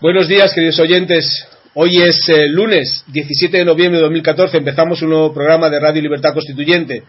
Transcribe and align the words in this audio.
Buenos 0.00 0.28
días, 0.28 0.54
queridos 0.54 0.78
oyentes. 0.78 1.46
Hoy 1.74 1.98
es 1.98 2.26
eh, 2.30 2.48
lunes 2.48 3.04
17 3.08 3.58
de 3.58 3.64
noviembre 3.66 3.98
de 3.98 4.04
2014. 4.04 4.56
Empezamos 4.56 5.02
un 5.02 5.10
nuevo 5.10 5.34
programa 5.34 5.68
de 5.68 5.78
Radio 5.78 6.00
Libertad 6.00 6.32
Constituyente. 6.32 7.02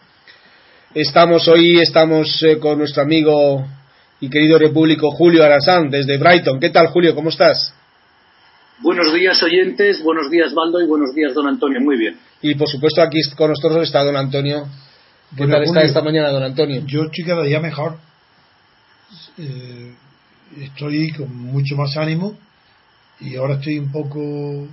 Estamos 0.94 1.48
hoy 1.48 1.80
estamos 1.80 2.44
eh, 2.44 2.60
con 2.60 2.80
nuestro 2.80 3.04
amigo 3.04 3.66
y 4.20 4.30
querido 4.30 4.60
repúblico 4.60 5.10
Julio 5.12 5.42
Arasán 5.42 5.90
desde 5.90 6.18
Brighton. 6.18 6.60
¿Qué 6.60 6.70
tal, 6.70 6.88
Julio? 6.88 7.16
¿Cómo 7.16 7.30
estás? 7.30 7.74
Buenos 8.80 9.14
días, 9.14 9.42
oyentes. 9.42 10.04
Buenos 10.04 10.30
días, 10.30 10.54
Baldo. 10.54 10.82
Y 10.82 10.86
buenos 10.86 11.16
días, 11.16 11.34
don 11.34 11.48
Antonio. 11.48 11.80
Muy 11.80 11.96
bien. 11.96 12.18
Y 12.42 12.56
por 12.56 12.68
supuesto, 12.68 13.02
aquí 13.02 13.20
con 13.38 13.52
nosotros 13.52 13.84
está 13.84 14.04
don 14.04 14.18
Antonio. 14.18 14.68
¿Qué 15.38 15.48
tal 15.48 15.64
está 15.64 15.82
esta 15.84 16.02
mañana, 16.02 16.28
don 16.28 16.44
Antonio? 16.44 16.84
Yo 16.86 17.04
estoy 17.04 17.24
cada 17.24 17.44
día 17.44 17.62
mejor. 17.62 17.96
Eh, 19.38 19.94
estoy 20.60 21.14
con 21.14 21.34
mucho 21.34 21.78
más 21.78 21.96
ánimo 21.96 22.36
y 23.22 23.36
ahora 23.36 23.56
estoy 23.56 23.80
un 23.80 23.92
poco 23.92 24.68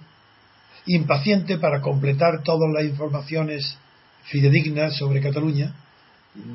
impaciente 0.87 1.59
para 1.59 1.81
completar 1.81 2.43
todas 2.43 2.71
las 2.73 2.85
informaciones 2.85 3.77
fidedignas 4.25 4.97
sobre 4.97 5.21
Cataluña, 5.21 5.75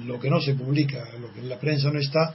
lo 0.05 0.19
que 0.19 0.29
no 0.29 0.39
se 0.41 0.55
publica, 0.55 1.05
lo 1.19 1.31
que 1.33 1.41
en 1.41 1.49
la 1.49 1.59
prensa 1.59 1.91
no 1.91 1.99
está, 1.99 2.33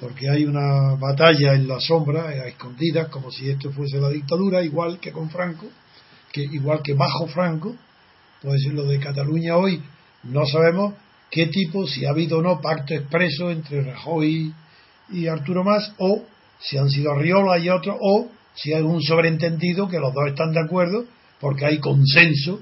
porque 0.00 0.28
hay 0.28 0.44
una 0.44 0.94
batalla 0.94 1.54
en 1.54 1.68
la 1.68 1.80
sombra, 1.80 2.28
a 2.28 2.46
escondidas, 2.46 3.08
como 3.08 3.30
si 3.30 3.48
esto 3.48 3.72
fuese 3.72 3.98
la 3.98 4.10
dictadura, 4.10 4.62
igual 4.62 4.98
que 5.00 5.12
con 5.12 5.30
Franco, 5.30 5.66
que 6.32 6.42
igual 6.42 6.82
que 6.82 6.94
bajo 6.94 7.26
Franco, 7.28 7.74
pues 8.42 8.62
lo 8.72 8.84
de 8.84 8.98
Cataluña 9.00 9.56
hoy 9.56 9.82
no 10.24 10.44
sabemos 10.46 10.94
qué 11.30 11.46
tipo, 11.46 11.86
si 11.86 12.04
ha 12.04 12.10
habido 12.10 12.38
o 12.38 12.42
no 12.42 12.60
pacto 12.60 12.94
expreso 12.94 13.50
entre 13.50 13.82
Rajoy 13.82 14.52
y 15.10 15.26
Arturo 15.26 15.64
Más, 15.64 15.92
o 15.98 16.24
si 16.58 16.76
han 16.76 16.90
sido 16.90 17.14
Riola 17.14 17.58
y 17.58 17.68
otros, 17.68 17.96
o 18.00 18.28
si 18.56 18.72
hay 18.72 18.82
un 18.82 19.00
sobreentendido 19.02 19.88
que 19.88 19.98
los 19.98 20.12
dos 20.12 20.28
están 20.28 20.52
de 20.52 20.60
acuerdo, 20.60 21.04
porque 21.40 21.66
hay 21.66 21.78
consenso, 21.78 22.60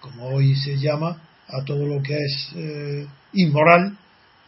como 0.00 0.28
hoy 0.28 0.54
se 0.56 0.76
llama, 0.78 1.22
a 1.48 1.64
todo 1.64 1.86
lo 1.86 2.02
que 2.02 2.16
es 2.16 2.48
eh, 2.56 3.06
inmoral, 3.34 3.96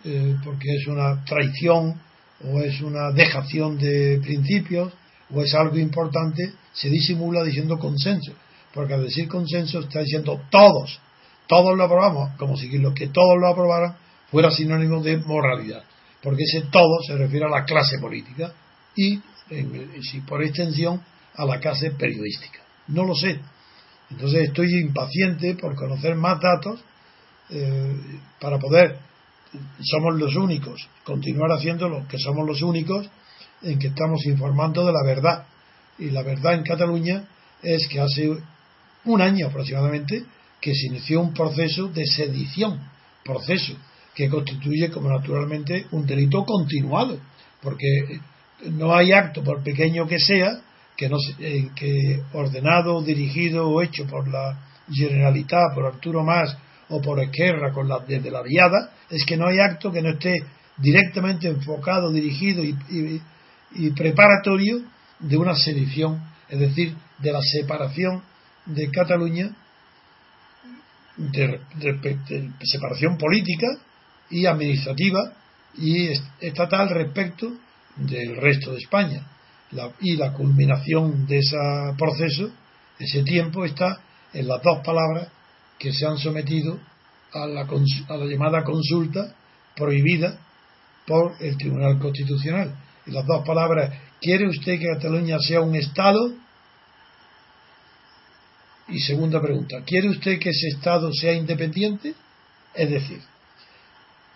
eh, 0.05 0.37
porque 0.45 0.77
es 0.77 0.87
una 0.89 1.25
traición 1.25 2.01
o 2.45 2.61
es 2.61 2.81
una 2.81 3.11
dejación 3.13 3.79
de 3.79 4.21
principios 4.23 4.93
o 5.33 5.43
es 5.43 5.55
algo 5.55 5.79
importante, 5.79 6.53
se 6.73 6.89
disimula 6.89 7.45
diciendo 7.45 7.79
consenso, 7.79 8.33
porque 8.73 8.95
al 8.95 9.05
decir 9.05 9.29
consenso 9.29 9.81
está 9.81 10.01
diciendo 10.01 10.41
todos, 10.51 11.01
todos 11.47 11.77
lo 11.77 11.85
aprobamos, 11.85 12.37
como 12.39 12.57
si 12.57 12.69
lo 12.79 12.95
que 12.95 13.09
todos 13.09 13.39
lo 13.39 13.49
aprobaran 13.49 13.97
fuera 14.31 14.51
sinónimo 14.51 15.03
de 15.03 15.19
moralidad, 15.19 15.83
porque 16.23 16.45
ese 16.45 16.63
todo 16.70 17.03
se 17.07 17.17
refiere 17.17 17.47
a 17.47 17.51
la 17.51 17.64
clase 17.64 17.98
política 17.98 18.53
y 18.97 19.20
si 20.03 20.20
por 20.20 20.42
extensión 20.42 21.01
a 21.35 21.45
la 21.45 21.59
clase 21.61 21.92
periodística. 21.92 22.61
No 22.89 23.05
lo 23.05 23.14
sé. 23.14 23.41
Entonces 24.11 24.48
estoy 24.48 24.75
impaciente 24.81 25.55
por 25.55 25.75
conocer 25.75 26.14
más 26.14 26.41
datos 26.41 26.81
eh, 27.51 27.97
para 28.41 28.58
poder, 28.58 28.98
somos 29.81 30.19
los 30.19 30.35
únicos, 30.37 30.89
continuar 31.05 31.53
haciendo 31.53 31.89
lo 31.89 32.07
que 32.08 32.19
somos 32.19 32.47
los 32.47 32.63
únicos 32.63 33.08
en 33.63 33.79
que 33.79 33.89
estamos 33.89 34.25
informando 34.27 34.85
de 34.87 34.92
la 34.92 35.05
verdad. 35.05 35.47
Y 35.98 36.11
la 36.11 36.23
verdad 36.23 36.55
en 36.55 36.63
Cataluña 36.63 37.25
es 37.63 37.89
que 37.89 38.01
hace 38.01 38.31
un 39.05 39.20
año 39.20 39.47
aproximadamente 39.47 40.25
que 40.61 40.75
se 40.75 40.87
inició 40.87 41.20
un 41.20 41.35
proceso 41.35 41.89
de 41.89 42.07
sedición, 42.07 42.81
proceso 43.25 43.75
que 44.14 44.29
constituye 44.29 44.91
como 44.91 45.08
naturalmente 45.08 45.87
un 45.92 46.07
delito 46.07 46.45
continuado, 46.45 47.19
porque 47.63 48.20
no 48.64 48.95
hay 48.95 49.13
acto, 49.13 49.42
por 49.42 49.63
pequeño 49.63 50.07
que 50.07 50.19
sea, 50.19 50.61
que, 50.96 51.08
no, 51.08 51.17
eh, 51.39 51.69
que 51.74 52.23
ordenado, 52.33 53.02
dirigido 53.02 53.69
o 53.69 53.83
hecho 53.83 54.07
por 54.07 54.29
la 54.29 54.58
Generalitat, 54.91 55.74
por 55.74 55.86
Arturo 55.86 56.24
Más 56.24 56.57
o 56.89 57.01
por 57.01 57.20
Esquerra 57.23 57.73
con 57.73 57.89
la, 57.89 58.01
desde 58.01 58.30
la 58.30 58.42
diada, 58.42 58.91
es 59.11 59.24
que 59.24 59.36
no 59.36 59.46
hay 59.46 59.61
acto 59.61 59.92
que 59.92 60.02
no 60.02 60.11
esté 60.11 60.42
directamente 60.79 61.48
enfocado, 61.48 62.11
dirigido 62.11 62.64
y, 62.64 63.91
preparatorio 63.91 64.83
de 65.19 65.36
una 65.36 65.55
sedición, 65.55 66.23
es 66.48 66.58
decir, 66.58 66.95
de 67.19 67.33
la 67.33 67.40
separación 67.42 68.23
de 68.64 68.90
Cataluña, 68.90 69.51
de 71.17 71.61
separación 72.63 73.19
política 73.19 73.67
y 74.30 74.46
administrativa 74.46 75.33
y 75.77 76.11
estatal 76.40 76.89
respecto 76.90 77.52
del 77.98 78.36
resto 78.36 78.73
de 78.73 78.79
España. 78.79 79.27
y 80.01 80.17
la 80.17 80.33
culminación 80.33 81.27
de 81.27 81.39
ese 81.39 81.57
proceso, 81.98 82.51
ese 82.98 83.23
tiempo, 83.23 83.64
está 83.64 84.01
en 84.33 84.48
las 84.48 84.63
dos 84.63 84.79
palabras 84.85 85.29
que 85.79 85.92
se 85.92 86.07
han 86.07 86.17
sometido 86.17 86.79
a 87.33 87.47
la, 87.47 87.63
a 87.63 88.17
la 88.17 88.25
llamada 88.25 88.64
consulta 88.64 89.35
prohibida 89.77 90.39
por 91.07 91.35
el 91.41 91.57
Tribunal 91.57 91.98
Constitucional. 91.98 92.75
Y 93.07 93.11
las 93.11 93.27
dos 93.27 93.45
palabras, 93.45 93.92
¿quiere 94.20 94.48
usted 94.48 94.79
que 94.79 94.87
Cataluña 94.95 95.39
sea 95.39 95.61
un 95.61 95.75
Estado? 95.75 96.33
Y 98.89 99.01
segunda 99.01 99.41
pregunta, 99.41 99.83
¿quiere 99.85 100.08
usted 100.08 100.39
que 100.39 100.51
ese 100.51 100.69
Estado 100.69 101.13
sea 101.13 101.35
independiente? 101.35 102.14
Es 102.75 102.91
decir, 102.91 103.20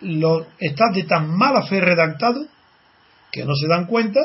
lo, 0.01 0.45
está 0.59 0.85
de 0.93 1.03
tan 1.03 1.29
mala 1.35 1.63
fe 1.63 1.79
redactado 1.79 2.47
que 3.33 3.43
no 3.43 3.53
se 3.53 3.67
dan 3.67 3.87
cuenta 3.87 4.21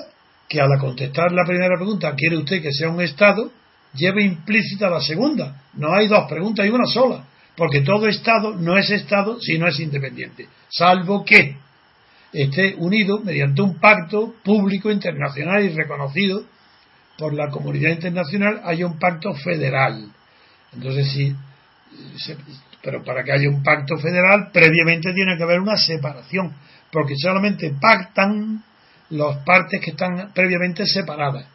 que 0.48 0.60
al 0.60 0.78
contestar 0.78 1.32
la 1.32 1.44
primera 1.44 1.74
pregunta, 1.76 2.14
¿quiere 2.14 2.36
usted 2.36 2.62
que 2.62 2.72
sea 2.72 2.88
un 2.88 3.00
Estado? 3.00 3.50
lleva 3.94 4.22
implícita 4.22 4.90
la 4.90 5.00
segunda. 5.00 5.62
No 5.74 5.94
hay 5.94 6.08
dos 6.08 6.28
preguntas, 6.28 6.64
hay 6.64 6.70
una 6.70 6.86
sola. 6.86 7.24
Porque 7.56 7.80
todo 7.80 8.06
Estado 8.06 8.54
no 8.54 8.76
es 8.76 8.90
Estado 8.90 9.40
si 9.40 9.58
no 9.58 9.66
es 9.66 9.80
independiente. 9.80 10.48
Salvo 10.68 11.24
que 11.24 11.56
esté 12.32 12.74
unido 12.76 13.20
mediante 13.20 13.62
un 13.62 13.78
pacto 13.80 14.34
público, 14.44 14.90
internacional 14.90 15.64
y 15.64 15.70
reconocido 15.70 16.44
por 17.16 17.34
la 17.34 17.48
comunidad 17.50 17.90
internacional, 17.90 18.60
haya 18.64 18.86
un 18.86 18.98
pacto 18.98 19.34
federal. 19.34 20.08
Entonces, 20.72 21.10
sí, 21.10 21.34
pero 22.80 23.02
para 23.02 23.24
que 23.24 23.32
haya 23.32 23.48
un 23.48 23.62
pacto 23.62 23.96
federal, 23.96 24.50
previamente 24.52 25.12
tiene 25.12 25.36
que 25.36 25.42
haber 25.42 25.58
una 25.58 25.76
separación, 25.76 26.54
porque 26.92 27.14
solamente 27.16 27.74
pactan 27.80 28.62
las 29.10 29.38
partes 29.44 29.80
que 29.80 29.90
están 29.92 30.32
previamente 30.34 30.86
separadas. 30.86 31.46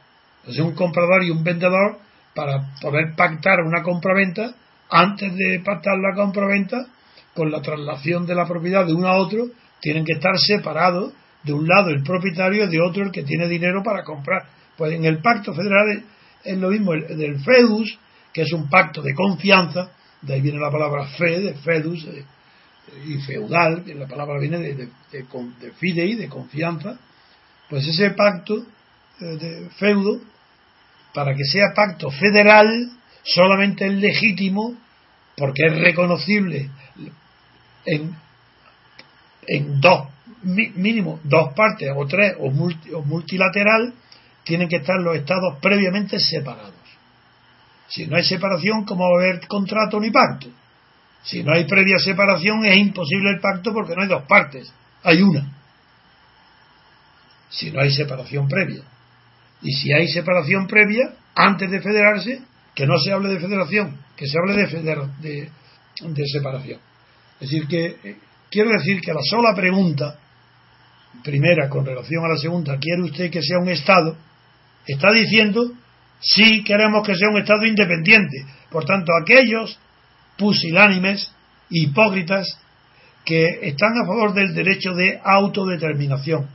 Entonces 0.41 0.63
un 0.63 0.73
comprador 0.73 1.23
y 1.23 1.29
un 1.29 1.43
vendedor, 1.43 1.99
para 2.35 2.73
poder 2.81 3.15
pactar 3.15 3.61
una 3.61 3.83
compraventa, 3.83 4.55
antes 4.89 5.33
de 5.35 5.61
pactar 5.63 5.97
la 5.97 6.15
compraventa, 6.15 6.87
con 7.33 7.51
la 7.51 7.61
traslación 7.61 8.25
de 8.25 8.35
la 8.35 8.47
propiedad 8.47 8.85
de 8.85 8.93
uno 8.93 9.07
a 9.07 9.17
otro, 9.17 9.47
tienen 9.81 10.05
que 10.05 10.13
estar 10.13 10.37
separados, 10.37 11.13
de 11.43 11.53
un 11.53 11.67
lado 11.67 11.89
el 11.89 12.03
propietario 12.03 12.65
y 12.65 12.69
de 12.69 12.81
otro 12.81 13.03
el 13.03 13.11
que 13.11 13.23
tiene 13.23 13.47
dinero 13.47 13.83
para 13.83 14.03
comprar. 14.03 14.43
Pues 14.77 14.93
en 14.93 15.05
el 15.05 15.21
pacto 15.21 15.53
federal 15.53 16.03
es, 16.43 16.57
lo 16.57 16.69
mismo 16.69 16.93
el, 16.93 17.17
del 17.17 17.39
FEDUS, 17.39 17.99
que 18.33 18.43
es 18.43 18.53
un 18.53 18.69
pacto 18.69 19.01
de 19.01 19.13
confianza, 19.13 19.91
de 20.21 20.33
ahí 20.33 20.41
viene 20.41 20.59
la 20.59 20.71
palabra 20.71 21.05
fe, 21.17 21.39
de 21.39 21.53
FEDUS, 21.55 22.05
eh, 22.05 22.25
y 23.07 23.17
feudal, 23.19 23.83
la 23.85 24.07
palabra 24.07 24.39
viene 24.39 24.59
de, 24.59 24.73
de 25.11 25.71
fidei, 25.79 26.15
de 26.15 26.27
confianza, 26.27 26.97
pues 27.69 27.87
ese 27.87 28.11
pacto 28.11 28.65
eh, 29.19 29.25
de 29.25 29.69
feudo, 29.77 30.19
para 31.13 31.35
que 31.35 31.43
sea 31.43 31.73
pacto 31.75 32.09
federal, 32.09 32.91
solamente 33.23 33.85
es 33.85 33.93
legítimo 33.93 34.75
porque 35.37 35.65
es 35.67 35.77
reconocible 35.79 36.69
en, 37.85 38.15
en 39.47 39.81
dos, 39.81 40.07
mínimo 40.43 41.19
dos 41.23 41.53
partes 41.53 41.89
o 41.95 42.05
tres 42.05 42.35
o, 42.39 42.47
o 42.47 43.01
multilateral, 43.03 43.93
tienen 44.43 44.67
que 44.67 44.77
estar 44.77 44.99
los 44.99 45.15
estados 45.15 45.57
previamente 45.61 46.19
separados. 46.19 46.73
Si 47.87 48.07
no 48.07 48.17
hay 48.17 48.23
separación, 48.23 48.85
¿cómo 48.85 49.03
va 49.03 49.21
a 49.21 49.23
haber 49.23 49.47
contrato 49.47 49.99
ni 49.99 50.11
pacto? 50.11 50.47
Si 51.23 51.43
no 51.43 51.53
hay 51.53 51.65
previa 51.65 51.97
separación, 51.99 52.65
es 52.65 52.77
imposible 52.77 53.29
el 53.29 53.39
pacto 53.39 53.71
porque 53.73 53.95
no 53.95 54.01
hay 54.01 54.07
dos 54.07 54.23
partes, 54.23 54.71
hay 55.03 55.21
una 55.21 55.52
si 57.53 57.71
no 57.71 57.81
hay 57.81 57.91
separación 57.91 58.47
previa. 58.47 58.81
Y 59.61 59.71
si 59.73 59.93
hay 59.93 60.07
separación 60.07 60.67
previa, 60.67 61.13
antes 61.35 61.69
de 61.69 61.81
federarse, 61.81 62.41
que 62.75 62.87
no 62.87 62.97
se 62.97 63.11
hable 63.11 63.29
de 63.29 63.39
federación, 63.39 63.97
que 64.17 64.27
se 64.27 64.37
hable 64.37 64.55
de, 64.55 65.49
de, 66.01 66.27
separación. 66.27 66.79
Es 67.39 67.49
decir, 67.49 67.67
que 67.67 67.85
eh, 68.03 68.17
quiero 68.49 68.71
decir 68.71 68.99
que 69.01 69.13
la 69.13 69.21
sola 69.21 69.53
pregunta, 69.55 70.19
primera 71.23 71.69
con 71.69 71.85
relación 71.85 72.25
a 72.25 72.29
la 72.29 72.37
segunda, 72.37 72.77
¿quiere 72.79 73.03
usted 73.03 73.29
que 73.29 73.43
sea 73.43 73.59
un 73.59 73.69
Estado? 73.69 74.17
Está 74.87 75.11
diciendo, 75.11 75.71
sí 76.19 76.63
queremos 76.63 77.05
que 77.05 77.15
sea 77.15 77.29
un 77.29 77.37
Estado 77.37 77.65
independiente. 77.65 78.45
Por 78.71 78.85
tanto, 78.85 79.11
aquellos 79.21 79.77
pusilánimes, 80.37 81.31
hipócritas, 81.69 82.59
que 83.23 83.59
están 83.61 83.93
a 84.01 84.05
favor 84.05 84.33
del 84.33 84.53
derecho 84.53 84.93
de 84.93 85.21
autodeterminación, 85.23 86.49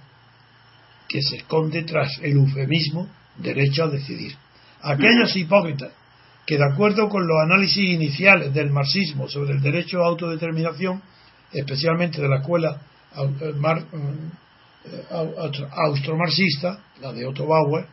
que 1.08 1.22
se 1.22 1.36
esconde 1.36 1.82
tras 1.84 2.18
el 2.22 2.36
eufemismo 2.36 3.08
derecho 3.36 3.84
a 3.84 3.88
decidir. 3.88 4.34
Aquellos 4.82 5.34
hipócritas 5.36 5.92
que 6.48 6.56
de 6.56 6.64
acuerdo 6.64 7.10
con 7.10 7.26
los 7.26 7.36
análisis 7.44 7.76
iniciales 7.76 8.54
del 8.54 8.70
marxismo 8.70 9.28
sobre 9.28 9.52
el 9.52 9.60
derecho 9.60 10.02
a 10.02 10.06
autodeterminación, 10.06 11.02
especialmente 11.52 12.22
de 12.22 12.28
la 12.28 12.38
escuela 12.38 12.80
eh, 13.14 13.54
eh, 14.84 15.04
austromarxista, 15.70 16.78
la 17.02 17.12
de 17.12 17.26
Otto 17.26 17.46
Bauer, 17.46 17.86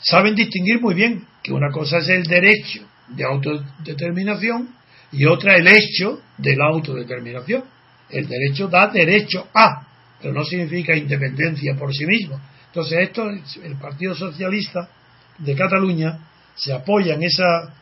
saben 0.00 0.34
distinguir 0.34 0.80
muy 0.80 0.94
bien 0.94 1.26
que 1.42 1.52
una 1.52 1.70
cosa 1.70 1.98
es 1.98 2.08
el 2.08 2.22
derecho 2.24 2.80
de 3.08 3.24
autodeterminación 3.24 4.70
y 5.12 5.26
otra 5.26 5.56
el 5.56 5.66
hecho 5.68 6.22
de 6.38 6.56
la 6.56 6.68
autodeterminación. 6.68 7.64
El 8.08 8.26
derecho 8.26 8.68
da 8.68 8.86
derecho 8.86 9.48
a, 9.54 9.85
pero 10.26 10.40
no 10.40 10.44
significa 10.44 10.96
independencia 10.96 11.76
por 11.76 11.94
sí 11.94 12.04
mismo. 12.04 12.40
Entonces 12.66 12.98
esto, 12.98 13.30
el 13.30 13.76
Partido 13.80 14.12
Socialista 14.12 14.88
de 15.38 15.54
Cataluña 15.54 16.18
se 16.56 16.72
apoya 16.72 17.14
en 17.14 17.22
esa 17.22 17.72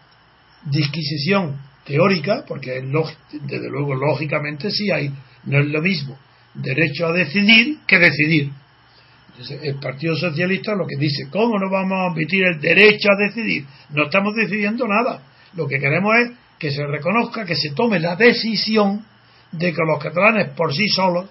disquisición 0.67 1.59
teórica, 1.87 2.45
porque 2.47 2.83
desde 2.83 3.71
luego 3.71 3.95
lógicamente 3.95 4.71
sí 4.71 4.91
hay, 4.91 5.11
no 5.45 5.59
es 5.59 5.67
lo 5.69 5.81
mismo 5.81 6.19
derecho 6.53 7.07
a 7.07 7.13
decidir 7.13 7.79
que 7.87 7.99
decidir. 7.99 8.51
el 9.63 9.77
Partido 9.77 10.15
Socialista 10.15 10.75
lo 10.75 10.87
que 10.87 10.99
dice, 10.99 11.31
¿cómo 11.31 11.59
no 11.59 11.71
vamos 11.71 11.97
a 11.97 12.13
admitir 12.13 12.45
el 12.45 12.61
derecho 12.61 13.09
a 13.11 13.27
decidir? 13.27 13.65
No 13.89 14.05
estamos 14.05 14.35
decidiendo 14.35 14.87
nada. 14.87 15.23
Lo 15.55 15.67
que 15.67 15.81
queremos 15.81 16.15
es 16.19 16.33
que 16.59 16.71
se 16.71 16.87
reconozca, 16.87 17.47
que 17.47 17.57
se 17.57 17.71
tome 17.71 18.01
la 18.01 18.17
decisión 18.17 19.03
de 19.51 19.73
que 19.73 19.83
los 19.83 19.99
catalanes 19.99 20.51
por 20.51 20.75
sí 20.75 20.89
solos, 20.89 21.31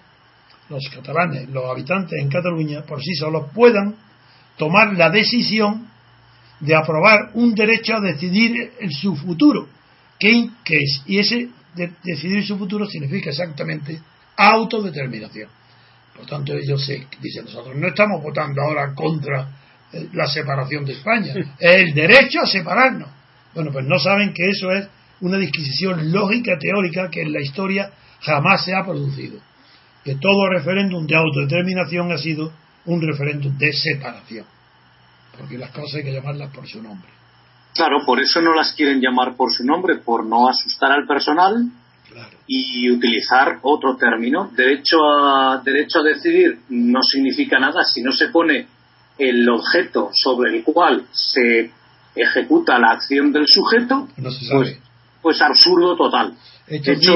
los 0.70 0.90
catalanes, 0.90 1.50
los 1.50 1.66
habitantes 1.70 2.20
en 2.20 2.30
Cataluña 2.30 2.84
por 2.84 3.02
sí 3.02 3.14
solos 3.16 3.48
puedan 3.54 3.96
tomar 4.58 4.94
la 4.94 5.10
decisión 5.10 5.88
de 6.60 6.76
aprobar 6.76 7.32
un 7.34 7.54
derecho 7.54 7.96
a 7.96 8.00
decidir 8.00 8.72
en 8.80 8.92
su 8.92 9.16
futuro. 9.16 9.68
¿Qué, 10.20 10.50
es? 10.70 11.02
Y 11.06 11.20
ese 11.20 11.50
de, 11.76 11.92
decidir 12.04 12.46
su 12.46 12.58
futuro 12.58 12.86
significa 12.86 13.32
exactamente 13.32 14.00
autodeterminación. 14.38 15.50
Por 16.16 16.26
tanto, 16.26 16.54
ellos 16.54 16.86
se 16.86 17.08
dicen 17.20 17.46
nosotros 17.46 17.76
no 17.76 17.88
estamos 17.88 18.22
votando 18.22 18.62
ahora 18.62 18.94
contra 18.94 19.50
eh, 19.92 20.08
la 20.14 20.28
separación 20.28 20.86
de 20.86 20.94
España, 20.94 21.34
es 21.60 21.76
el 21.76 21.94
derecho 21.94 22.42
a 22.42 22.48
separarnos. 22.48 23.10
Bueno, 23.54 23.72
pues 23.72 23.86
no 23.86 24.00
saben 24.00 24.34
que 24.34 24.50
eso 24.50 24.72
es 24.72 24.88
una 25.22 25.38
disquisición 25.38 26.12
lógica 26.12 26.58
teórica 26.58 27.10
que 27.10 27.22
en 27.22 27.34
la 27.34 27.42
historia 27.42 27.92
jamás 28.22 28.64
se 28.64 28.74
ha 28.74 28.84
producido. 28.84 29.40
Que 30.04 30.16
todo 30.16 30.50
referéndum 30.50 31.06
de 31.08 31.16
autodeterminación 31.16 32.12
ha 32.12 32.18
sido 32.18 32.52
un 32.86 33.02
referéndum 33.02 33.58
de 33.58 33.72
separación 33.72 34.46
porque 35.38 35.58
las 35.58 35.72
cosas 35.72 35.96
hay 35.96 36.04
que 36.04 36.14
llamarlas 36.14 36.52
por 36.54 36.68
su 36.68 36.82
nombre. 36.82 37.10
Claro, 37.74 38.06
por 38.06 38.20
eso 38.20 38.42
no 38.42 38.54
las 38.54 38.74
quieren 38.74 39.02
llamar 39.02 39.36
por 39.36 39.52
su 39.52 39.66
nombre, 39.66 39.98
por 39.98 40.26
no 40.26 40.48
asustar 40.48 40.92
al 40.92 41.08
personal 41.08 41.70
y 42.46 42.92
utilizar 42.92 43.58
otro 43.64 43.96
término. 43.96 44.52
Derecho 44.56 44.98
a, 45.04 45.62
derecho 45.64 46.00
a 46.00 46.04
decidir 46.04 46.60
no 46.70 47.02
significa 47.02 47.60
nada 47.60 47.84
si 47.84 48.04
no 48.04 48.12
se 48.12 48.28
pone 48.28 48.68
el 49.18 49.50
objeto 49.50 50.12
sobre 50.14 50.56
el 50.56 50.64
cual 50.64 51.08
se 51.12 51.72
ejecuta 52.16 52.78
la 52.78 52.92
acción 52.92 53.32
del 53.32 53.48
sujeto, 53.48 54.08
pues, 54.16 54.80
pues, 55.22 55.42
absurdo 55.42 55.96
total. 55.96 56.36
hecho, 56.68 57.16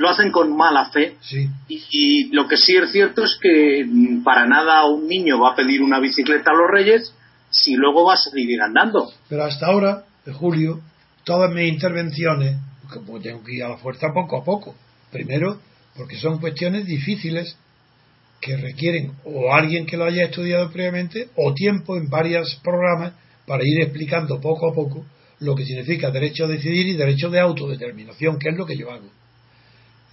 lo, 0.00 0.08
hacen 0.08 0.30
con 0.30 0.56
mala 0.56 0.90
fe 0.90 1.16
y, 1.68 1.82
y, 1.90 2.24
lo 2.32 2.48
que 2.48 2.56
sí 2.56 2.76
es 2.76 2.90
cierto 2.90 3.24
es 3.24 3.38
que 3.40 3.84
mm, 3.86 4.22
para 4.22 4.46
nada 4.46 4.86
un 4.86 5.06
niño 5.06 5.38
va 5.38 5.52
a 5.52 5.56
pedir 5.56 5.82
una 5.82 6.00
bicicleta 6.00 6.50
a 6.50 6.54
los 6.54 6.70
reyes 6.70 7.14
si 7.50 7.74
luego 7.74 8.04
vas 8.04 8.26
a 8.26 8.34
vivir 8.34 8.60
andando. 8.62 9.12
Pero 9.28 9.44
hasta 9.44 9.66
ahora, 9.66 10.04
de 10.24 10.32
julio, 10.32 10.80
todas 11.24 11.52
mis 11.52 11.72
intervenciones, 11.72 12.56
como 12.92 13.20
tengo 13.20 13.42
que 13.44 13.54
ir 13.54 13.64
a 13.64 13.68
la 13.68 13.78
fuerza 13.78 14.08
poco 14.14 14.38
a 14.38 14.44
poco. 14.44 14.74
Primero, 15.10 15.60
porque 15.96 16.16
son 16.16 16.38
cuestiones 16.38 16.86
difíciles 16.86 17.56
que 18.40 18.56
requieren 18.56 19.12
o 19.24 19.52
alguien 19.52 19.86
que 19.86 19.96
lo 19.96 20.04
haya 20.04 20.24
estudiado 20.24 20.70
previamente 20.70 21.28
o 21.36 21.52
tiempo 21.52 21.96
en 21.96 22.08
varios 22.08 22.58
programas 22.62 23.12
para 23.46 23.62
ir 23.64 23.82
explicando 23.82 24.40
poco 24.40 24.70
a 24.70 24.74
poco 24.74 25.04
lo 25.40 25.54
que 25.54 25.64
significa 25.64 26.10
derecho 26.10 26.44
a 26.44 26.48
decidir 26.48 26.86
y 26.86 26.96
derecho 26.96 27.30
de 27.30 27.40
autodeterminación, 27.40 28.38
que 28.38 28.50
es 28.50 28.56
lo 28.56 28.66
que 28.66 28.76
yo 28.76 28.90
hago. 28.90 29.08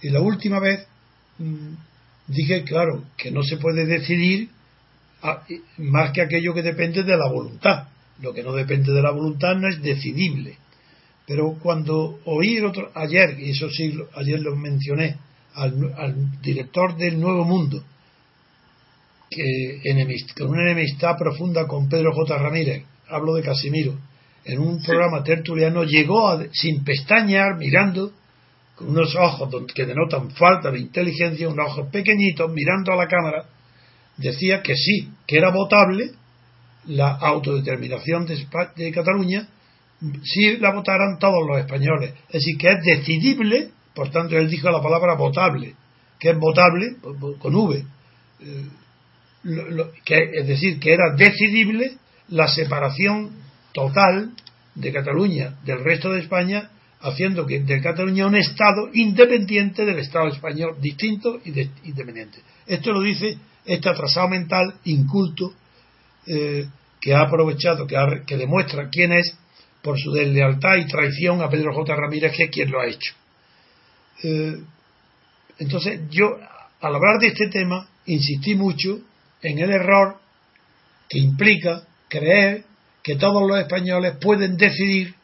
Y 0.02 0.10
la 0.10 0.20
última 0.20 0.60
vez 0.60 0.86
mm, 1.38 1.74
dije, 2.28 2.64
claro, 2.64 3.04
que 3.16 3.30
no 3.30 3.42
se 3.42 3.56
puede 3.56 3.86
decidir 3.86 4.50
más 5.78 6.12
que 6.12 6.22
aquello 6.22 6.54
que 6.54 6.62
depende 6.62 7.02
de 7.02 7.16
la 7.16 7.28
voluntad. 7.28 7.88
Lo 8.20 8.32
que 8.32 8.42
no 8.42 8.52
depende 8.52 8.92
de 8.92 9.02
la 9.02 9.10
voluntad 9.10 9.54
no 9.56 9.68
es 9.68 9.82
decidible. 9.82 10.56
Pero 11.26 11.58
cuando 11.60 12.20
oí 12.24 12.56
el 12.56 12.64
otro, 12.64 12.90
ayer, 12.94 13.38
y 13.38 13.50
eso 13.50 13.68
sí, 13.68 13.94
ayer 14.14 14.40
lo 14.40 14.56
mencioné, 14.56 15.16
al, 15.54 16.40
director 16.40 16.96
del 16.96 17.20
Nuevo 17.20 17.44
Mundo, 17.44 17.82
que 19.30 19.80
con 20.38 20.50
una 20.50 20.70
enemistad 20.70 21.16
profunda 21.18 21.66
con 21.66 21.88
Pedro 21.88 22.12
J. 22.14 22.38
Ramírez, 22.38 22.84
hablo 23.08 23.34
de 23.34 23.42
Casimiro, 23.42 23.98
en 24.44 24.58
un 24.60 24.82
programa 24.82 25.22
tertuliano 25.22 25.84
llegó 25.84 26.40
sin 26.52 26.82
pestañear, 26.82 27.58
mirando, 27.58 28.12
con 28.78 28.90
unos 28.90 29.14
ojos 29.16 29.50
que 29.74 29.84
denotan 29.84 30.30
falta 30.30 30.70
de 30.70 30.78
inteligencia, 30.78 31.48
unos 31.48 31.66
ojos 31.66 31.88
pequeñitos, 31.90 32.48
mirando 32.52 32.92
a 32.92 32.96
la 32.96 33.08
cámara, 33.08 33.44
decía 34.16 34.62
que 34.62 34.76
sí, 34.76 35.10
que 35.26 35.38
era 35.38 35.50
votable 35.50 36.12
la 36.86 37.10
autodeterminación 37.16 38.24
de, 38.24 38.92
Cataluña 38.92 39.48
si 40.22 40.58
la 40.58 40.72
votaran 40.72 41.18
todos 41.18 41.44
los 41.44 41.58
españoles. 41.58 42.14
Es 42.28 42.34
decir, 42.34 42.56
que 42.56 42.68
es 42.68 42.84
decidible, 42.84 43.70
por 43.94 44.10
tanto 44.10 44.36
él 44.36 44.48
dijo 44.48 44.70
la 44.70 44.80
palabra 44.80 45.16
votable, 45.16 45.74
que 46.20 46.30
es 46.30 46.38
votable 46.38 46.96
con 47.40 47.54
V. 47.54 47.84
Eh, 48.40 48.64
que, 50.04 50.30
es 50.34 50.46
decir, 50.46 50.78
que 50.78 50.92
era 50.92 51.16
decidible 51.16 51.96
la 52.28 52.46
separación 52.46 53.30
total 53.72 54.34
de 54.76 54.92
Cataluña 54.92 55.56
del 55.64 55.82
resto 55.82 56.12
de 56.12 56.20
España, 56.20 56.70
haciendo 57.00 57.46
que 57.46 57.60
de 57.60 57.80
Cataluña 57.80 58.26
un 58.26 58.36
Estado 58.36 58.90
independiente 58.92 59.84
del 59.84 59.98
Estado 60.00 60.28
español, 60.28 60.76
distinto 60.80 61.40
y 61.44 61.50
independiente. 61.84 62.38
Esto 62.66 62.92
lo 62.92 63.00
dice 63.02 63.38
este 63.64 63.88
atrasado 63.88 64.28
mental, 64.28 64.74
inculto, 64.84 65.52
eh, 66.26 66.66
que 67.00 67.14
ha 67.14 67.22
aprovechado, 67.22 67.86
que, 67.86 68.36
demuestra 68.36 68.88
quién 68.88 69.12
es 69.12 69.36
por 69.82 69.98
su 69.98 70.10
deslealtad 70.10 70.76
y 70.76 70.86
traición 70.86 71.40
a 71.42 71.48
Pedro 71.48 71.72
J. 71.72 71.94
Ramírez, 71.94 72.32
que 72.36 72.44
es 72.44 72.50
quien 72.50 72.70
lo 72.70 72.80
ha 72.80 72.86
hecho. 72.86 73.14
Eh, 74.24 74.56
entonces, 75.58 76.00
yo, 76.10 76.36
al 76.80 76.94
hablar 76.94 77.20
de 77.20 77.28
este 77.28 77.48
tema, 77.48 77.88
insistí 78.06 78.54
mucho 78.54 79.00
en 79.42 79.58
el 79.58 79.70
error 79.70 80.16
que 81.08 81.18
implica 81.18 81.82
creer 82.08 82.64
que 83.02 83.16
todos 83.16 83.46
los 83.48 83.58
españoles 83.58 84.16
pueden 84.20 84.56
decidir 84.56 85.14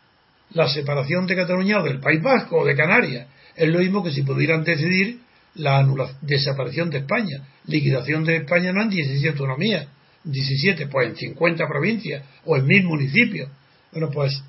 la 0.50 0.68
separación 0.68 1.26
de 1.26 1.36
Cataluña 1.36 1.80
o 1.80 1.82
del 1.82 2.00
País 2.00 2.22
Vasco 2.22 2.58
o 2.58 2.64
de 2.64 2.76
Canarias. 2.76 3.26
Es 3.56 3.68
lo 3.68 3.78
mismo 3.78 4.02
que 4.02 4.12
si 4.12 4.22
pudieran 4.22 4.64
decidir 4.64 5.20
la 5.54 5.86
desaparición 6.20 6.90
de 6.90 6.98
España. 6.98 7.46
Liquidación 7.66 8.24
de 8.24 8.36
España 8.36 8.72
no 8.72 8.82
en 8.82 8.90
17 8.90 9.28
autonomías, 9.30 9.86
17, 10.24 10.86
pues 10.88 11.08
en 11.08 11.16
50 11.16 11.66
provincias 11.66 12.24
o 12.44 12.56
en 12.56 12.66
mil 12.66 12.84
municipios. 12.84 13.50
Bueno, 13.92 14.10
pues 14.10 14.42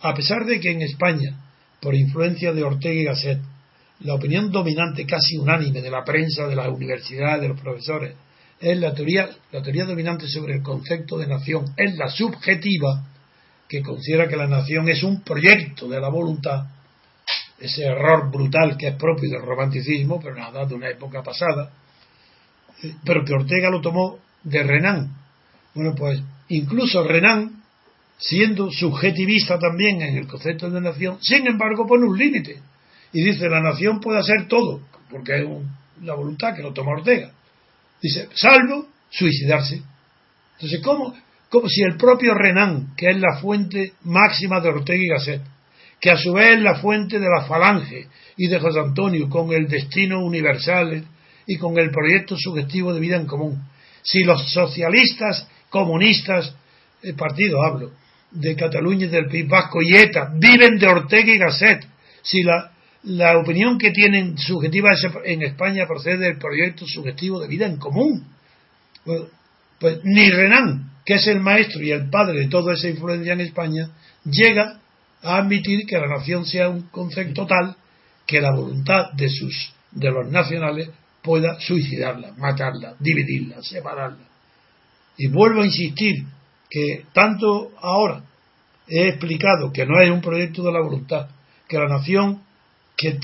a 0.00 0.14
pesar 0.14 0.44
de 0.44 0.60
que 0.60 0.70
en 0.70 0.82
España, 0.82 1.36
por 1.80 1.94
influencia 1.94 2.52
de 2.52 2.62
Ortega 2.62 2.94
y 2.94 3.04
Gasset, 3.04 3.40
la 4.00 4.14
opinión 4.14 4.50
dominante 4.50 5.06
casi 5.06 5.36
unánime 5.36 5.80
de 5.80 5.90
la 5.90 6.04
prensa, 6.04 6.46
de 6.46 6.56
las 6.56 6.68
universidades, 6.68 7.42
de 7.42 7.48
los 7.48 7.60
profesores, 7.60 8.14
es 8.60 8.78
la 8.78 8.94
teoría, 8.94 9.30
la 9.52 9.62
teoría 9.62 9.84
dominante 9.84 10.28
sobre 10.28 10.54
el 10.56 10.62
concepto 10.62 11.18
de 11.18 11.26
nación, 11.26 11.74
es 11.76 11.96
la 11.96 12.08
subjetiva, 12.08 13.06
que 13.68 13.82
considera 13.82 14.28
que 14.28 14.36
la 14.36 14.46
nación 14.46 14.88
es 14.88 15.02
un 15.02 15.22
proyecto 15.22 15.88
de 15.88 16.00
la 16.00 16.08
voluntad 16.08 16.66
ese 17.58 17.84
error 17.84 18.30
brutal 18.30 18.76
que 18.76 18.88
es 18.88 18.96
propio 18.96 19.30
del 19.30 19.42
romanticismo, 19.42 20.20
pero 20.20 20.34
nada, 20.34 20.66
de 20.66 20.74
una 20.74 20.90
época 20.90 21.22
pasada, 21.22 21.70
eh, 22.82 22.94
pero 23.04 23.24
que 23.24 23.32
Ortega 23.32 23.70
lo 23.70 23.80
tomó 23.80 24.18
de 24.42 24.62
Renan. 24.62 25.16
Bueno, 25.74 25.94
pues 25.94 26.20
incluso 26.48 27.02
Renan, 27.04 27.62
siendo 28.18 28.70
subjetivista 28.70 29.58
también 29.58 30.02
en 30.02 30.16
el 30.16 30.26
concepto 30.26 30.70
de 30.70 30.80
nación, 30.80 31.18
sin 31.20 31.46
embargo 31.46 31.86
pone 31.86 32.06
un 32.06 32.16
límite 32.16 32.60
y 33.12 33.22
dice 33.22 33.48
la 33.48 33.60
nación 33.60 34.00
puede 34.00 34.20
hacer 34.20 34.48
todo, 34.48 34.80
porque 35.10 35.38
es 35.38 35.48
la 36.02 36.14
voluntad 36.14 36.54
que 36.54 36.62
lo 36.62 36.72
toma 36.72 36.92
Ortega. 36.92 37.32
Dice, 38.02 38.28
salvo 38.34 38.88
suicidarse. 39.08 39.80
Entonces, 40.54 40.80
¿cómo, 40.82 41.14
como 41.54 41.68
si 41.68 41.82
el 41.82 41.96
propio 41.96 42.34
Renan, 42.34 42.96
que 42.96 43.10
es 43.10 43.16
la 43.16 43.36
fuente 43.36 43.92
máxima 44.02 44.58
de 44.58 44.70
Ortega 44.70 45.00
y 45.00 45.06
Gasset, 45.06 45.40
que 46.00 46.10
a 46.10 46.16
su 46.16 46.32
vez 46.32 46.56
es 46.56 46.62
la 46.64 46.80
fuente 46.80 47.20
de 47.20 47.28
la 47.28 47.44
falange 47.44 48.08
y 48.36 48.48
de 48.48 48.58
José 48.58 48.80
Antonio 48.80 49.28
con 49.28 49.52
el 49.52 49.68
destino 49.68 50.18
universal 50.24 51.04
y 51.46 51.56
con 51.56 51.78
el 51.78 51.92
proyecto 51.92 52.34
subjetivo 52.36 52.92
de 52.92 52.98
vida 52.98 53.14
en 53.14 53.26
común. 53.26 53.62
Si 54.02 54.24
los 54.24 54.52
socialistas, 54.52 55.46
comunistas, 55.70 56.56
el 57.04 57.14
partido 57.14 57.62
hablo, 57.62 57.92
de 58.32 58.56
Cataluña 58.56 59.06
y 59.06 59.10
del 59.10 59.26
País 59.26 59.46
Vasco 59.46 59.80
y 59.80 59.94
ETA, 59.94 60.32
viven 60.34 60.76
de 60.76 60.88
Ortega 60.88 61.32
y 61.32 61.38
Gasset. 61.38 61.86
Si 62.22 62.42
la, 62.42 62.72
la 63.04 63.38
opinión 63.38 63.78
que 63.78 63.92
tienen 63.92 64.36
subjetiva 64.38 64.90
en 65.24 65.42
España 65.42 65.86
procede 65.86 66.18
del 66.18 66.36
proyecto 66.36 66.84
subjetivo 66.84 67.38
de 67.38 67.46
vida 67.46 67.66
en 67.66 67.76
común. 67.76 68.26
Pues, 69.04 69.22
pues, 69.78 70.00
ni 70.02 70.28
Renan, 70.30 70.93
que 71.04 71.14
es 71.14 71.26
el 71.26 71.40
maestro 71.40 71.82
y 71.82 71.90
el 71.90 72.08
padre 72.08 72.40
de 72.40 72.48
toda 72.48 72.74
esa 72.74 72.88
influencia 72.88 73.32
en 73.32 73.40
España, 73.40 73.90
llega 74.24 74.80
a 75.22 75.36
admitir 75.36 75.86
que 75.86 75.98
la 75.98 76.06
nación 76.06 76.46
sea 76.46 76.68
un 76.68 76.82
concepto 76.88 77.46
tal 77.46 77.76
que 78.26 78.40
la 78.40 78.52
voluntad 78.52 79.12
de 79.12 79.28
sus 79.28 79.74
de 79.90 80.10
los 80.10 80.30
nacionales 80.30 80.90
pueda 81.22 81.58
suicidarla, 81.60 82.32
matarla, 82.36 82.94
dividirla, 82.98 83.62
separarla. 83.62 84.24
Y 85.16 85.28
vuelvo 85.28 85.62
a 85.62 85.66
insistir 85.66 86.24
que 86.68 87.04
tanto 87.12 87.72
ahora 87.80 88.22
he 88.88 89.08
explicado 89.08 89.72
que 89.72 89.86
no 89.86 90.00
es 90.00 90.10
un 90.10 90.20
proyecto 90.20 90.62
de 90.62 90.72
la 90.72 90.80
voluntad, 90.80 91.28
que 91.68 91.78
la 91.78 91.88
nación, 91.88 92.42
que 92.96 93.18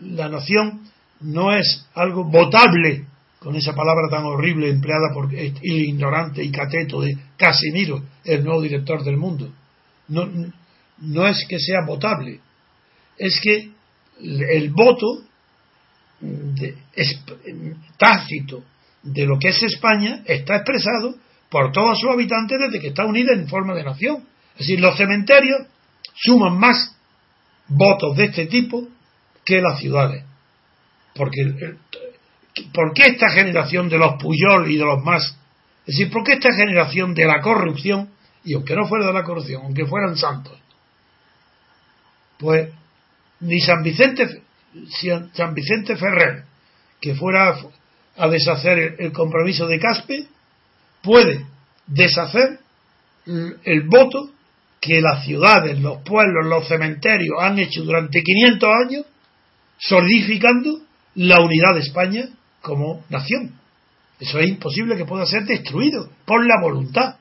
la, 0.00 0.28
nación 0.28 0.82
no 1.20 1.54
es 1.56 1.86
algo 1.94 2.24
votable, 2.24 3.06
con 3.42 3.56
esa 3.56 3.74
palabra 3.74 4.08
tan 4.08 4.24
horrible 4.24 4.70
empleada 4.70 5.12
por 5.12 5.34
el 5.34 5.54
ignorante 5.62 6.44
y 6.44 6.52
cateto 6.52 7.00
de 7.00 7.16
Casimiro, 7.36 8.02
el 8.24 8.44
nuevo 8.44 8.62
director 8.62 9.02
del 9.02 9.16
mundo. 9.16 9.52
No, 10.08 10.28
no 10.98 11.26
es 11.26 11.44
que 11.48 11.58
sea 11.58 11.84
votable, 11.84 12.38
es 13.18 13.40
que 13.40 13.70
el 14.20 14.70
voto 14.70 15.24
de, 16.20 16.76
tácito 17.98 18.62
de 19.02 19.26
lo 19.26 19.38
que 19.38 19.48
es 19.48 19.62
España 19.64 20.22
está 20.24 20.56
expresado 20.56 21.16
por 21.50 21.72
todos 21.72 21.98
sus 22.00 22.10
habitantes 22.10 22.58
desde 22.60 22.80
que 22.80 22.88
está 22.88 23.04
unida 23.04 23.32
en 23.32 23.48
forma 23.48 23.74
de 23.74 23.82
nación. 23.82 24.24
Es 24.52 24.60
decir, 24.60 24.80
los 24.80 24.96
cementerios 24.96 25.66
suman 26.14 26.56
más 26.58 26.94
votos 27.66 28.16
de 28.16 28.26
este 28.26 28.46
tipo 28.46 28.86
que 29.44 29.60
las 29.60 29.80
ciudades. 29.80 30.24
Porque, 31.14 31.42
¿Por 32.72 32.92
qué 32.92 33.08
esta 33.08 33.30
generación 33.30 33.88
de 33.88 33.98
los 33.98 34.14
Puyol 34.20 34.70
y 34.70 34.76
de 34.76 34.84
los 34.84 35.02
más? 35.02 35.36
Es 35.86 35.96
decir, 35.96 36.10
¿por 36.10 36.22
qué 36.22 36.34
esta 36.34 36.52
generación 36.52 37.14
de 37.14 37.24
la 37.24 37.40
corrupción, 37.40 38.10
y 38.44 38.54
aunque 38.54 38.76
no 38.76 38.86
fuera 38.86 39.06
de 39.06 39.12
la 39.12 39.24
corrupción, 39.24 39.62
aunque 39.64 39.86
fueran 39.86 40.16
santos, 40.16 40.58
pues 42.38 42.70
ni 43.40 43.60
San 43.60 43.82
Vicente, 43.82 44.42
San 45.32 45.54
Vicente 45.54 45.96
Ferrer, 45.96 46.44
que 47.00 47.14
fuera 47.14 47.56
a 48.16 48.28
deshacer 48.28 48.96
el 48.98 49.12
compromiso 49.12 49.66
de 49.66 49.78
Caspe, 49.78 50.26
puede 51.02 51.46
deshacer 51.86 52.60
el 53.26 53.82
voto 53.88 54.30
que 54.80 55.00
las 55.00 55.24
ciudades, 55.24 55.78
los 55.80 56.02
pueblos, 56.02 56.46
los 56.46 56.66
cementerios 56.68 57.36
han 57.40 57.58
hecho 57.58 57.82
durante 57.82 58.22
500 58.22 58.70
años, 58.84 59.06
solidificando 59.78 60.80
la 61.14 61.40
unidad 61.40 61.74
de 61.74 61.80
España 61.80 62.28
como 62.62 63.04
nación. 63.08 63.54
Eso 64.18 64.38
es 64.38 64.48
imposible 64.48 64.96
que 64.96 65.04
pueda 65.04 65.26
ser 65.26 65.44
destruido 65.44 66.08
por 66.24 66.46
la 66.46 66.60
voluntad. 66.62 67.16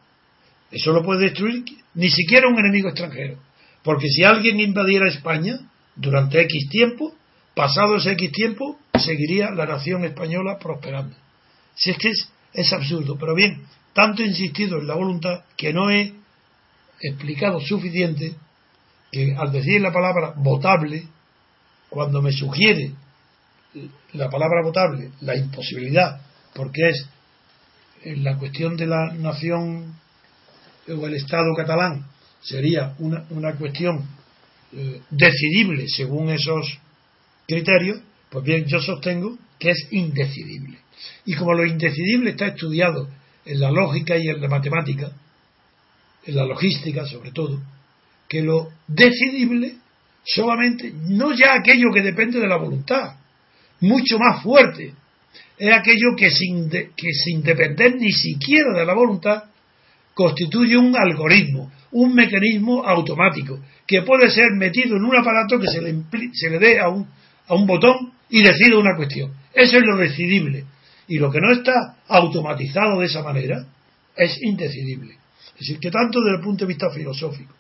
Eso 0.72 0.94
no 0.94 1.04
puede 1.04 1.26
destruir 1.26 1.66
ni 1.96 2.10
siquiera 2.10 2.48
un 2.48 2.60
enemigo 2.60 2.90
extranjero. 2.90 3.40
Porque 3.84 4.08
si 4.08 4.24
alguien 4.24 4.60
invadiera 4.60 5.08
España 5.08 5.60
durante 5.96 6.40
X 6.42 6.70
tiempo, 6.70 7.14
pasado 7.56 7.98
ese 7.98 8.12
X 8.12 8.32
tiempo, 8.32 8.80
seguiría 8.98 9.50
la 9.52 9.66
nación 9.66 10.06
española 10.06 10.60
prosperando. 10.60 11.16
Si 11.76 11.90
es 11.90 11.98
que 11.98 12.10
es, 12.10 12.30
es 12.54 12.72
absurdo. 12.72 13.18
Pero 13.20 13.34
bien, 13.34 13.64
tanto 13.94 14.22
he 14.22 14.28
insistido 14.28 14.78
en 14.78 14.88
la 14.88 14.96
voluntad 14.96 15.44
que 15.58 15.74
no 15.74 15.90
he 15.90 16.14
explicado 17.02 17.60
suficiente 17.60 18.36
que 19.12 19.36
al 19.36 19.52
decir 19.52 19.82
la 19.82 19.92
palabra 19.92 20.34
votable, 20.38 21.08
cuando 21.90 22.22
me 22.22 22.32
sugiere 22.32 22.94
la 24.14 24.30
palabra 24.30 24.62
votable 24.64 25.12
la 25.22 25.36
imposibilidad, 25.36 26.22
porque 26.54 26.90
es 26.90 27.08
la 28.18 28.38
cuestión 28.38 28.76
de 28.76 28.88
la 28.88 29.14
nación 29.14 29.96
o 30.88 31.08
el 31.08 31.14
Estado 31.14 31.54
catalán, 31.56 32.06
sería 32.42 32.96
una, 33.00 33.26
una 33.30 33.54
cuestión 33.56 34.08
eh, 34.74 35.02
decidible 35.10 35.88
según 35.88 36.30
esos 36.30 36.80
criterios, 37.48 38.02
pues 38.30 38.44
bien, 38.44 38.66
yo 38.66 38.80
sostengo 38.80 39.38
que 39.60 39.72
es 39.72 39.88
indecidible. 39.92 40.80
Y 41.26 41.36
como 41.36 41.54
lo 41.54 41.66
indecidible 41.66 42.32
está 42.32 42.48
estudiado 42.48 43.10
en 43.46 43.60
la 43.60 43.72
lógica 43.72 44.18
y 44.18 44.28
en 44.28 44.42
la 44.42 44.48
matemática, 44.48 45.12
en 46.26 46.36
la 46.36 46.46
logística 46.46 47.06
sobre 47.06 47.32
todo, 47.32 47.62
que 48.28 48.42
lo 48.42 48.70
decidible 48.88 49.76
solamente, 50.24 50.94
no 50.94 51.34
ya 51.34 51.56
aquello 51.56 51.92
que 51.94 52.02
depende 52.02 52.40
de 52.40 52.48
la 52.48 52.58
voluntad, 52.58 53.16
mucho 53.82 54.18
más 54.18 54.42
fuerte, 54.42 54.94
es 55.58 55.74
aquello 55.74 56.16
que 56.18 56.30
sin, 56.30 56.70
que 56.70 57.14
sin 57.14 57.44
depender 57.44 57.96
ni 57.96 58.12
siquiera 58.12 58.74
de 58.74 58.86
la 58.86 58.94
voluntad 58.94 59.44
constituye 60.14 60.78
un 60.78 60.96
algoritmo, 60.96 61.72
un 61.92 62.14
mecanismo 62.14 62.84
automático, 62.84 63.60
que 63.86 64.02
puede 64.02 64.30
ser 64.30 64.52
metido 64.58 64.96
en 64.96 65.04
un 65.04 65.16
aparato 65.16 65.60
que 65.60 65.68
se 65.68 65.82
le, 65.82 65.94
se 66.34 66.50
le 66.50 66.60
dé 66.60 66.80
a 66.80 66.90
un, 66.90 67.08
a 67.48 67.54
un 67.54 67.68
botón 67.68 68.14
y 68.30 68.42
decida 68.42 68.78
una 68.78 68.96
cuestión. 68.96 69.34
Eso 69.54 69.78
es 69.78 69.84
lo 69.84 69.98
decidible. 69.98 70.66
Y 71.08 71.18
lo 71.18 71.30
que 71.30 71.42
no 71.42 71.52
está 71.52 71.98
automatizado 72.08 73.00
de 73.00 73.08
esa 73.08 73.22
manera 73.22 73.66
es 74.16 74.42
indecidible. 74.42 75.16
Es 75.54 75.60
decir, 75.60 75.80
que 75.80 75.92
tanto 75.92 76.22
desde 76.22 76.38
el 76.38 76.44
punto 76.44 76.66
de 76.66 76.70
vista 76.70 76.90
filosófico 76.90 77.54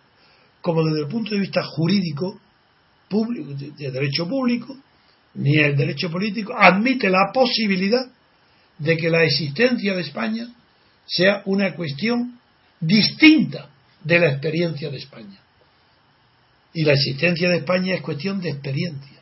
como 0.61 0.83
desde 0.83 1.01
el 1.01 1.07
punto 1.07 1.33
de 1.33 1.41
vista 1.41 1.63
jurídico, 1.63 2.39
público, 3.09 3.53
de 3.53 3.91
derecho 3.91 4.27
público, 4.27 4.77
ni 5.33 5.57
el 5.57 5.75
derecho 5.75 6.09
político 6.09 6.53
admite 6.57 7.09
la 7.09 7.31
posibilidad 7.33 8.05
de 8.77 8.97
que 8.97 9.09
la 9.09 9.23
existencia 9.23 9.93
de 9.93 10.01
España 10.01 10.47
sea 11.05 11.41
una 11.45 11.73
cuestión 11.75 12.39
distinta 12.79 13.69
de 14.03 14.19
la 14.19 14.31
experiencia 14.31 14.89
de 14.89 14.97
España. 14.97 15.39
Y 16.73 16.83
la 16.83 16.93
existencia 16.93 17.49
de 17.49 17.57
España 17.57 17.95
es 17.95 18.01
cuestión 18.01 18.41
de 18.41 18.49
experiencia, 18.49 19.19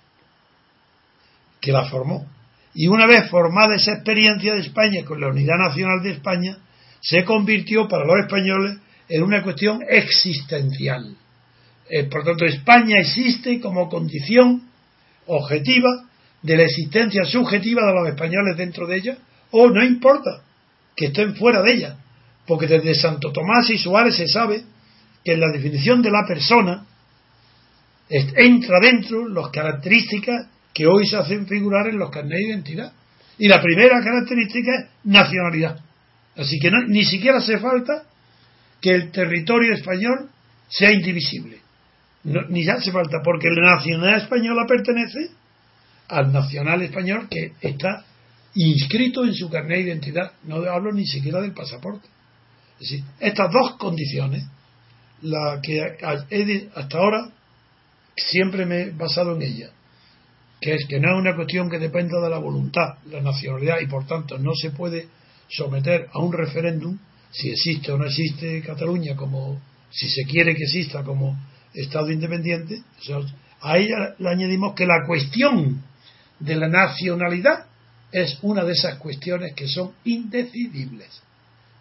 que 1.59 1.71
la 1.71 1.85
formó. 1.89 2.27
Y 2.73 2.87
una 2.87 3.07
vez 3.07 3.29
formada 3.29 3.75
esa 3.75 3.93
experiencia 3.93 4.53
de 4.53 4.61
España 4.61 5.03
con 5.03 5.19
la 5.19 5.27
unidad 5.27 5.57
nacional 5.57 6.01
de 6.03 6.11
España, 6.11 6.57
se 7.01 7.25
convirtió 7.25 7.87
para 7.87 8.05
los 8.05 8.19
españoles 8.21 8.77
en 9.07 9.23
una 9.23 9.41
cuestión 9.41 9.81
existencial. 9.89 11.15
Eh, 11.89 12.03
por 12.03 12.23
tanto, 12.23 12.45
España 12.45 12.97
existe 12.99 13.59
como 13.59 13.89
condición 13.89 14.68
objetiva 15.29 16.05
de 16.41 16.57
la 16.57 16.63
existencia 16.63 17.23
subjetiva 17.25 17.85
de 17.85 17.93
los 17.93 18.07
españoles 18.09 18.57
dentro 18.57 18.87
de 18.87 18.97
ella, 18.97 19.17
o 19.51 19.69
no 19.69 19.83
importa 19.83 20.43
que 20.95 21.07
estén 21.07 21.35
fuera 21.35 21.61
de 21.61 21.73
ella, 21.73 21.97
porque 22.45 22.67
desde 22.67 22.95
Santo 22.95 23.31
Tomás 23.31 23.69
y 23.69 23.77
Suárez 23.77 24.15
se 24.15 24.27
sabe 24.27 24.63
que 25.23 25.33
en 25.33 25.39
la 25.39 25.51
definición 25.51 26.01
de 26.01 26.11
la 26.11 26.25
persona 26.27 26.85
entra 28.09 28.79
dentro 28.81 29.27
las 29.27 29.49
características 29.49 30.47
que 30.73 30.87
hoy 30.87 31.05
se 31.05 31.17
hacen 31.17 31.47
figurar 31.47 31.87
en 31.87 31.99
los 31.99 32.09
carnets 32.09 32.39
de 32.39 32.49
identidad. 32.49 32.93
Y 33.37 33.47
la 33.47 33.61
primera 33.61 34.01
característica 34.03 34.71
es 34.75 34.85
nacionalidad. 35.03 35.79
Así 36.35 36.57
que 36.59 36.71
ni 36.87 37.05
siquiera 37.05 37.37
hace 37.37 37.59
falta 37.59 38.03
que 38.81 38.91
el 38.91 39.11
territorio 39.11 39.73
español 39.73 40.29
sea 40.69 40.91
indivisible. 40.91 41.58
Ni 42.23 42.67
hace 42.67 42.91
falta, 42.91 43.19
porque 43.23 43.47
la 43.49 43.75
nacionalidad 43.75 44.23
española 44.23 44.65
pertenece 44.67 45.31
al 46.09 46.31
nacional 46.33 46.81
español 46.81 47.27
que 47.29 47.53
está 47.61 48.03
inscrito 48.55 49.23
en 49.23 49.33
su 49.33 49.49
carnet 49.49 49.77
de 49.77 49.83
identidad. 49.83 50.31
No 50.43 50.57
hablo 50.69 50.91
ni 50.91 51.05
siquiera 51.05 51.41
del 51.41 51.53
pasaporte. 51.53 52.07
Es 52.79 52.89
decir, 52.89 53.03
estas 53.19 53.51
dos 53.51 53.75
condiciones, 53.77 54.43
la 55.21 55.59
que 55.61 55.97
hasta 56.75 56.97
ahora 56.97 57.29
siempre 58.15 58.65
me 58.65 58.81
he 58.81 58.91
basado 58.91 59.35
en 59.35 59.41
ellas, 59.41 59.71
que 60.59 60.73
es 60.73 60.85
que 60.87 60.99
no 60.99 61.09
es 61.13 61.21
una 61.21 61.35
cuestión 61.35 61.69
que 61.69 61.79
dependa 61.79 62.19
de 62.21 62.29
la 62.29 62.37
voluntad, 62.37 62.95
la 63.09 63.21
nacionalidad, 63.21 63.79
y 63.81 63.87
por 63.87 64.05
tanto 64.05 64.37
no 64.37 64.51
se 64.55 64.71
puede 64.71 65.07
someter 65.49 66.07
a 66.11 66.19
un 66.19 66.33
referéndum 66.33 66.97
si 67.31 67.49
existe 67.49 67.91
o 67.91 67.97
no 67.97 68.05
existe 68.05 68.61
Cataluña 68.61 69.15
como 69.15 69.61
si 69.91 70.09
se 70.09 70.23
quiere 70.23 70.55
que 70.55 70.63
exista 70.63 71.03
como 71.03 71.37
Estado 71.73 72.11
independiente. 72.11 72.81
a 73.61 73.77
ella 73.77 74.15
le 74.17 74.29
añadimos 74.29 74.73
que 74.73 74.85
la 74.85 75.05
cuestión 75.05 75.83
de 76.39 76.55
la 76.55 76.67
nacionalidad 76.67 77.65
es 78.11 78.39
una 78.41 78.63
de 78.63 78.73
esas 78.73 78.95
cuestiones 78.95 79.53
que 79.53 79.67
son 79.67 79.91
indecidibles. 80.05 81.21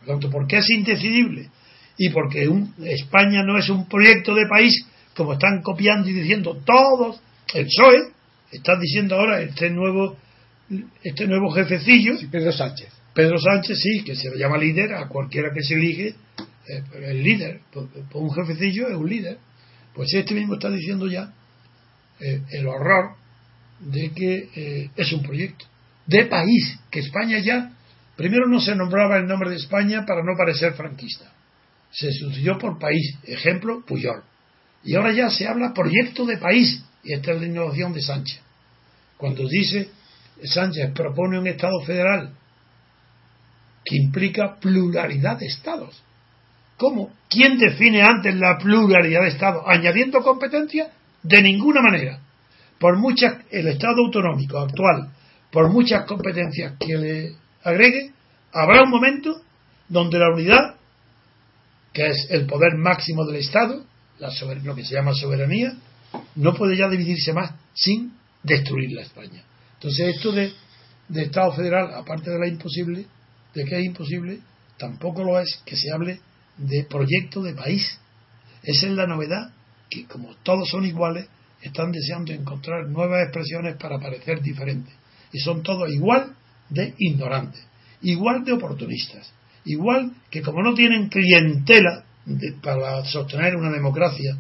Por 0.00 0.08
tanto, 0.08 0.30
¿por 0.30 0.46
qué 0.46 0.58
es 0.58 0.70
indecidible? 0.70 1.48
Y 1.96 2.10
porque 2.10 2.46
un, 2.46 2.74
España 2.84 3.42
no 3.42 3.58
es 3.58 3.68
un 3.68 3.88
proyecto 3.88 4.34
de 4.34 4.46
país 4.46 4.84
como 5.16 5.32
están 5.32 5.62
copiando 5.62 6.08
y 6.08 6.12
diciendo 6.12 6.60
todos, 6.64 7.20
el 7.54 7.66
PSOE, 7.66 8.12
está 8.52 8.78
diciendo 8.78 9.16
ahora 9.16 9.40
este 9.40 9.70
nuevo 9.70 10.16
este 11.02 11.26
nuevo 11.26 11.50
jefecillo. 11.50 12.14
Pedro 12.30 12.52
Sánchez. 12.52 12.88
Pedro 13.14 13.38
Sánchez, 13.38 13.78
sí, 13.80 14.04
que 14.04 14.14
se 14.14 14.30
le 14.30 14.38
llama 14.38 14.58
líder 14.58 14.94
a 14.94 15.08
cualquiera 15.08 15.52
que 15.52 15.62
se 15.62 15.74
elige 15.74 16.08
eh, 16.08 16.82
el 17.02 17.22
líder, 17.22 17.60
pues, 17.72 17.86
pues 17.92 18.06
un 18.12 18.30
jefecillo 18.30 18.88
es 18.88 18.94
un 18.94 19.08
líder. 19.08 19.38
Pues 19.94 20.12
este 20.14 20.34
mismo 20.34 20.54
está 20.54 20.70
diciendo 20.70 21.06
ya 21.06 21.32
eh, 22.20 22.42
el 22.50 22.66
horror 22.66 23.16
de 23.80 24.10
que 24.10 24.48
eh, 24.54 24.90
es 24.96 25.12
un 25.12 25.22
proyecto 25.22 25.64
de 26.06 26.24
país, 26.24 26.78
que 26.90 27.00
España 27.00 27.38
ya, 27.38 27.72
primero 28.16 28.48
no 28.48 28.60
se 28.60 28.74
nombraba 28.74 29.18
el 29.18 29.26
nombre 29.26 29.50
de 29.50 29.56
España 29.56 30.04
para 30.06 30.22
no 30.22 30.36
parecer 30.36 30.72
franquista, 30.72 31.32
se 31.90 32.10
sustituyó 32.12 32.58
por 32.58 32.78
país, 32.78 33.16
ejemplo, 33.24 33.84
Puyol. 33.86 34.22
Y 34.84 34.94
ahora 34.94 35.12
ya 35.12 35.30
se 35.30 35.46
habla 35.46 35.74
proyecto 35.74 36.24
de 36.24 36.38
país, 36.38 36.82
y 37.04 37.12
esta 37.12 37.32
es 37.32 37.40
la 37.40 37.46
innovación 37.46 37.92
de 37.92 38.02
Sánchez. 38.02 38.40
Cuando 39.16 39.46
dice 39.48 39.90
Sánchez 40.44 40.92
propone 40.92 41.38
un 41.38 41.46
Estado 41.46 41.80
federal 41.84 42.32
que 43.84 43.96
implica 43.96 44.56
pluralidad 44.60 45.38
de 45.38 45.46
Estados. 45.46 46.02
¿Cómo? 46.78 47.10
¿Quién 47.28 47.58
define 47.58 48.02
antes 48.02 48.34
la 48.36 48.56
pluralidad 48.56 49.22
de 49.22 49.28
Estados? 49.28 49.64
¿Añadiendo 49.66 50.22
competencia? 50.22 50.92
De 51.22 51.42
ninguna 51.42 51.82
manera. 51.82 52.20
Por 52.78 52.96
muchas, 52.96 53.44
el 53.50 53.66
Estado 53.66 53.96
autonómico 54.06 54.58
actual, 54.58 55.10
por 55.50 55.70
muchas 55.70 56.06
competencias 56.06 56.74
que 56.78 56.96
le 56.96 57.32
agregue, 57.64 58.12
habrá 58.52 58.84
un 58.84 58.90
momento 58.90 59.42
donde 59.88 60.20
la 60.20 60.32
unidad, 60.32 60.76
que 61.92 62.06
es 62.06 62.28
el 62.30 62.46
poder 62.46 62.76
máximo 62.76 63.24
del 63.26 63.36
Estado, 63.36 63.84
lo 64.62 64.74
que 64.76 64.84
se 64.84 64.94
llama 64.94 65.14
soberanía, 65.14 65.72
no 66.36 66.54
puede 66.54 66.76
ya 66.76 66.88
dividirse 66.88 67.32
más 67.32 67.54
sin 67.74 68.12
destruir 68.44 68.92
la 68.92 69.02
España. 69.02 69.42
Entonces 69.74 70.14
esto 70.14 70.30
de, 70.30 70.52
de 71.08 71.22
Estado 71.22 71.52
federal, 71.54 71.92
aparte 71.92 72.30
de 72.30 72.38
la 72.38 72.46
imposible, 72.46 73.06
de 73.52 73.64
que 73.64 73.80
es 73.80 73.84
imposible, 73.84 74.38
tampoco 74.76 75.24
lo 75.24 75.40
es 75.40 75.60
que 75.64 75.74
se 75.74 75.90
hable 75.92 76.20
de 76.58 76.84
proyecto 76.84 77.42
de 77.42 77.54
país. 77.54 77.98
Esa 78.62 78.86
es 78.86 78.92
la 78.92 79.06
novedad, 79.06 79.52
que 79.88 80.04
como 80.04 80.34
todos 80.42 80.68
son 80.68 80.84
iguales, 80.84 81.28
están 81.62 81.90
deseando 81.90 82.32
encontrar 82.32 82.86
nuevas 82.88 83.22
expresiones 83.24 83.76
para 83.76 83.98
parecer 83.98 84.40
diferentes. 84.42 84.94
Y 85.32 85.38
son 85.38 85.62
todos 85.62 85.90
igual 85.90 86.34
de 86.68 86.94
ignorantes, 86.98 87.64
igual 88.02 88.44
de 88.44 88.52
oportunistas, 88.52 89.32
igual 89.64 90.12
que 90.30 90.42
como 90.42 90.62
no 90.62 90.74
tienen 90.74 91.08
clientela 91.08 92.04
para 92.62 93.04
sostener 93.04 93.56
una 93.56 93.70
democracia, 93.70 94.36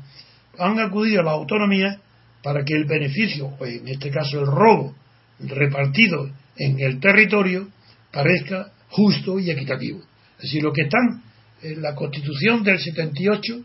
han 0.58 0.78
acudido 0.78 1.20
a 1.20 1.24
la 1.24 1.30
autonomía 1.32 2.00
para 2.42 2.64
que 2.64 2.74
el 2.74 2.84
beneficio, 2.84 3.46
o 3.58 3.64
en 3.64 3.88
este 3.88 4.10
caso 4.10 4.40
el 4.40 4.46
robo, 4.46 4.94
repartido 5.40 6.30
en 6.56 6.80
el 6.80 7.00
territorio, 7.00 7.68
parezca 8.12 8.72
justo 8.90 9.38
y 9.38 9.50
equitativo. 9.50 10.00
Es 10.36 10.42
decir, 10.42 10.62
lo 10.62 10.72
que 10.72 10.82
están 10.82 11.22
en 11.62 11.82
la 11.82 11.94
Constitución 11.94 12.62
del 12.62 12.78
78, 12.78 13.64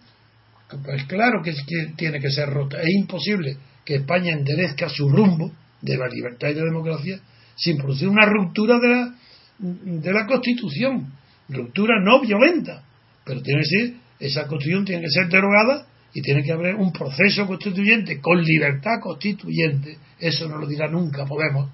pues 0.83 1.03
claro 1.05 1.41
que, 1.43 1.53
tiene 1.95 2.19
que 2.19 2.31
ser 2.31 2.49
rota. 2.49 2.81
Es 2.81 2.89
imposible 2.89 3.57
que 3.85 3.95
España 3.95 4.33
enderezca 4.33 4.89
su 4.89 5.09
rumbo 5.09 5.51
de 5.81 5.97
la 5.97 6.07
libertad 6.07 6.49
y 6.49 6.53
de 6.53 6.61
la 6.61 6.67
democracia 6.67 7.19
sin 7.55 7.77
producir 7.77 8.07
una 8.07 8.25
ruptura 8.25 8.79
de 8.79 8.87
la, 8.87 9.15
de 9.59 10.13
la 10.13 10.25
Constitución. 10.25 11.13
Ruptura 11.49 11.95
no 12.03 12.21
violenta, 12.21 12.83
pero 13.25 13.41
tiene 13.41 13.61
que 13.61 13.67
ser, 13.67 13.93
esa 14.19 14.47
Constitución 14.47 14.85
tiene 14.85 15.03
que 15.03 15.09
ser 15.09 15.29
derogada 15.29 15.85
y 16.13 16.21
tiene 16.21 16.43
que 16.43 16.51
haber 16.51 16.75
un 16.75 16.91
proceso 16.91 17.45
constituyente 17.47 18.19
con 18.21 18.41
libertad 18.41 18.99
constituyente. 19.01 19.97
Eso 20.19 20.47
no 20.47 20.57
lo 20.57 20.67
dirá 20.67 20.87
nunca 20.87 21.25
Podemos. 21.25 21.71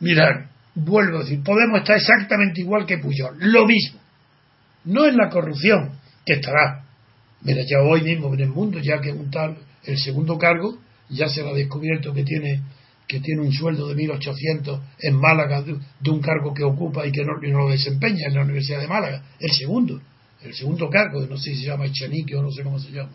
Mirar, 0.00 0.48
vuelvo 0.74 1.18
a 1.18 1.20
decir, 1.20 1.42
Podemos 1.42 1.80
está 1.80 1.96
exactamente 1.96 2.60
igual 2.60 2.86
que 2.86 2.98
Puyol, 2.98 3.36
lo 3.38 3.66
mismo. 3.66 4.00
No 4.88 5.04
es 5.04 5.14
la 5.14 5.28
corrupción, 5.28 5.98
que 6.24 6.34
estará. 6.34 6.86
Mira, 7.42 7.62
ya 7.62 7.82
hoy 7.82 8.02
mismo 8.02 8.32
en 8.32 8.40
el 8.40 8.48
mundo, 8.48 8.78
ya 8.80 9.00
que 9.02 9.12
un 9.12 9.30
tal, 9.30 9.58
el 9.84 9.98
segundo 9.98 10.38
cargo, 10.38 10.78
ya 11.10 11.28
se 11.28 11.42
ha 11.42 11.52
descubierto 11.52 12.14
que 12.14 12.24
tiene 12.24 12.62
que 13.06 13.20
tiene 13.20 13.40
un 13.40 13.52
sueldo 13.52 13.88
de 13.88 13.94
1.800 13.94 14.80
en 15.00 15.16
Málaga 15.16 15.62
de, 15.62 16.10
un 16.10 16.20
cargo 16.20 16.52
que 16.52 16.62
ocupa 16.62 17.06
y 17.06 17.12
que 17.12 17.24
no, 17.24 17.36
lo 17.36 17.70
desempeña 17.70 18.26
en 18.26 18.34
la 18.34 18.42
Universidad 18.42 18.80
de 18.80 18.86
Málaga. 18.86 19.24
El 19.40 19.50
segundo, 19.52 20.00
el 20.42 20.54
segundo 20.54 20.90
cargo, 20.90 21.26
no 21.26 21.38
sé 21.38 21.54
si 21.54 21.60
se 21.60 21.66
llama 21.68 21.86
Echenique 21.86 22.36
o 22.36 22.42
no 22.42 22.50
sé 22.50 22.62
cómo 22.62 22.78
se 22.78 22.90
llama. 22.90 23.10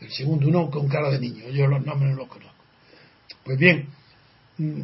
El 0.00 0.10
segundo, 0.10 0.48
uno 0.48 0.70
con 0.70 0.88
cara 0.88 1.10
de 1.10 1.20
niño, 1.20 1.50
yo 1.50 1.66
los 1.66 1.84
nombres 1.84 2.12
no 2.12 2.16
los 2.16 2.28
conozco. 2.28 2.54
Pues 3.44 3.58
bien, 3.58 3.88
mm, 4.56 4.80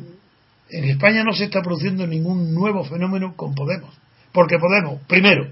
en 0.70 0.84
España 0.84 1.24
no 1.24 1.32
se 1.32 1.44
está 1.44 1.62
produciendo 1.62 2.06
ningún 2.06 2.54
nuevo 2.54 2.84
fenómeno 2.84 3.34
con 3.36 3.54
Podemos. 3.54 3.94
Porque 4.32 4.58
Podemos, 4.58 5.00
primero, 5.06 5.50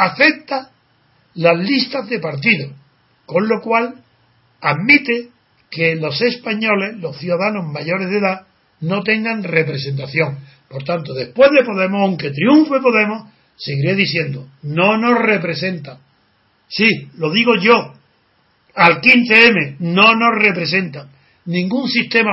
acepta 0.00 0.70
las 1.34 1.58
listas 1.58 2.08
de 2.08 2.18
partidos, 2.18 2.72
con 3.26 3.48
lo 3.48 3.60
cual 3.60 4.02
admite 4.60 5.28
que 5.70 5.94
los 5.94 6.20
españoles, 6.20 6.96
los 6.98 7.16
ciudadanos 7.18 7.64
mayores 7.66 8.10
de 8.10 8.18
edad, 8.18 8.46
no 8.80 9.02
tengan 9.02 9.44
representación. 9.44 10.38
Por 10.68 10.84
tanto, 10.84 11.12
después 11.14 11.50
de 11.50 11.64
Podemos, 11.64 12.00
aunque 12.02 12.30
triunfe 12.30 12.80
Podemos, 12.80 13.30
seguiré 13.56 13.94
diciendo, 13.94 14.48
no 14.62 14.96
nos 14.96 15.20
representa. 15.20 15.98
Sí, 16.68 16.88
lo 17.18 17.30
digo 17.30 17.56
yo, 17.56 17.92
al 18.74 19.00
15M 19.00 19.76
no 19.80 20.14
nos 20.14 20.42
representa. 20.42 21.08
Ningún 21.44 21.88
sistema 21.88 22.32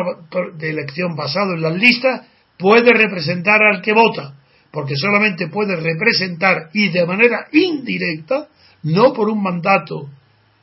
de 0.57 0.69
elección 0.69 1.15
basado 1.15 1.53
en 1.53 1.61
las 1.61 1.75
listas 1.75 2.27
puede 2.57 2.91
representar 2.93 3.61
al 3.61 3.81
que 3.81 3.93
vota, 3.93 4.35
porque 4.71 4.95
solamente 4.95 5.47
puede 5.47 5.75
representar 5.75 6.69
y 6.73 6.89
de 6.89 7.05
manera 7.05 7.47
indirecta, 7.51 8.47
no 8.83 9.13
por 9.13 9.29
un 9.29 9.41
mandato 9.41 10.09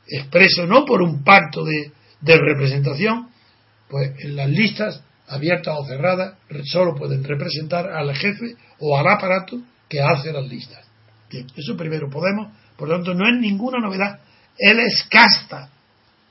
expreso, 0.07 0.65
no 0.65 0.85
por 0.85 1.01
un 1.01 1.23
pacto 1.23 1.63
de, 1.63 1.91
representación, 2.21 3.29
pues 3.87 4.11
en 4.19 4.35
las 4.35 4.49
listas 4.49 5.03
abiertas 5.27 5.75
o 5.77 5.85
cerradas 5.85 6.35
solo 6.63 6.95
pueden 6.95 7.23
representar 7.23 7.87
al 7.91 8.15
jefe 8.15 8.55
o 8.79 8.97
al 8.97 9.07
aparato 9.07 9.61
que 9.87 10.01
hace 10.01 10.31
las 10.31 10.47
listas. 10.47 10.85
Bien, 11.29 11.45
eso 11.55 11.75
primero 11.77 12.09
Podemos, 12.09 12.51
por 12.77 12.87
lo 12.87 12.95
tanto 12.95 13.13
no 13.13 13.27
es 13.27 13.39
ninguna 13.39 13.79
novedad. 13.79 14.19
Él 14.57 14.79
es 14.79 15.03
casta, 15.09 15.69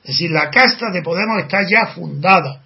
es 0.03 0.09
decir, 0.09 0.31
la 0.31 0.49
casta 0.49 0.91
de 0.91 1.01
Podemos 1.01 1.43
está 1.43 1.61
ya 1.61 1.93
fundada, 1.93 2.61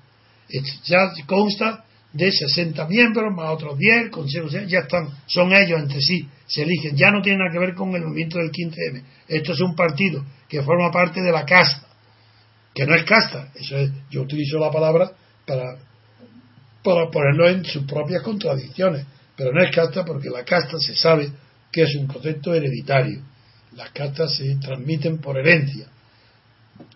ya 0.86 1.12
consta 1.28 1.86
de 2.14 2.32
60 2.32 2.88
miembros 2.88 3.34
más 3.36 3.52
otros 3.52 3.78
10, 3.78 4.10
consejos, 4.10 4.52
ya 4.52 4.80
están, 4.80 5.10
son 5.28 5.54
ellos 5.54 5.80
entre 5.80 6.02
sí, 6.02 6.28
se 6.48 6.64
eligen, 6.64 6.96
ya 6.96 7.12
no 7.12 7.22
tiene 7.22 7.40
nada 7.40 7.52
que 7.52 7.60
ver 7.60 7.76
con 7.76 7.94
el 7.96 8.04
movimiento 8.04 8.40
del 8.40 8.52
15M. 8.52 9.04
Esto 9.28 9.54
es 9.54 9.60
un 9.60 9.76
partido 9.76 10.26
que 10.48 10.64
forma 10.64 10.92
parte 10.92 11.22
de 11.22 11.32
la 11.32 11.46
casta, 11.46 11.88
que 12.74 12.86
no 12.86 12.96
es 12.96 13.04
casta, 13.04 13.52
eso 13.54 13.78
es, 13.78 13.92
yo 14.10 14.24
utilizo 14.24 14.58
la 14.58 14.72
palabra 14.72 15.12
para, 15.46 15.78
para 16.84 17.10
ponerlo 17.12 17.48
en 17.48 17.64
sus 17.64 17.84
propias 17.84 18.24
contradicciones 18.24 19.06
pero 19.40 19.54
no 19.54 19.64
es 19.64 19.74
casta 19.74 20.04
porque 20.04 20.30
la 20.30 20.44
casta 20.44 20.78
se 20.80 20.94
sabe 20.94 21.32
que 21.72 21.84
es 21.84 21.96
un 21.96 22.08
concepto 22.08 22.54
hereditario. 22.54 23.22
Las 23.72 23.92
castas 23.92 24.36
se 24.36 24.58
transmiten 24.58 25.20
por 25.20 25.38
herencia. 25.38 25.88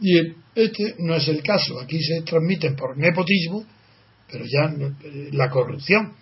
Y 0.02 0.34
este 0.54 0.96
no 1.00 1.16
es 1.16 1.26
el 1.30 1.42
caso. 1.42 1.80
Aquí 1.80 2.04
se 2.04 2.22
transmiten 2.24 2.76
por 2.76 2.98
nepotismo, 2.98 3.64
pero 4.34 4.46
ya 4.46 4.74
la 5.32 5.50
corrupción. 5.52 6.14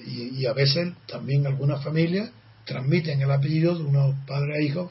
Y, 0.00 0.46
a 0.46 0.54
veces 0.54 0.94
también 1.06 1.46
algunas 1.46 1.84
familias 1.84 2.30
transmiten 2.64 3.20
el 3.20 3.30
apellido 3.30 3.76
de 3.76 3.84
unos 3.84 4.16
padres 4.26 4.56
a 4.56 4.60
hijos 4.62 4.90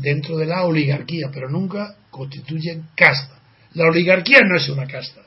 dentro 0.00 0.38
de 0.38 0.46
la 0.46 0.64
oligarquía, 0.64 1.30
pero 1.32 1.50
nunca 1.50 1.94
constituyen 2.10 2.88
casta. 2.96 3.38
La 3.74 3.86
oligarquía 3.86 4.38
no 4.48 4.56
es 4.56 4.68
una 4.70 4.86
casta. 4.86 5.20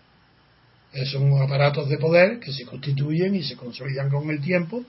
Son 1.05 1.41
aparatos 1.41 1.87
de 1.89 1.97
poder 1.97 2.39
que 2.39 2.51
se 2.51 2.65
constituyen 2.65 3.35
y 3.35 3.43
se 3.43 3.55
consolidan 3.55 4.09
con 4.09 4.29
el 4.29 4.41
tiempo 4.41 4.83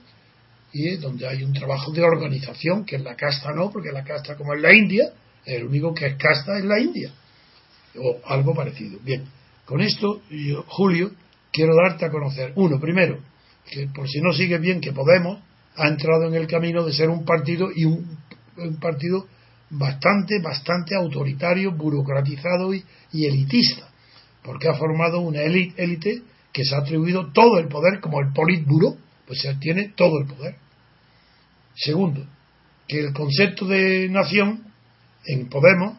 y 0.73 0.97
donde 0.97 1.27
hay 1.27 1.43
un 1.43 1.53
trabajo 1.53 1.91
de 1.91 2.01
organización 2.01 2.83
que 2.83 2.95
en 2.95 3.03
la 3.03 3.15
casta 3.15 3.53
no, 3.53 3.71
porque 3.71 3.91
la 3.91 4.03
casta 4.03 4.35
como 4.35 4.53
en 4.53 4.61
la 4.61 4.73
India, 4.73 5.13
el 5.45 5.65
único 5.65 5.93
que 5.93 6.07
es 6.07 6.15
casta 6.15 6.57
es 6.57 6.65
la 6.65 6.79
India 6.79 7.11
o 7.97 8.19
algo 8.25 8.53
parecido. 8.53 8.99
Bien, 9.03 9.23
con 9.65 9.81
esto, 9.81 10.21
yo, 10.29 10.63
Julio, 10.67 11.11
quiero 11.55 11.73
darte 11.75 12.05
a 12.05 12.11
conocer, 12.11 12.51
uno, 12.55 12.79
primero, 12.79 13.19
que 13.69 13.87
por 13.87 14.07
si 14.09 14.19
no 14.19 14.33
sigue 14.33 14.57
bien, 14.57 14.81
que 14.81 14.91
Podemos 14.91 15.39
ha 15.77 15.87
entrado 15.87 16.27
en 16.27 16.35
el 16.35 16.47
camino 16.47 16.83
de 16.83 16.93
ser 16.93 17.09
un 17.09 17.25
partido 17.25 17.69
y 17.73 17.85
un, 17.85 18.19
partido 18.79 19.27
bastante, 19.69 20.39
bastante 20.41 20.95
autoritario, 20.95 21.71
burocratizado 21.71 22.73
y 22.73 22.83
elitista 23.11 23.89
porque 24.45 24.69
ha 24.69 24.75
formado 24.75 25.19
una 25.19 25.41
élite 25.41 26.21
que 26.53 26.63
se 26.63 26.75
ha 26.75 26.79
atribuido 26.79 27.31
todo 27.33 27.57
el 27.57 27.67
poder, 27.67 27.99
como 27.99 28.21
el 28.21 28.31
Politburo, 28.31 28.95
pues 29.25 29.41
se 29.41 29.53
tiene 29.55 29.89
todo 29.95 30.19
el 30.21 30.27
poder. 30.27 30.55
Segundo, 31.75 32.25
que 32.87 32.99
el 32.99 33.11
concepto 33.11 33.65
de 33.65 34.07
nación 34.09 34.63
en 35.25 35.49
Podemos 35.49 35.97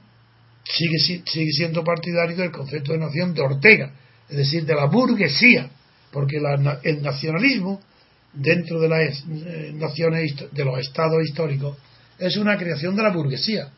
sigue, 0.65 0.99
sigue 1.27 1.51
siendo 1.51 1.83
partidario 1.85 2.37
del 2.37 2.53
concepto 2.53 2.93
de 2.93 2.99
nación 2.99 3.35
de 3.35 3.43
Ortega, 3.43 3.93
es 4.29 4.37
decir, 4.37 4.65
de 4.65 4.75
la 4.75 4.87
burguesía, 4.87 5.71
porque 6.11 6.39
el 6.83 7.03
nacionalismo 7.03 7.81
dentro 8.33 8.81
de 8.81 8.89
las 8.89 9.25
eh, 9.29 9.73
naciones, 9.75 10.35
de 10.53 10.65
los 10.65 10.79
estados 10.79 11.23
históricos, 11.25 11.77
es 12.19 12.37
una 12.37 12.57
creación 12.57 12.97
de 12.97 13.03
la 13.03 13.11
burguesía. 13.11 13.69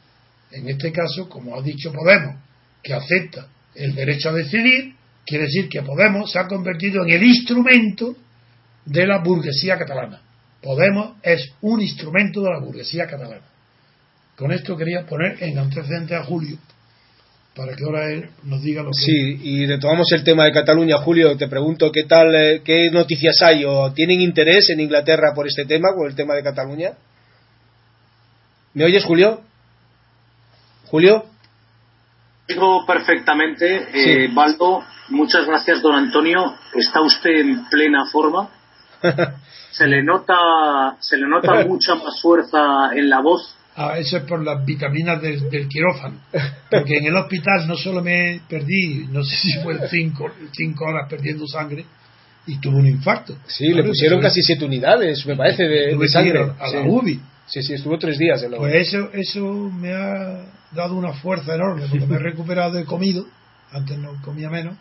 En 0.50 0.68
este 0.68 0.92
caso, 0.92 1.28
como 1.28 1.56
ha 1.56 1.62
dicho 1.62 1.92
Podemos, 1.92 2.36
que 2.82 2.94
acepta 2.94 3.48
el 3.74 3.94
derecho 3.94 4.30
a 4.30 4.32
decidir, 4.32 4.94
quiere 5.26 5.44
decir 5.44 5.68
que 5.68 5.82
Podemos 5.82 6.32
se 6.32 6.38
ha 6.38 6.46
convertido 6.46 7.04
en 7.04 7.10
el 7.10 7.22
instrumento 7.22 8.16
de 8.84 9.06
la 9.06 9.18
burguesía 9.18 9.76
catalana. 9.78 10.22
Podemos 10.62 11.16
es 11.22 11.52
un 11.60 11.80
instrumento 11.80 12.42
de 12.42 12.50
la 12.50 12.58
burguesía 12.58 13.06
catalana. 13.06 13.46
Con 14.36 14.52
esto 14.52 14.76
quería 14.76 15.04
poner 15.04 15.42
en 15.42 15.58
antecedente 15.58 16.14
a 16.14 16.24
Julio, 16.24 16.58
para 17.58 17.74
que 17.74 17.84
ahora 17.84 18.08
él 18.12 18.30
nos 18.44 18.62
diga 18.62 18.84
lo 18.84 18.90
que. 18.90 18.98
Sí, 18.98 19.40
y 19.42 19.66
retomamos 19.66 20.06
el 20.12 20.22
tema 20.22 20.44
de 20.44 20.52
Cataluña, 20.52 20.98
Julio. 20.98 21.36
Te 21.36 21.48
pregunto 21.48 21.90
qué 21.90 22.04
tal, 22.04 22.32
eh, 22.36 22.62
qué 22.64 22.88
noticias 22.92 23.42
hay 23.42 23.64
o 23.64 23.92
tienen 23.92 24.20
interés 24.20 24.70
en 24.70 24.78
Inglaterra 24.78 25.32
por 25.34 25.48
este 25.48 25.64
tema, 25.64 25.88
por 25.92 26.08
el 26.08 26.14
tema 26.14 26.34
de 26.34 26.44
Cataluña. 26.44 26.92
¿Me 28.74 28.84
oyes, 28.84 29.04
Julio? 29.04 29.40
Julio. 30.86 31.24
Digo 32.46 32.86
perfectamente, 32.86 33.88
eh, 33.92 34.28
Baldo. 34.32 34.84
Muchas 35.08 35.44
gracias, 35.44 35.82
don 35.82 35.96
Antonio. 35.96 36.54
Está 36.74 37.00
usted 37.00 37.40
en 37.40 37.64
plena 37.68 38.06
forma. 38.06 38.50
Se 39.72 39.86
le 39.86 40.02
nota, 40.02 40.96
se 40.98 41.16
le 41.16 41.28
nota 41.28 41.64
mucha 41.68 41.94
más 41.94 42.20
fuerza 42.20 42.90
en 42.94 43.08
la 43.08 43.20
voz 43.20 43.57
Ah, 43.80 43.96
eso 43.96 44.16
es 44.16 44.24
por 44.24 44.42
las 44.42 44.64
vitaminas 44.66 45.22
del, 45.22 45.68
quirófano. 45.68 46.18
Porque 46.68 46.96
en 46.96 47.06
el 47.06 47.16
hospital 47.16 47.68
no 47.68 47.76
solo 47.76 48.02
me 48.02 48.40
perdí, 48.48 49.06
no 49.08 49.22
sé 49.22 49.36
si 49.36 49.52
fue 49.62 49.78
cinco, 49.88 50.28
cinco 50.50 50.84
horas 50.84 51.08
perdiendo 51.08 51.46
sangre, 51.46 51.84
y 52.48 52.58
tuve 52.58 52.76
un 52.76 52.88
infarto. 52.88 53.36
Sí, 53.46 53.68
le 53.68 53.84
pusieron 53.84 54.20
casi 54.20 54.42
siete 54.42 54.64
unidades, 54.64 55.24
me 55.26 55.36
parece, 55.36 55.62
de, 55.62 56.08
sangre. 56.08 56.40
A 56.58 56.68
la 56.70 56.82
UBI. 56.82 57.20
Sí, 57.46 57.62
sí, 57.62 57.74
estuvo 57.74 57.96
tres 57.98 58.18
días 58.18 58.42
en 58.42 58.50
la 58.50 58.58
Pues 58.58 58.88
eso, 58.88 59.10
eso 59.12 59.40
me 59.70 59.92
ha 59.92 60.44
dado 60.72 60.96
una 60.96 61.12
fuerza 61.12 61.54
enorme, 61.54 61.86
porque 61.88 62.06
me 62.06 62.16
he 62.16 62.18
recuperado, 62.18 62.80
he 62.80 62.84
comido, 62.84 63.26
antes 63.70 63.96
no 63.96 64.20
comía 64.22 64.50
menos, 64.50 64.76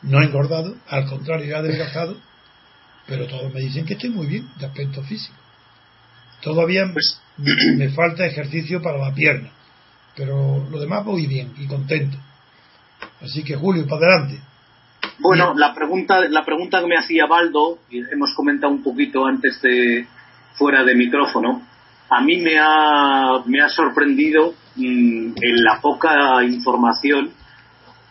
no 0.00 0.22
he 0.22 0.24
engordado, 0.24 0.74
al 0.88 1.04
contrario, 1.04 1.46
he 1.52 1.54
adelgazado, 1.54 2.16
pero 3.06 3.26
todos 3.26 3.52
me 3.52 3.60
dicen 3.60 3.84
que 3.84 3.92
estoy 3.92 4.08
muy 4.08 4.26
bien 4.26 4.48
de 4.58 4.66
aspecto 4.66 5.02
físico. 5.02 5.36
Todavía 6.40 6.88
pues, 6.92 7.20
me 7.76 7.88
falta 7.90 8.26
ejercicio 8.26 8.82
para 8.82 8.98
la 8.98 9.14
pierna, 9.14 9.50
pero 10.16 10.66
lo 10.70 10.80
demás 10.80 11.04
voy 11.04 11.26
bien 11.26 11.52
y 11.58 11.66
contento. 11.66 12.16
Así 13.20 13.42
que 13.42 13.56
Julio, 13.56 13.86
para 13.86 14.06
adelante. 14.06 14.40
Bueno, 15.18 15.54
la 15.54 15.74
pregunta, 15.74 16.20
la 16.28 16.44
pregunta 16.44 16.80
que 16.80 16.86
me 16.86 16.96
hacía 16.96 17.26
Baldo, 17.26 17.78
y 17.90 17.98
hemos 17.98 18.34
comentado 18.34 18.72
un 18.72 18.82
poquito 18.82 19.26
antes 19.26 19.60
de 19.62 20.06
fuera 20.54 20.84
de 20.84 20.94
micrófono, 20.94 21.62
a 22.10 22.20
mí 22.20 22.36
me 22.36 22.58
ha, 22.58 23.42
me 23.46 23.62
ha 23.62 23.68
sorprendido 23.68 24.54
mm, 24.76 25.32
en 25.40 25.64
la 25.64 25.80
poca 25.80 26.44
información 26.44 27.30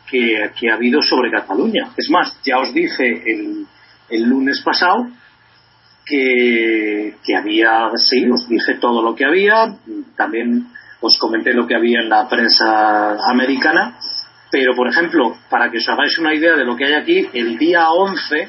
que, 0.09 0.69
ha 0.69 0.73
habido 0.73 1.01
sobre 1.01 1.31
Cataluña. 1.31 1.91
Es 1.97 2.09
más, 2.09 2.37
ya 2.43 2.59
os 2.59 2.73
dije 2.73 3.23
el, 3.31 3.65
el 4.09 4.23
lunes 4.23 4.61
pasado 4.61 5.07
que, 6.11 7.35
había, 7.35 7.89
sí, 7.95 8.29
os 8.29 8.47
dije 8.49 8.75
todo 8.79 9.01
lo 9.01 9.15
que 9.15 9.25
había, 9.25 9.77
también 10.17 10.67
os 10.99 11.17
comenté 11.17 11.53
lo 11.53 11.65
que 11.65 11.75
había 11.75 12.01
en 12.01 12.09
la 12.09 12.27
prensa 12.27 13.15
americana, 13.29 13.97
pero 14.51 14.75
por 14.75 14.89
ejemplo, 14.89 15.37
para 15.49 15.71
que 15.71 15.77
os 15.77 15.87
hagáis 15.87 16.17
una 16.19 16.35
idea 16.35 16.55
de 16.55 16.65
lo 16.65 16.75
que 16.75 16.85
hay 16.85 16.93
aquí, 16.93 17.29
el 17.33 17.57
día 17.57 17.89
11, 17.89 18.47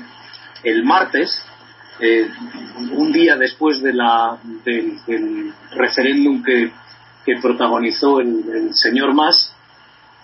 el 0.64 0.84
martes, 0.84 1.42
eh, 2.00 2.28
un 2.96 3.12
día 3.12 3.36
después 3.36 3.80
de 3.80 3.92
la, 3.92 4.38
del, 4.64 5.52
referéndum 5.76 6.42
que, 6.42 6.72
que 7.24 7.36
protagonizó 7.40 8.18
el, 8.18 8.74
señor 8.74 9.14
Mas, 9.14 9.54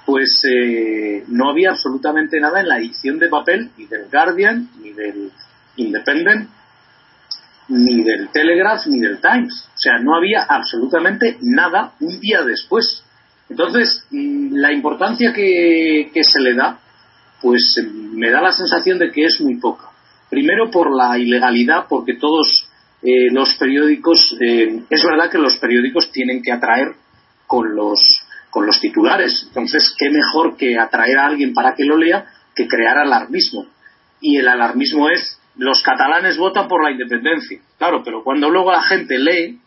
pues 0.05 0.43
eh, 0.51 1.23
no 1.29 1.51
había 1.51 1.71
absolutamente 1.71 2.41
nada 2.41 2.61
en 2.61 2.69
la 2.69 2.79
edición 2.79 3.19
de 3.19 3.29
papel 3.29 3.71
ni 3.77 3.87
del 3.87 4.07
Guardian 4.11 4.69
ni 4.81 4.93
del 4.93 5.31
Independent 5.77 6.49
ni 7.69 8.03
del 8.03 8.29
Telegraph 8.31 8.87
ni 8.87 9.01
del 9.01 9.21
Times. 9.21 9.69
O 9.75 9.79
sea, 9.79 9.99
no 9.99 10.17
había 10.17 10.45
absolutamente 10.49 11.39
nada 11.43 11.93
un 12.01 12.19
día 12.21 12.43
después. 12.43 13.05
Entonces, 13.49 14.05
mm, 14.11 14.55
la 14.57 14.73
importancia 14.73 15.33
que, 15.33 16.11
se 16.13 16.41
le 16.41 16.55
da, 16.55 16.79
pues 17.41 17.77
me 17.85 18.31
da 18.31 18.41
la 18.41 18.53
sensación 18.53 18.99
de 18.99 19.11
que 19.11 19.25
es 19.25 19.41
muy 19.41 19.57
poca. 19.57 19.91
Primero 20.31 20.71
por 20.71 20.95
la 20.95 21.19
ilegalidad, 21.19 21.87
porque 21.89 22.15
todos 22.15 22.69
eh, 23.03 23.31
los 23.33 23.55
periódicos, 23.55 24.37
eh, 24.41 24.83
es 24.91 25.03
verdad 25.05 25.31
que 25.31 25.39
los 25.39 25.57
periódicos 25.57 26.11
tienen 26.11 26.43
que 26.43 26.53
atraer 26.53 26.89
con 27.47 27.75
los, 27.75 27.99
con 28.51 28.67
los 28.67 28.81
titulares. 28.81 29.45
Entonces, 29.49 29.95
qué 29.99 30.11
mejor 30.11 30.57
que 30.57 30.79
atraer 30.79 31.19
a 31.19 31.27
alguien 31.27 31.55
para 31.55 31.75
que 31.75 31.85
lo 31.85 31.97
lea 31.97 32.27
que 32.55 32.67
crear 32.67 32.99
alarmismo. 32.99 33.67
Y 34.21 34.37
el 34.37 34.49
alarmismo 34.49 35.09
es 35.09 35.38
los 35.59 35.83
catalanes 35.83 36.39
votan 36.39 36.69
por 36.69 36.83
la 36.83 36.93
independencia. 36.93 37.61
Claro, 37.77 38.03
pero 38.05 38.23
cuando 38.23 38.49
luego 38.49 38.73
la 38.73 38.83
gente 38.83 39.19
lee, 39.19 39.61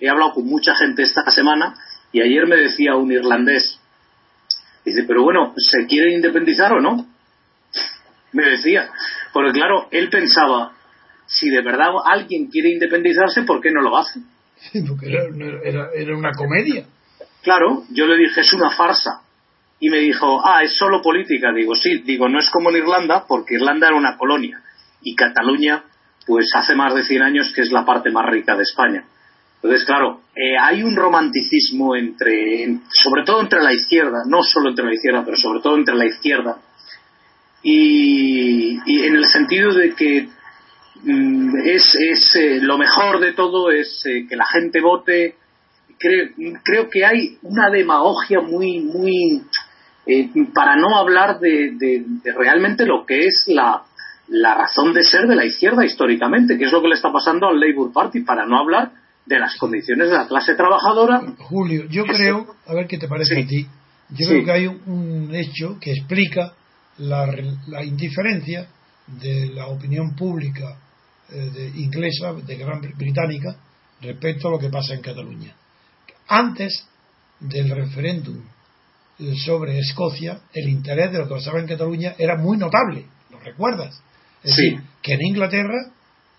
he 0.00 0.08
hablado 0.08 0.34
con 0.34 0.46
mucha 0.46 0.74
gente 0.74 1.02
esta 1.02 1.30
semana 1.30 1.74
y 2.12 2.20
ayer 2.22 2.46
me 2.46 2.56
decía 2.56 2.96
un 2.96 3.12
irlandés, 3.12 3.78
dice, 4.84 5.04
pero 5.06 5.22
bueno, 5.22 5.54
¿se 5.56 5.86
quiere 5.86 6.12
independizar 6.12 6.72
o 6.72 6.80
no? 6.80 7.06
Me 8.32 8.50
decía, 8.50 8.90
porque 9.32 9.52
claro, 9.52 9.88
él 9.90 10.08
pensaba, 10.08 10.72
si 11.26 11.50
de 11.50 11.62
verdad 11.62 11.88
alguien 12.04 12.48
quiere 12.48 12.70
independizarse, 12.70 13.42
¿por 13.42 13.60
qué 13.60 13.70
no 13.70 13.82
lo 13.82 13.96
hace? 13.96 14.20
porque 14.88 15.06
era, 15.62 15.90
era 15.94 16.16
una 16.16 16.32
comedia. 16.32 16.86
Claro, 17.42 17.84
yo 17.90 18.06
le 18.06 18.16
dije, 18.16 18.40
es 18.40 18.52
una 18.54 18.70
farsa. 18.70 19.20
Y 19.78 19.90
me 19.90 19.98
dijo, 19.98 20.40
ah, 20.42 20.62
es 20.62 20.72
solo 20.72 21.02
política. 21.02 21.52
Digo, 21.52 21.74
sí, 21.74 21.98
digo, 21.98 22.28
no 22.28 22.38
es 22.38 22.48
como 22.48 22.70
en 22.70 22.76
Irlanda, 22.76 23.26
porque 23.28 23.56
Irlanda 23.56 23.88
era 23.88 23.96
una 23.96 24.16
colonia 24.16 24.62
y 25.04 25.14
Cataluña, 25.14 25.84
pues 26.26 26.50
hace 26.54 26.74
más 26.74 26.94
de 26.94 27.04
100 27.04 27.22
años 27.22 27.52
que 27.54 27.60
es 27.60 27.70
la 27.70 27.84
parte 27.84 28.10
más 28.10 28.26
rica 28.26 28.56
de 28.56 28.62
España. 28.62 29.04
Entonces, 29.62 29.86
claro, 29.86 30.20
eh, 30.34 30.58
hay 30.60 30.82
un 30.82 30.94
romanticismo 30.94 31.96
entre, 31.96 32.80
sobre 32.90 33.24
todo 33.24 33.40
entre 33.40 33.62
la 33.62 33.72
izquierda, 33.72 34.22
no 34.26 34.42
solo 34.42 34.70
entre 34.70 34.84
la 34.84 34.94
izquierda, 34.94 35.22
pero 35.24 35.36
sobre 35.36 35.60
todo 35.60 35.76
entre 35.76 35.94
la 35.94 36.04
izquierda, 36.04 36.58
y, 37.62 38.78
en 39.06 39.16
el 39.16 39.24
sentido 39.24 39.72
de 39.72 39.94
que 39.94 40.28
mm, 41.02 41.56
es, 41.64 41.96
es 41.98 42.36
eh, 42.36 42.58
lo 42.60 42.76
mejor 42.76 43.20
de 43.20 43.32
todo 43.32 43.70
es 43.70 44.04
eh, 44.04 44.26
que 44.28 44.36
la 44.36 44.44
gente 44.44 44.82
vote. 44.82 45.36
Creo, 45.98 46.28
creo, 46.62 46.90
que 46.90 47.06
hay 47.06 47.38
una 47.40 47.70
demagogia 47.70 48.40
muy, 48.40 48.80
muy, 48.80 49.42
para 50.52 50.76
no 50.76 50.94
hablar 50.98 51.38
de 51.40 52.04
realmente 52.36 52.84
lo 52.84 53.06
que 53.06 53.20
es 53.20 53.44
la, 53.46 53.84
la 54.28 54.54
razón 54.54 54.92
de 54.92 55.04
ser 55.04 55.26
de 55.26 55.36
la 55.36 55.44
izquierda 55.44 55.84
históricamente, 55.84 56.56
que 56.56 56.64
es 56.64 56.72
lo 56.72 56.80
que 56.80 56.88
le 56.88 56.94
está 56.94 57.12
pasando 57.12 57.48
al 57.48 57.60
Labour 57.60 57.92
Party, 57.92 58.20
para 58.20 58.46
no 58.46 58.58
hablar 58.58 58.92
de 59.26 59.38
las 59.38 59.56
condiciones 59.56 60.08
de 60.08 60.16
la 60.16 60.26
clase 60.26 60.54
trabajadora. 60.54 61.22
Julio, 61.38 61.84
yo 61.88 62.04
creo, 62.04 62.54
a 62.66 62.74
ver 62.74 62.86
qué 62.86 62.98
te 62.98 63.08
parece 63.08 63.40
a 63.40 63.46
ti, 63.46 63.66
yo 64.10 64.28
creo 64.28 64.44
que 64.44 64.52
hay 64.52 64.66
un, 64.66 65.30
hecho 65.34 65.78
que 65.80 65.92
explica 65.92 66.52
la, 66.98 67.26
indiferencia 67.84 68.68
de 69.06 69.46
la 69.54 69.66
opinión 69.66 70.14
pública 70.14 70.76
eh, 71.30 71.50
de, 71.52 71.68
inglesa, 71.80 72.32
de 72.34 72.56
Gran 72.56 72.80
Británica, 72.96 73.56
respecto 74.00 74.48
a 74.48 74.50
lo 74.52 74.58
que 74.58 74.68
pasa 74.68 74.94
en 74.94 75.00
Cataluña. 75.00 75.54
Antes 76.28 76.86
del 77.40 77.70
referéndum 77.70 78.40
eh, 79.18 79.34
sobre 79.44 79.78
Escocia, 79.78 80.40
el 80.52 80.68
interés 80.68 81.12
de 81.12 81.18
lo 81.18 81.28
que 81.28 81.34
pasaba 81.34 81.60
en 81.60 81.66
Cataluña 81.66 82.14
era 82.18 82.36
muy 82.36 82.56
notable, 82.56 83.06
¿lo 83.30 83.38
recuerdas? 83.40 84.02
Es 84.44 84.56
decir, 84.56 84.82
que 85.02 85.14
en 85.14 85.22
Inglaterra 85.22 85.90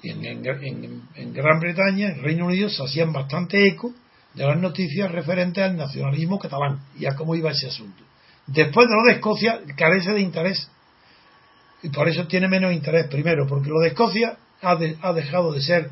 y 0.02 0.12
en, 0.12 1.34
Gran 1.34 1.60
Bretaña, 1.60 2.10
en 2.10 2.22
Reino 2.22 2.46
Unido, 2.46 2.70
se 2.70 2.84
hacían 2.84 3.12
bastante 3.12 3.66
eco 3.68 3.94
de 4.36 4.46
las 4.46 4.60
noticias 4.60 5.12
referentes 5.12 5.64
al 5.64 5.76
nacionalismo 5.76 6.38
catalán 6.38 6.82
y 7.00 7.08
a 7.08 7.16
cómo 7.16 7.36
iba 7.36 7.52
ese 7.52 7.68
asunto. 7.68 8.04
Después 8.46 8.88
de 8.88 8.96
lo 8.96 9.04
de 9.04 9.14
Escocia, 9.14 9.60
carece 9.76 10.12
de 10.12 10.22
interés. 10.22 10.70
Y 11.82 11.90
por 11.90 12.08
eso 12.08 12.28
tiene 12.28 12.48
menos 12.48 12.74
interés, 12.74 13.08
primero, 13.08 13.48
porque 13.48 13.70
lo 13.70 13.80
de 13.80 13.88
Escocia 13.88 14.38
ha, 14.62 14.78
ha 15.02 15.14
dejado 15.14 15.52
de 15.52 15.62
ser 15.62 15.90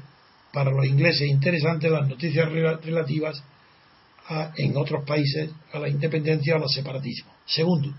para 0.54 0.69
los 0.69 0.86
ingleses 0.86 1.28
interesantes 1.28 1.91
las 1.91 2.08
noticias 2.08 2.47
relativas 2.47 3.43
a, 4.28 4.52
en 4.56 4.78
otros 4.78 5.04
países 5.04 5.49
a 5.73 5.80
la 5.80 5.89
independencia 5.89 6.58
o 6.58 6.62
al 6.62 6.69
separatismo. 6.69 7.32
Segundo, 7.47 7.89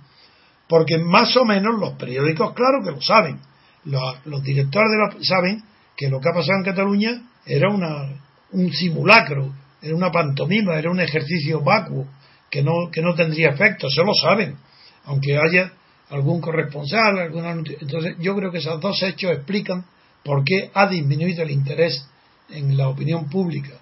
porque 0.69 0.99
más 0.99 1.37
o 1.37 1.45
menos 1.45 1.81
los 1.81 1.95
periódicos, 1.95 2.55
claro 2.55 2.85
que 2.85 2.93
lo 2.93 3.03
saben, 3.03 3.41
los, 3.85 4.43
directores 4.43 4.91
de 4.91 4.99
la, 4.99 5.25
saben 5.25 5.63
que 5.97 6.09
lo 6.09 6.21
que 6.21 6.29
ha 6.29 6.33
pasado 6.33 6.59
en 6.59 6.65
Cataluña 6.65 7.23
era 7.47 7.69
una, 7.71 8.09
un 8.53 8.73
simulacro, 8.73 9.53
era 9.83 9.95
una 9.95 10.11
pantomima, 10.11 10.77
era 10.79 10.91
un 10.91 11.01
ejercicio 11.01 11.61
vacuo 11.61 12.07
que 12.51 12.63
no, 12.63 12.91
que 12.91 13.03
no 13.03 13.15
tendría 13.15 13.51
efecto, 13.51 13.89
eso 13.89 14.03
lo 14.05 14.15
saben, 14.15 14.57
aunque 15.05 15.37
haya 15.37 15.73
algún 16.11 16.41
corresponsal, 16.41 17.19
alguna 17.19 17.51
entonces 17.51 18.17
yo 18.21 18.37
creo 18.37 18.51
que 18.51 18.59
esos 18.59 18.81
dos 18.81 19.03
hechos 19.03 19.33
explican 19.33 19.85
por 20.23 20.45
qué 20.45 20.71
ha 20.73 20.87
disminuido 20.87 21.43
el 21.43 21.51
interés 21.51 22.07
en 22.51 22.77
la 22.77 22.89
opinión 22.89 23.29
pública 23.29 23.73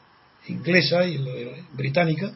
inglesa 0.49 1.05
y 1.07 1.19
británica, 1.73 2.33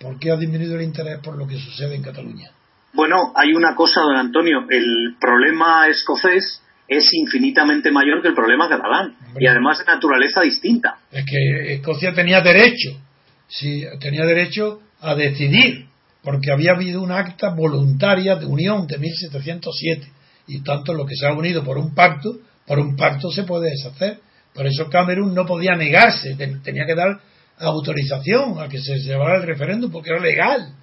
¿por 0.00 0.18
qué 0.18 0.30
ha 0.30 0.36
disminuido 0.36 0.76
el 0.76 0.82
interés 0.82 1.20
por 1.20 1.36
lo 1.36 1.46
que 1.46 1.58
sucede 1.58 1.94
en 1.94 2.02
Cataluña? 2.02 2.50
Bueno, 2.92 3.32
hay 3.36 3.52
una 3.52 3.74
cosa, 3.74 4.00
don 4.00 4.16
Antonio, 4.16 4.66
el 4.68 5.16
problema 5.20 5.86
escocés 5.88 6.62
es 6.88 7.12
infinitamente 7.12 7.90
mayor 7.92 8.22
que 8.22 8.28
el 8.28 8.34
problema 8.34 8.68
catalán 8.68 9.14
y 9.38 9.46
además 9.46 9.78
de 9.78 9.84
naturaleza 9.84 10.40
distinta. 10.40 10.98
Es 11.12 11.24
que 11.26 11.74
Escocia 11.74 12.14
tenía 12.14 12.40
derecho, 12.40 12.98
sí, 13.46 13.84
tenía 14.00 14.24
derecho 14.24 14.80
a 15.00 15.14
decidir, 15.14 15.86
porque 16.22 16.50
había 16.50 16.72
habido 16.72 17.02
una 17.02 17.18
acta 17.18 17.50
voluntaria 17.50 18.36
de 18.36 18.46
unión 18.46 18.86
de 18.86 18.98
1707 18.98 20.08
y 20.48 20.62
tanto 20.62 20.94
lo 20.94 21.04
que 21.04 21.14
se 21.14 21.26
ha 21.26 21.32
unido 21.32 21.62
por 21.62 21.76
un 21.76 21.94
pacto, 21.94 22.38
por 22.66 22.78
un 22.78 22.96
pacto 22.96 23.30
se 23.30 23.44
puede 23.44 23.70
deshacer. 23.70 24.20
Por 24.54 24.66
eso 24.66 24.88
Camerún 24.88 25.34
no 25.34 25.46
podía 25.46 25.76
negarse, 25.76 26.34
tenía 26.36 26.86
que 26.86 26.94
dar 26.94 27.20
autorización 27.58 28.60
a 28.60 28.68
que 28.68 28.80
se 28.80 28.98
llevara 28.98 29.36
el 29.36 29.42
referéndum 29.42 29.90
porque 29.90 30.10
era 30.10 30.20
legal. 30.20 30.74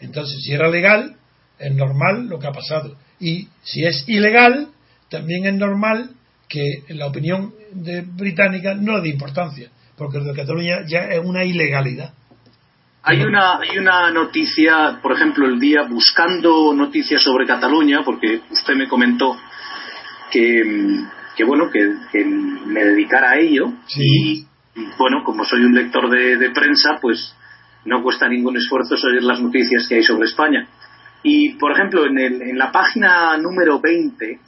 Entonces, 0.00 0.38
si 0.42 0.52
era 0.52 0.68
legal, 0.68 1.16
es 1.58 1.74
normal 1.74 2.26
lo 2.26 2.38
que 2.38 2.46
ha 2.46 2.52
pasado. 2.52 2.96
Y 3.18 3.48
si 3.62 3.84
es 3.84 4.04
ilegal, 4.08 4.68
también 5.10 5.46
es 5.46 5.54
normal 5.54 6.10
que 6.48 6.84
la 6.88 7.06
opinión 7.06 7.52
de 7.72 8.02
británica 8.02 8.74
no 8.74 8.96
es 8.98 9.02
de 9.02 9.10
importancia, 9.10 9.70
porque 9.96 10.18
lo 10.18 10.24
de 10.24 10.34
Cataluña 10.34 10.78
ya 10.86 11.08
es 11.08 11.24
una 11.24 11.44
ilegalidad. 11.44 12.12
Hay 13.02 13.22
una, 13.22 13.58
hay 13.58 13.78
una 13.78 14.10
noticia, 14.10 14.98
por 15.02 15.12
ejemplo, 15.12 15.46
el 15.46 15.58
día 15.58 15.82
buscando 15.88 16.74
noticias 16.74 17.22
sobre 17.22 17.46
Cataluña, 17.46 18.02
porque 18.04 18.40
usted 18.50 18.74
me 18.74 18.88
comentó 18.88 19.36
que, 20.30 20.62
que 21.36 21.44
bueno, 21.44 21.70
que, 21.70 22.24
me 22.24 22.84
dedicara 22.84 23.30
a 23.30 23.38
ello. 23.38 23.72
Y, 23.96 24.44
bueno, 24.98 25.22
como 25.24 25.44
soy 25.44 25.64
un 25.64 25.74
lector 25.74 26.10
de, 26.10 26.36
de, 26.36 26.50
prensa, 26.50 26.98
pues 27.00 27.34
no 27.84 28.02
cuesta 28.02 28.28
ningún 28.28 28.56
esfuerzo 28.56 28.96
seguir 28.96 29.22
las 29.22 29.40
noticias 29.40 29.86
que 29.88 29.96
hay 29.96 30.02
sobre 30.02 30.26
España. 30.26 30.68
Y, 31.22 31.54
por 31.54 31.72
ejemplo, 31.72 32.04
en, 32.06 32.18
el, 32.18 32.42
en 32.42 32.58
la 32.58 32.70
página 32.70 33.36
número 33.38 33.80
20 33.80 34.38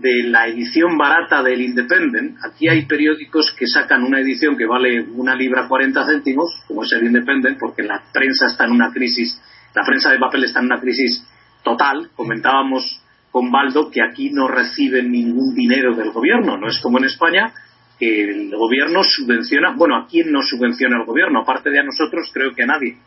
de 0.00 0.24
la 0.24 0.46
edición 0.46 0.98
barata 0.98 1.42
del 1.42 1.62
Independent, 1.62 2.36
aquí 2.44 2.68
hay 2.68 2.84
periódicos 2.84 3.54
que 3.58 3.66
sacan 3.66 4.02
una 4.02 4.20
edición 4.20 4.56
que 4.56 4.66
vale 4.66 5.02
una 5.02 5.34
libra 5.34 5.66
40 5.68 6.06
céntimos, 6.06 6.62
como 6.68 6.82
es 6.82 6.92
el 6.92 7.06
Independent, 7.06 7.58
porque 7.58 7.82
la 7.82 8.02
prensa 8.12 8.46
está 8.46 8.66
en 8.66 8.72
una 8.72 8.92
crisis, 8.92 9.40
la 9.74 9.84
prensa 9.84 10.10
de 10.10 10.18
papel 10.18 10.44
está 10.44 10.60
en 10.60 10.66
una 10.66 10.80
crisis 10.80 11.26
total. 11.62 12.10
Comentábamos 12.14 13.00
con 13.30 13.50
Baldo 13.50 13.90
que 13.90 14.02
aquí 14.02 14.30
no 14.30 14.48
reciben 14.48 15.10
ningún 15.10 15.54
dinero 15.54 15.94
del 15.94 16.10
gobierno, 16.10 16.58
no 16.58 16.68
es 16.68 16.78
como 16.80 16.98
en 16.98 17.04
España, 17.04 17.52
que 17.98 18.24
el 18.24 18.50
gobierno 18.54 19.02
subvenciona, 19.02 19.74
bueno, 19.76 19.96
¿a 19.96 20.06
quién 20.06 20.30
no 20.30 20.42
subvenciona 20.42 20.98
el 20.98 21.06
gobierno? 21.06 21.40
Aparte 21.40 21.70
de 21.70 21.80
a 21.80 21.84
nosotros, 21.84 22.30
creo 22.32 22.54
que 22.54 22.62
a 22.62 22.66
nadie 22.66 22.98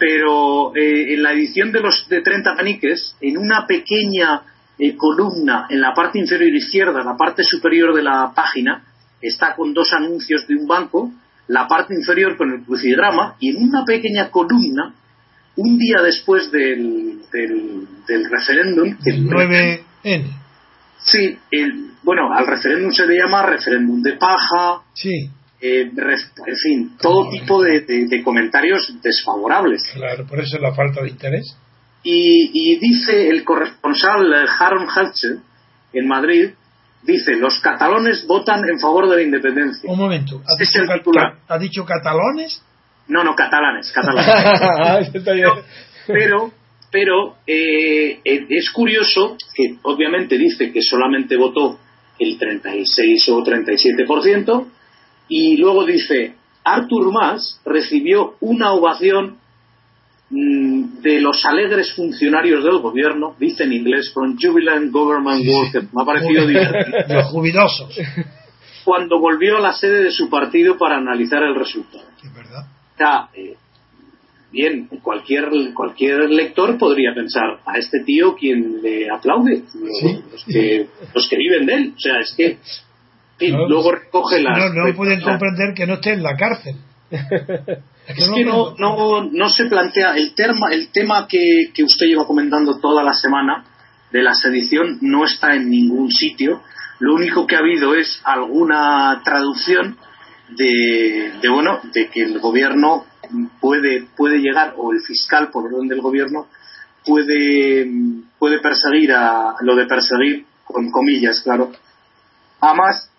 pero 0.00 0.74
eh, 0.74 1.12
en 1.12 1.22
la 1.22 1.32
edición 1.32 1.70
de 1.72 1.80
los 1.80 2.08
de 2.08 2.22
30 2.22 2.56
paniques, 2.56 3.14
en 3.20 3.36
una 3.36 3.66
pequeña 3.66 4.40
eh, 4.80 4.96
columna 4.96 5.66
en 5.68 5.80
la 5.80 5.92
parte 5.94 6.18
inferior 6.18 6.54
izquierda, 6.54 7.04
la 7.04 7.16
parte 7.16 7.42
superior 7.44 7.94
de 7.94 8.02
la 8.02 8.32
página, 8.34 8.84
está 9.20 9.54
con 9.54 9.74
dos 9.74 9.92
anuncios 9.92 10.46
de 10.46 10.56
un 10.56 10.66
banco, 10.66 11.12
la 11.48 11.68
parte 11.68 11.94
inferior 11.94 12.36
con 12.36 12.52
el 12.52 12.64
crucigrama, 12.64 13.36
y 13.38 13.50
en 13.50 13.62
una 13.68 13.84
pequeña 13.84 14.30
columna, 14.30 14.94
un 15.56 15.76
día 15.76 16.00
después 16.02 16.50
del, 16.50 17.20
del, 17.30 18.30
referéndum. 18.30 18.96
El 19.04 19.26
9N. 19.28 20.24
Sí, 21.02 21.38
el, 21.50 21.90
bueno, 22.02 22.32
al 22.32 22.46
referéndum 22.46 22.90
se 22.92 23.06
le 23.06 23.16
llama 23.16 23.42
referéndum 23.42 24.00
de 24.02 24.12
paja. 24.14 24.82
Sí 24.94 25.30
eh, 25.60 25.90
en 25.92 26.56
fin, 26.56 26.96
todo 26.98 27.28
tipo 27.30 27.62
de, 27.62 28.22
comentarios 28.24 28.94
desfavorables. 29.02 29.82
Claro, 29.92 30.26
por 30.26 30.40
eso 30.40 30.56
es 30.56 30.62
la 30.62 30.74
falta 30.74 31.02
de 31.02 31.10
interés. 31.10 31.56
Y, 32.02 32.78
dice 32.78 33.28
el 33.28 33.44
corresponsal 33.44 34.32
eh, 34.32 34.46
Harold 34.58 34.88
Hatcher 34.88 35.38
en 35.92 36.08
Madrid, 36.08 36.50
dice, 37.02 37.36
los 37.36 37.60
catalanes 37.60 38.26
votan 38.26 38.62
en 38.68 38.78
favor 38.78 39.08
de 39.08 39.16
la 39.16 39.22
independencia. 39.22 39.90
Un 39.90 39.98
momento, 39.98 40.42
¿ha, 40.46 41.58
dicho, 41.58 41.84
catalanes? 41.84 42.62
No, 43.08 43.24
no, 43.24 43.34
catalanes, 43.34 43.92
catalanes. 43.94 45.10
pero, 46.06 46.52
pero, 46.90 47.36
eh, 47.46 48.20
es 48.24 48.70
curioso 48.70 49.36
que 49.54 49.76
obviamente 49.82 50.38
dice 50.38 50.72
que 50.72 50.80
solamente 50.80 51.36
votó 51.36 51.78
el 52.18 52.38
36 52.38 53.28
o 53.30 53.42
37%, 53.42 54.66
y 55.28 55.56
luego 55.56 55.84
dice, 55.84 56.34
Arthur 56.64 57.12
Mas 57.12 57.60
recibió 57.64 58.34
una 58.40 58.72
ovación 58.72 59.39
de 60.30 61.20
los 61.20 61.44
alegres 61.44 61.92
funcionarios 61.92 62.62
del 62.62 62.78
gobierno, 62.78 63.34
dice 63.38 63.64
en 63.64 63.72
inglés, 63.72 64.12
from 64.14 64.36
jubilant 64.40 64.92
government 64.92 65.44
workers. 65.44 65.92
Me 65.92 66.02
ha 66.02 66.04
parecido 66.04 66.46
divertido. 66.46 66.98
Los 67.08 67.26
jubilosos. 67.26 67.98
Cuando 68.84 69.18
volvió 69.18 69.56
a 69.56 69.60
la 69.60 69.72
sede 69.72 70.04
de 70.04 70.12
su 70.12 70.30
partido 70.30 70.78
para 70.78 70.98
analizar 70.98 71.42
el 71.42 71.56
resultado. 71.56 72.04
Es 72.22 72.32
verdad. 72.32 73.28
Eh, 73.34 73.56
bien, 74.52 74.88
cualquier, 75.02 75.48
cualquier 75.74 76.30
lector 76.30 76.78
podría 76.78 77.12
pensar, 77.12 77.60
a 77.66 77.78
este 77.78 78.04
tío 78.04 78.36
quien 78.36 78.80
le 78.82 79.10
aplaude, 79.10 79.64
los, 79.74 80.44
que, 80.44 80.86
los 81.12 81.28
que 81.28 81.36
viven 81.36 81.66
de 81.66 81.74
él. 81.74 81.94
O 81.96 82.00
sea, 82.00 82.20
es 82.20 82.34
que 82.36 82.58
no, 83.50 83.68
luego 83.68 83.92
recoge 83.92 84.40
las. 84.40 84.56
No, 84.56 84.86
no 84.86 84.94
pueden 84.94 85.20
comprender 85.20 85.74
que 85.74 85.86
no 85.86 85.94
esté 85.94 86.12
en 86.12 86.22
la 86.22 86.36
cárcel. 86.36 86.76
Es 88.16 88.28
que, 88.34 88.44
no, 88.44 88.74
no, 88.78 89.24
no, 89.30 89.48
se 89.50 89.66
plantea 89.66 90.16
el 90.16 90.34
tema, 90.34 90.68
el 90.72 90.90
tema 90.90 91.26
que, 91.28 91.70
que 91.72 91.84
usted 91.84 92.06
lleva 92.06 92.26
comentando 92.26 92.78
toda 92.80 93.04
la 93.04 93.14
semana 93.14 93.64
de 94.10 94.22
la 94.22 94.34
sedición 94.34 94.98
no 95.00 95.24
está 95.24 95.54
en 95.54 95.70
ningún 95.70 96.10
sitio. 96.10 96.62
Lo 96.98 97.14
único 97.14 97.46
que 97.46 97.56
ha 97.56 97.60
habido 97.60 97.94
es 97.94 98.20
alguna 98.24 99.22
traducción 99.24 99.96
de, 100.50 101.32
de 101.40 101.48
bueno 101.48 101.80
de 101.92 102.08
que 102.08 102.22
el 102.22 102.38
gobierno 102.40 103.04
puede 103.60 104.06
puede 104.16 104.38
llegar 104.38 104.74
o 104.76 104.92
el 104.92 105.00
fiscal 105.00 105.50
por 105.52 105.66
orden 105.66 105.88
del 105.88 106.00
gobierno 106.00 106.48
puede 107.04 107.86
puede 108.38 108.58
perseguir 108.58 109.12
a 109.12 109.54
lo 109.60 109.76
de 109.76 109.86
perseguir 109.86 110.46
con 110.64 110.90
comillas 110.90 111.40
claro 111.42 111.70
a 112.60 112.74
más 112.74 113.09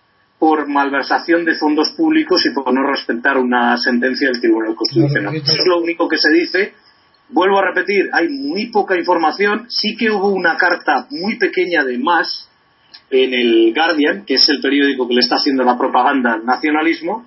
por 0.42 0.68
malversación 0.68 1.46
de 1.46 1.54
fondos 1.54 1.92
públicos 1.92 2.44
y 2.48 2.50
por 2.50 2.74
no 2.74 2.82
respetar 2.82 3.38
una 3.38 3.78
sentencia 3.78 4.28
del 4.28 4.42
Tribunal 4.42 4.74
Constitucional. 4.74 5.36
Eso 5.36 5.52
es 5.52 5.68
lo 5.68 5.80
único 5.80 6.08
que 6.10 6.18
se 6.18 6.34
dice. 6.34 6.74
Vuelvo 7.30 7.60
a 7.60 7.68
repetir, 7.68 8.10
hay 8.12 8.28
muy 8.28 8.72
poca 8.72 8.98
información. 8.98 9.68
Sí 9.70 9.96
que 9.96 10.10
hubo 10.10 10.30
una 10.30 10.58
carta 10.58 11.06
muy 11.12 11.38
pequeña 11.38 11.84
de 11.84 12.00
más 12.00 12.50
en 13.12 13.36
el 13.36 13.72
Guardian, 13.72 14.26
que 14.26 14.34
es 14.34 14.50
el 14.50 14.60
periódico 14.62 15.08
que 15.08 15.14
le 15.14 15.20
está 15.20 15.36
haciendo 15.36 15.64
la 15.64 15.78
propaganda 15.78 16.34
al 16.34 16.44
nacionalismo, 16.44 17.24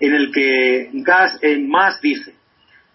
en 0.00 0.14
el 0.14 0.32
que 0.32 0.88
Gas 0.94 1.38
en 1.42 1.68
más 1.68 2.00
dice, 2.00 2.32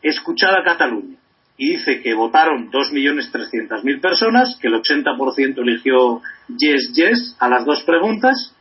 escuchad 0.01 0.55
a 0.55 0.63
Cataluña. 0.63 1.17
Y 1.57 1.73
dice 1.73 2.01
que 2.01 2.15
votaron 2.15 2.71
2.300.000 2.71 4.01
personas, 4.01 4.57
que 4.59 4.69
el 4.69 4.73
80% 4.73 5.59
eligió 5.59 6.19
yes, 6.47 6.93
yes 6.95 7.35
a 7.37 7.47
las 7.47 7.63
dos 7.63 7.83
preguntas, 7.83 8.55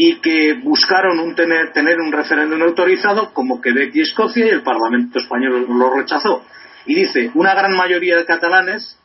y 0.00 0.20
que 0.20 0.54
buscaron 0.62 1.18
un 1.18 1.34
tener, 1.34 1.72
tener 1.72 1.98
un 1.98 2.12
referéndum 2.12 2.62
autorizado 2.62 3.34
como 3.34 3.60
Quebec 3.60 3.90
y 3.96 4.02
Escocia 4.02 4.46
y 4.46 4.50
el 4.50 4.62
Parlamento 4.62 5.18
español 5.18 5.66
lo 5.68 5.92
rechazó. 5.92 6.44
Y 6.86 6.94
dice, 6.94 7.32
una 7.34 7.52
gran 7.52 7.76
mayoría 7.76 8.16
de 8.16 8.24
catalanes 8.24 8.96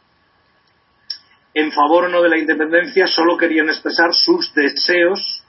en 1.55 1.71
favor 1.71 2.05
o 2.05 2.09
no 2.09 2.21
de 2.21 2.29
la 2.29 2.37
independencia 2.37 3.07
solo 3.07 3.37
querían 3.37 3.69
expresar 3.69 4.13
sus 4.13 4.53
deseos 4.53 5.43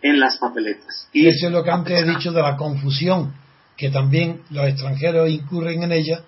en 0.00 0.18
las 0.18 0.38
papeletas. 0.38 1.08
Y 1.12 1.28
eso 1.28 1.48
es 1.48 1.52
lo 1.52 1.62
que 1.62 1.70
antes 1.70 2.00
he 2.00 2.08
dicho 2.08 2.32
de 2.32 2.40
la 2.40 2.56
confusión, 2.56 3.34
que 3.76 3.90
también 3.90 4.40
los 4.48 4.64
extranjeros 4.66 5.28
incurren 5.28 5.82
en 5.82 5.92
ella 5.92 6.22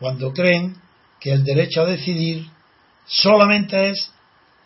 cuando 0.00 0.32
creen 0.32 0.74
que 1.20 1.30
el 1.30 1.44
derecho 1.44 1.82
a 1.82 1.86
decidir 1.86 2.46
solamente 3.06 3.90
es 3.90 4.12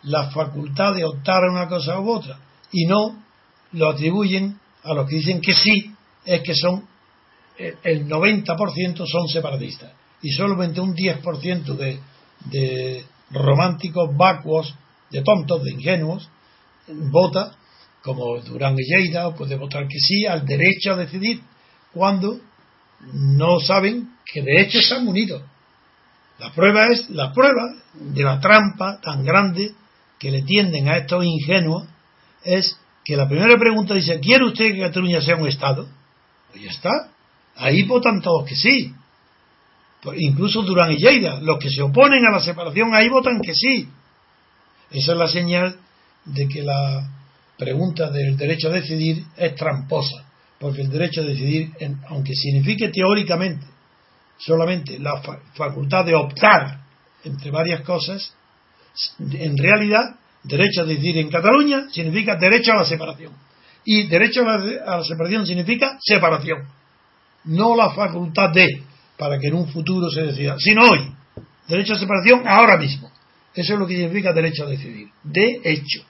la 0.01 0.31
facultad 0.31 0.95
de 0.95 1.05
optar 1.05 1.43
a 1.43 1.51
una 1.51 1.67
cosa 1.67 1.99
u 1.99 2.09
otra 2.09 2.39
y 2.71 2.87
no 2.87 3.26
lo 3.77 3.89
atribuyen 3.89 4.59
a 4.83 4.93
los 4.93 5.07
que 5.07 5.15
dicen 5.15 5.41
que 5.41 5.53
sí, 5.53 5.93
es 6.25 6.41
que 6.41 6.55
son 6.55 6.87
eh, 7.57 7.75
el 7.83 8.07
90% 8.07 9.05
son 9.05 9.27
separatistas 9.27 9.91
y 10.21 10.31
solamente 10.31 10.81
un 10.81 10.95
10% 10.95 11.75
de, 11.75 11.99
de 12.45 13.05
románticos 13.31 14.15
vacuos, 14.15 14.73
de 15.11 15.21
tontos, 15.21 15.63
de 15.63 15.71
ingenuos, 15.71 16.29
vota 16.87 17.55
como 18.01 18.39
Durán 18.39 18.75
y 18.77 18.83
Lleida, 18.83 19.33
puede 19.35 19.55
votar 19.57 19.87
que 19.87 19.99
sí 19.99 20.25
al 20.25 20.45
derecho 20.45 20.93
a 20.93 20.97
decidir 20.97 21.41
cuando 21.93 22.39
no 23.13 23.59
saben 23.59 24.15
que 24.25 24.41
de 24.41 24.61
hecho 24.61 24.79
están 24.79 25.07
unidos. 25.07 25.43
La 26.39 26.51
prueba 26.53 26.87
es 26.87 27.09
la 27.09 27.33
prueba 27.33 27.73
de 27.93 28.23
la 28.23 28.39
trampa 28.39 28.99
tan 29.01 29.25
grande 29.25 29.73
que 30.19 30.31
le 30.31 30.43
tienden 30.43 30.87
a 30.87 30.97
estos 30.97 31.25
ingenuos 31.25 31.85
es 32.43 32.77
que 33.07 33.15
la 33.15 33.25
primera 33.29 33.57
pregunta 33.57 33.93
dice, 33.93 34.19
¿quiere 34.19 34.43
usted 34.43 34.73
que 34.73 34.81
Cataluña 34.81 35.21
sea 35.21 35.37
un 35.37 35.47
Estado? 35.47 35.87
Pues 36.51 36.61
ya 36.61 36.69
está. 36.69 36.89
Ahí 37.55 37.83
votan 37.83 38.21
todos 38.21 38.45
que 38.45 38.53
sí. 38.57 38.93
Pues 40.01 40.19
incluso 40.19 40.61
Durán 40.61 40.91
y 40.91 40.97
Lleida, 40.97 41.39
los 41.39 41.57
que 41.57 41.69
se 41.69 41.81
oponen 41.81 42.25
a 42.25 42.31
la 42.31 42.41
separación, 42.41 42.93
ahí 42.93 43.07
votan 43.07 43.39
que 43.39 43.53
sí. 43.55 43.87
Esa 44.91 45.13
es 45.13 45.17
la 45.17 45.29
señal 45.29 45.79
de 46.25 46.49
que 46.49 46.61
la 46.63 47.09
pregunta 47.57 48.11
del 48.11 48.35
derecho 48.35 48.67
a 48.67 48.71
decidir 48.71 49.23
es 49.37 49.55
tramposa, 49.55 50.25
porque 50.59 50.81
el 50.81 50.89
derecho 50.89 51.21
a 51.21 51.25
decidir, 51.25 51.71
aunque 52.09 52.35
signifique 52.35 52.89
teóricamente 52.89 53.65
solamente 54.37 54.99
la 54.99 55.21
facultad 55.53 56.03
de 56.03 56.13
optar 56.13 56.81
entre 57.23 57.51
varias 57.51 57.81
cosas, 57.83 58.33
en 59.17 59.57
realidad, 59.57 60.17
derecho 60.47 60.81
a 60.81 60.85
decidir 60.85 61.17
en 61.17 61.29
Cataluña 61.29 61.87
significa 61.91 62.37
derecho 62.37 62.71
a 62.71 62.77
la 62.77 62.85
separación. 62.85 63.33
Y 63.85 64.07
derecho 64.07 64.41
a 64.41 64.57
la, 64.57 65.03
separación 65.03 65.45
significa 65.45 65.97
separación. 66.01 66.67
No 67.45 67.75
la 67.75 67.91
facultad 67.91 68.51
de, 68.53 68.83
para 69.17 69.39
que 69.39 69.47
en 69.47 69.55
un 69.55 69.67
futuro 69.69 70.09
se 70.09 70.23
decida, 70.23 70.55
sino 70.59 70.83
hoy. 70.83 71.11
Derecho 71.67 71.93
a 71.93 71.99
separación 71.99 72.47
ahora 72.47 72.77
mismo. 72.77 73.11
Eso 73.53 73.73
es 73.73 73.79
lo 73.79 73.87
que 73.87 73.95
significa 73.95 74.33
derecho 74.33 74.63
a 74.63 74.69
decidir. 74.69 75.09
De 75.23 75.61
hecho. 75.63 76.05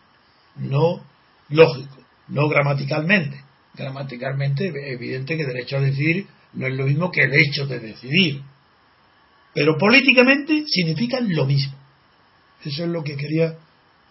No 0.56 1.04
lógico. 1.50 1.98
No 2.30 2.48
gramaticalmente. 2.48 3.44
Gramaticalmente, 3.76 4.72
evidente 4.92 5.38
que 5.38 5.46
derecho 5.46 5.78
a 5.78 5.82
decidir 5.82 6.28
no 6.54 6.68
es 6.68 6.74
lo 6.74 6.86
mismo 6.86 7.12
que 7.12 7.24
el 7.24 7.34
hecho 7.34 7.68
de 7.68 7.80
decidir. 7.80 8.42
Pero 9.54 9.78
políticamente 9.78 10.66
significan 10.68 11.28
lo 11.34 11.46
mismo. 11.46 11.76
Eso 12.66 12.84
es 12.84 12.90
lo 12.90 13.04
que 13.04 13.16
quería 13.16 13.56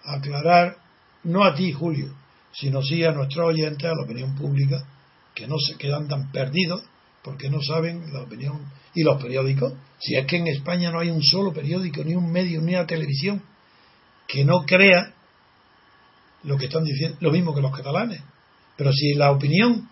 aclarar, 0.07 0.77
no 1.25 1.45
a 1.45 1.55
ti, 1.55 1.73
Julio, 1.73 2.15
sino 2.53 2.83
sí 2.83 3.05
a 3.05 3.13
nuestros 3.13 3.47
oyentes, 3.47 3.85
a 3.85 3.95
la 3.95 4.05
opinión 4.05 4.35
pública, 4.35 4.87
que 5.35 5.47
no 5.47 5.57
se 5.59 5.77
quedan 5.77 6.09
tan 6.09 6.31
perdidos 6.33 6.83
porque 7.23 7.51
no 7.51 7.61
saben 7.61 8.13
la 8.13 8.23
opinión 8.23 8.61
y 8.95 9.03
los 9.03 9.21
periódicos. 9.21 9.73
Si 9.99 10.15
es 10.15 10.27
que 10.27 10.37
en 10.37 10.47
España 10.47 10.91
no 10.91 11.01
hay 11.01 11.11
un 11.11 11.23
solo 11.23 11.53
periódico, 11.53 12.05
ni 12.05 12.15
un 12.15 12.31
medio, 12.31 12.61
ni 12.63 12.75
una 12.75 12.87
televisión 12.87 13.43
que 14.29 14.45
no 14.45 14.65
crea 14.65 15.13
lo 16.45 16.57
que 16.57 16.67
están 16.67 16.85
diciendo, 16.85 17.17
lo 17.21 17.33
mismo 17.33 17.55
que 17.55 17.61
los 17.61 17.75
catalanes. 17.77 18.23
Pero 18.77 18.93
si 18.93 19.15
la 19.15 19.33
opinión 19.33 19.89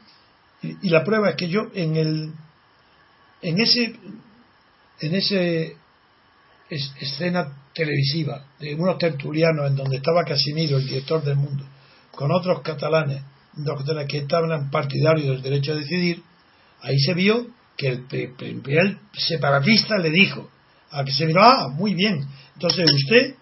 y, 0.63 0.89
la 0.89 1.05
prueba 1.05 1.31
es 1.31 1.37
que 1.37 1.49
yo 1.49 1.63
en 1.75 1.97
el 1.97 2.33
en 3.43 3.61
ese 3.61 3.97
en 5.01 5.15
ese 5.15 5.77
escena 6.71 7.64
televisiva 7.75 8.45
de 8.59 8.75
unos 8.75 8.99
tertulianos 8.99 9.69
en 9.69 9.77
donde 9.77 9.97
estaba 9.97 10.25
Casimiro, 10.25 10.79
el 10.79 10.87
director 10.87 11.23
del 11.23 11.37
mundo, 11.37 11.65
con 12.13 12.31
otros 12.33 12.63
catalanes 12.63 13.23
que 14.09 14.19
estaban 14.19 14.71
partidarios 14.71 15.29
del 15.29 15.43
derecho 15.43 15.73
a 15.73 15.77
decidir, 15.77 16.23
ahí 16.83 16.99
se 16.99 17.15
vio 17.15 17.47
que 17.77 17.89
el 17.89 18.05
primer 18.05 18.99
separatista 19.13 19.99
le 19.99 20.11
dijo 20.11 20.51
a 20.91 21.03
miró, 21.03 21.43
ah, 21.43 21.69
muy 21.69 21.95
bien, 21.95 22.25
entonces 22.55 22.91
usted 22.93 23.35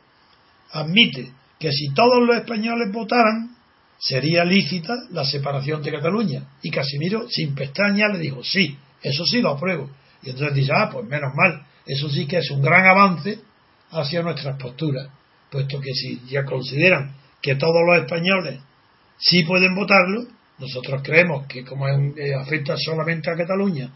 admite 0.70 1.30
que 1.58 1.70
si 1.70 1.92
todos 1.92 2.26
los 2.26 2.36
españoles 2.36 2.90
votaran, 2.92 3.54
sería 3.98 4.44
lícita 4.44 4.94
la 5.10 5.24
separación 5.24 5.82
de 5.82 5.92
Cataluña. 5.92 6.48
Y 6.62 6.70
Casimiro, 6.70 7.28
sin 7.28 7.54
pestaña, 7.54 8.08
le 8.08 8.18
dijo, 8.18 8.42
sí, 8.42 8.76
eso 9.02 9.24
sí 9.24 9.40
lo 9.40 9.50
apruebo. 9.50 9.90
Y 10.22 10.30
entonces 10.30 10.54
dice, 10.54 10.72
ah, 10.74 10.88
pues 10.90 11.06
menos 11.06 11.32
mal, 11.34 11.64
eso 11.86 12.08
sí 12.08 12.26
que 12.26 12.38
es 12.38 12.50
un 12.50 12.62
gran 12.62 12.86
avance 12.86 13.38
hacia 13.92 14.22
nuestras 14.22 14.56
posturas, 14.58 15.08
puesto 15.50 15.80
que 15.80 15.92
si 15.92 16.20
ya 16.26 16.44
consideran 16.44 17.14
que 17.40 17.56
todos 17.56 17.82
los 17.86 17.98
españoles 17.98 18.60
sí 19.18 19.44
pueden 19.44 19.74
votarlo, 19.74 20.26
nosotros 20.58 21.02
creemos 21.02 21.46
que 21.46 21.64
como 21.64 21.88
eh, 21.88 22.34
afecta 22.34 22.76
solamente 22.76 23.30
a 23.30 23.36
Cataluña, 23.36 23.90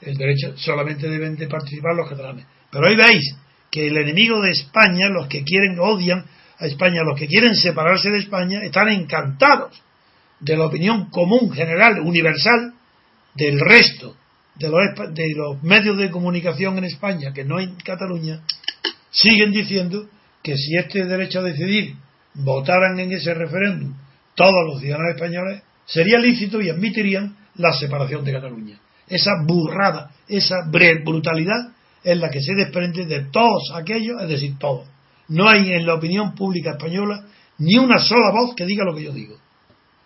el 0.00 0.16
derecho 0.16 0.56
solamente 0.56 1.08
deben 1.08 1.36
de 1.36 1.46
participar 1.46 1.94
los 1.94 2.08
catalanes. 2.08 2.46
Pero 2.70 2.86
hoy 2.86 2.96
veis 2.96 3.36
que 3.70 3.86
el 3.86 3.96
enemigo 3.96 4.40
de 4.40 4.50
España, 4.50 5.08
los 5.08 5.26
que 5.28 5.42
quieren, 5.42 5.78
odian 5.78 6.24
a 6.58 6.66
España, 6.66 7.02
los 7.02 7.18
que 7.18 7.26
quieren 7.26 7.54
separarse 7.54 8.10
de 8.10 8.18
España, 8.18 8.62
están 8.62 8.88
encantados 8.88 9.82
de 10.40 10.56
la 10.56 10.66
opinión 10.66 11.10
común, 11.10 11.52
general, 11.52 12.00
universal, 12.00 12.74
del 13.34 13.60
resto 13.60 14.16
de 14.54 14.68
los, 14.68 15.14
de 15.14 15.34
los 15.34 15.62
medios 15.62 15.98
de 15.98 16.10
comunicación 16.10 16.78
en 16.78 16.84
España, 16.84 17.32
que 17.32 17.44
no 17.44 17.60
en 17.60 17.76
Cataluña, 17.76 18.40
siguen 19.16 19.50
diciendo 19.50 20.08
que 20.42 20.56
si 20.56 20.76
este 20.76 21.04
derecho 21.04 21.40
a 21.40 21.42
decidir 21.42 21.96
votaran 22.34 22.98
en 23.00 23.12
ese 23.12 23.32
referéndum 23.34 23.94
todos 24.34 24.66
los 24.66 24.80
ciudadanos 24.80 25.14
españoles, 25.14 25.62
sería 25.86 26.18
lícito 26.18 26.60
y 26.60 26.68
admitirían 26.68 27.36
la 27.54 27.72
separación 27.72 28.24
de 28.24 28.32
Cataluña. 28.32 28.78
Esa 29.08 29.30
burrada, 29.46 30.10
esa 30.28 30.56
brutalidad 31.04 31.72
es 32.04 32.18
la 32.18 32.30
que 32.30 32.42
se 32.42 32.54
desprende 32.54 33.06
de 33.06 33.24
todos 33.30 33.72
aquellos, 33.74 34.20
es 34.22 34.28
decir, 34.28 34.58
todos. 34.58 34.86
No 35.28 35.48
hay 35.48 35.72
en 35.72 35.86
la 35.86 35.94
opinión 35.94 36.34
pública 36.34 36.72
española 36.72 37.24
ni 37.58 37.78
una 37.78 37.98
sola 37.98 38.30
voz 38.32 38.54
que 38.54 38.66
diga 38.66 38.84
lo 38.84 38.94
que 38.94 39.04
yo 39.04 39.12
digo. 39.12 39.36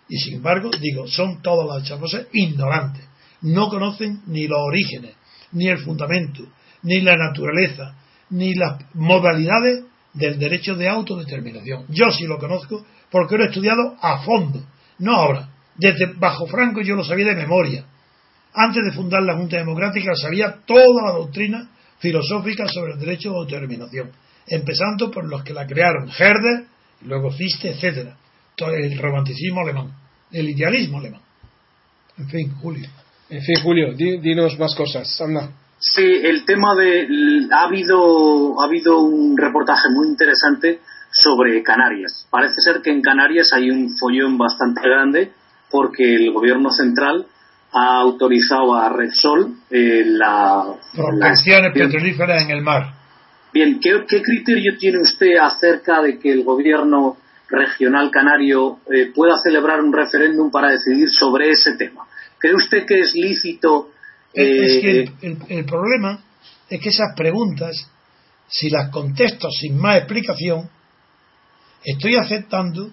Y 0.09 0.19
sin 0.19 0.35
embargo, 0.37 0.71
digo, 0.81 1.09
son 1.09 1.43
todas 1.43 1.67
las 1.67 1.89
chavosas 1.89 2.27
ignorantes. 2.33 3.05
No 3.43 3.69
conocen 3.69 4.23
ni 4.27 4.47
los 4.47 4.61
orígenes, 4.61 5.15
ni 5.53 5.69
el 5.69 5.79
fundamento, 5.79 6.45
ni 6.83 7.01
la 7.01 7.17
naturaleza, 7.17 7.97
ni 8.31 8.55
las 8.55 8.79
modalidades 8.95 9.85
del 10.13 10.39
derecho 10.39 10.75
de 10.75 10.89
autodeterminación. 10.89 11.85
Yo 11.89 12.11
sí 12.11 12.25
lo 12.27 12.39
conozco 12.39 12.85
porque 13.11 13.37
lo 13.37 13.45
he 13.45 13.49
estudiado 13.49 13.97
a 14.01 14.23
fondo, 14.23 14.65
no 14.99 15.17
ahora. 15.17 15.49
Desde 15.77 16.13
bajo 16.15 16.47
Franco 16.47 16.81
yo 16.83 16.95
lo 16.95 17.05
sabía 17.05 17.27
de 17.27 17.37
memoria. 17.37 17.85
Antes 18.53 18.85
de 18.85 18.93
fundar 18.93 19.23
la 19.23 19.37
Junta 19.37 19.57
Democrática 19.59 20.15
sabía 20.15 20.59
toda 20.67 21.05
la 21.05 21.13
doctrina 21.13 21.71
filosófica 21.99 22.67
sobre 22.67 22.95
el 22.95 22.99
derecho 22.99 23.31
de 23.31 23.37
autodeterminación, 23.37 24.11
empezando 24.47 25.11
por 25.11 25.29
los 25.29 25.45
que 25.45 25.53
la 25.53 25.67
crearon, 25.67 26.09
Herder, 26.09 26.65
luego 27.03 27.31
Fichte, 27.31 27.71
etcétera. 27.71 28.17
El 28.59 28.99
romanticismo 28.99 29.61
alemán, 29.61 29.91
el 30.33 30.51
idealismo 30.51 30.99
alemán. 30.99 31.23
En 32.19 32.29
fin, 32.29 32.53
Julio. 32.61 32.89
En 33.31 33.41
fin, 33.43 33.55
Julio, 33.63 33.95
dinos 33.95 34.59
más 34.59 34.75
cosas. 34.75 35.19
Anda. 35.21 35.51
Sí, 35.81 36.05
el 36.05 36.45
tema 36.45 36.75
de. 36.75 37.09
Ha 37.51 37.65
habido, 37.65 38.61
ha 38.61 38.67
habido 38.67 39.01
un 39.01 39.37
reportaje 39.37 39.89
muy 39.91 40.09
interesante 40.09 40.81
sobre 41.11 41.63
Canarias. 41.63 42.27
Parece 42.31 42.61
ser 42.61 42.83
que 42.83 42.91
en 42.91 43.01
Canarias 43.01 43.53
hay 43.55 43.71
un 43.71 43.89
follón 43.99 44.37
bastante 44.37 44.83
grande 44.83 45.33
porque 45.71 46.15
el 46.15 46.33
gobierno 46.33 46.71
central 46.71 47.27
ha 47.73 47.99
autorizado 47.99 48.75
a 48.75 48.91
Repsol 48.91 49.55
eh, 49.71 50.05
la. 50.07 50.65
Prospecciones 50.95 51.73
petrolíferas 51.73 52.43
en 52.43 52.51
el 52.51 52.63
mar. 52.63 52.95
Bien, 53.53 53.81
¿qué, 53.81 54.23
criterio 54.23 54.77
tiene 54.79 54.99
usted 55.01 55.39
acerca 55.41 56.03
de 56.03 56.19
que 56.19 56.31
el 56.31 56.45
gobierno 56.45 57.17
regional 57.49 58.11
canario 58.11 58.79
eh, 58.93 59.11
pueda 59.13 59.37
celebrar 59.39 59.81
un 59.81 59.93
referéndum 59.93 60.51
para 60.51 60.69
decidir 60.69 61.09
sobre 61.09 61.51
ese 61.51 61.73
tema? 61.77 62.07
¿Cree 62.39 62.55
usted 62.55 62.85
que 62.87 63.01
es 63.01 63.15
lícito 63.15 63.91
es 64.33 64.81
que 64.81 65.01
eh, 65.01 65.39
el, 65.49 65.65
problema 65.65 66.23
es 66.69 66.81
que 66.81 66.91
esas 66.91 67.15
preguntas, 67.17 67.77
si 68.49 68.71
las 68.71 68.91
contesto 68.91 69.51
sin 69.51 69.77
más 69.77 69.99
explicación, 69.99 70.71
estoy 71.85 72.17
aceptando 72.17 72.91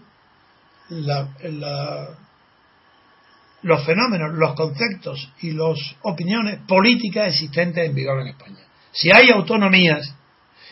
los 3.61 3.85
fenómenos, 3.85 4.33
los 4.33 4.55
conceptos 4.55 5.31
y 5.41 5.51
las 5.51 5.77
opiniones 6.03 6.59
políticas 6.67 7.27
existentes 7.27 7.87
en 7.87 7.93
vigor 7.95 8.21
en 8.21 8.27
España. 8.27 8.65
Si 8.91 9.11
hay 9.11 9.29
autonomías 9.29 10.13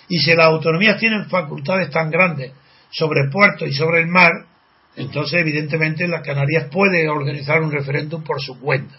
y 0.08 0.20
si 0.20 0.34
las 0.34 0.48
autonomías 0.48 0.98
tienen 1.00 1.30
facultades 1.30 1.90
tan 1.92 2.10
grandes 2.10 2.54
sobre 2.90 3.30
puertos 3.30 3.68
y 3.68 3.74
sobre 3.74 4.02
el 4.02 4.08
mar, 4.08 4.32
entonces 4.96 5.42
evidentemente 5.42 6.08
las 6.08 6.26
Canarias 6.26 6.70
puede 6.72 7.08
organizar 7.10 7.62
un 7.62 7.72
referéndum 7.72 8.24
por 8.24 8.42
su 8.42 8.60
cuenta. 8.60 8.96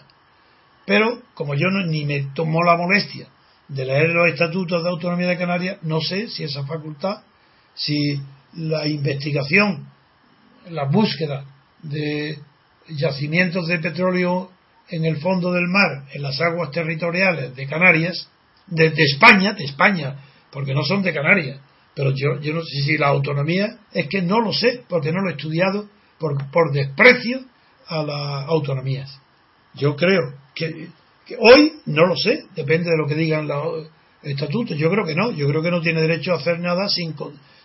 Pero 0.87 1.21
como 1.35 1.55
yo 1.55 1.69
no, 1.69 1.85
ni 1.85 2.05
me 2.05 2.29
tomó 2.35 2.63
la 2.63 2.77
molestia 2.77 3.27
de 3.69 3.85
leer 3.85 4.11
los 4.11 4.29
estatutos 4.29 4.83
de 4.83 4.89
autonomía 4.89 5.27
de 5.27 5.37
Canarias, 5.37 5.79
no 5.83 6.01
sé 6.01 6.29
si 6.29 6.45
esa 6.45 6.65
facultad, 6.65 7.23
si 7.75 8.21
la 8.55 8.87
investigación, 8.87 9.89
la 10.71 10.85
búsqueda 10.85 11.45
de 11.83 12.39
yacimientos 12.89 13.67
de 13.67 13.81
petróleo 13.81 14.51
en 14.89 15.05
el 15.05 15.17
fondo 15.17 15.53
del 15.53 15.67
mar, 15.67 16.05
en 16.13 16.23
las 16.23 16.41
aguas 16.41 16.71
territoriales 16.71 17.57
de 17.57 17.67
Canarias, 17.67 18.29
de, 18.69 18.93
España, 18.97 19.53
de 19.53 19.65
España, 19.65 20.17
porque 20.53 20.75
no 20.75 20.85
son 20.85 21.03
de 21.03 21.13
Canarias, 21.13 21.59
pero 21.95 22.13
yo, 22.15 22.41
yo 22.41 22.55
no 22.55 22.63
sé 22.63 22.83
si 22.85 22.97
la 22.97 23.09
autonomía 23.09 23.79
es 23.93 24.07
que 24.09 24.23
no 24.23 24.41
lo 24.41 24.53
sé, 24.53 24.85
porque 24.89 25.13
no 25.13 25.23
lo 25.23 25.31
he 25.31 25.33
estudiado 25.33 25.89
por, 26.19 26.51
por 26.51 26.73
desprecio 26.73 27.41
a 27.89 28.03
las 28.03 28.49
autonomías. 28.49 29.21
Yo 29.75 29.97
creo 29.97 30.46
que, 30.57 31.37
hoy 31.39 31.73
no 31.87 32.07
lo 32.07 32.17
sé, 32.17 32.45
depende 32.57 32.91
de 32.91 32.97
lo 32.97 33.07
que 33.07 33.15
digan 33.15 33.47
los 33.47 33.89
estatutos. 34.23 34.77
Yo 34.77 34.91
creo 34.91 35.05
que 35.05 35.15
no, 35.15 35.31
yo 35.31 35.47
creo 35.49 35.63
que 35.63 35.71
no 35.71 35.81
tiene 35.81 36.01
derecho 36.01 36.33
a 36.33 36.37
hacer 36.37 36.59
nada 36.59 36.89
sin, 36.89 37.15